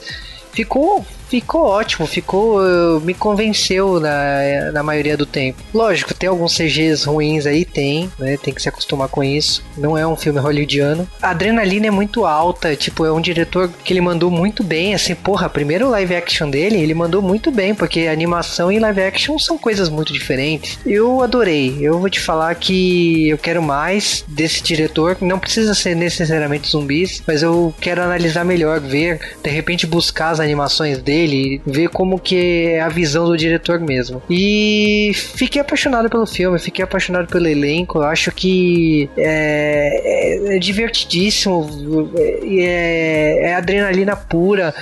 [0.51, 1.03] ficou
[1.41, 5.63] ficou ótimo, ficou uh, me convenceu na, na maioria do tempo.
[5.73, 8.37] Lógico, tem alguns CGs ruins aí, tem, né?
[8.37, 9.63] Tem que se acostumar com isso.
[9.75, 11.07] Não é um filme hollywoodiano.
[11.19, 15.15] A adrenalina é muito alta, tipo, é um diretor que ele mandou muito bem, assim,
[15.15, 19.57] porra, primeiro live action dele, ele mandou muito bem, porque animação e live action são
[19.57, 20.77] coisas muito diferentes.
[20.85, 21.77] Eu adorei.
[21.81, 27.23] Eu vou te falar que eu quero mais desse diretor, não precisa ser necessariamente zumbis,
[27.25, 31.22] mas eu quero analisar melhor, ver, de repente buscar as animações dele,
[31.65, 32.35] ver como que
[32.67, 34.21] é a visão do diretor mesmo.
[34.29, 42.11] E fiquei apaixonado pelo filme, fiquei apaixonado pelo elenco, acho que é, é- é divertidíssimo,
[42.45, 44.73] é, é adrenalina pura.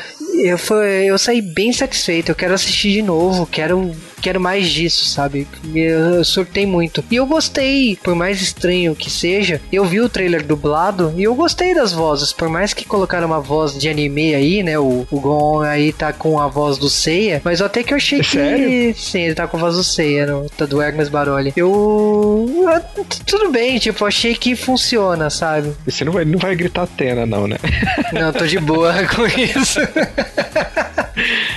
[0.44, 3.92] Eu, foi, eu saí bem satisfeito, eu quero assistir de novo, quero
[4.22, 5.48] quero mais disso, sabe?
[5.74, 7.04] Eu, surtei muito.
[7.10, 11.36] E eu gostei, por mais estranho que seja, eu vi o trailer dublado e eu
[11.36, 14.78] gostei das vozes, por mais que colocaram uma voz de anime aí, né?
[14.78, 18.20] O, o Gon aí tá com a voz do Seiya, mas até que eu achei
[18.20, 18.94] É que.
[18.96, 21.54] Sim, ele tá com a voz do Seiya, no, tá do Hermes Baroli.
[21.56, 22.50] Eu.
[23.26, 25.74] Tudo bem, tipo, achei que funciona, sabe?
[25.86, 27.58] Você não vai, não vai gritar Atena, não, né?
[28.14, 29.80] Não, tô de boa com isso.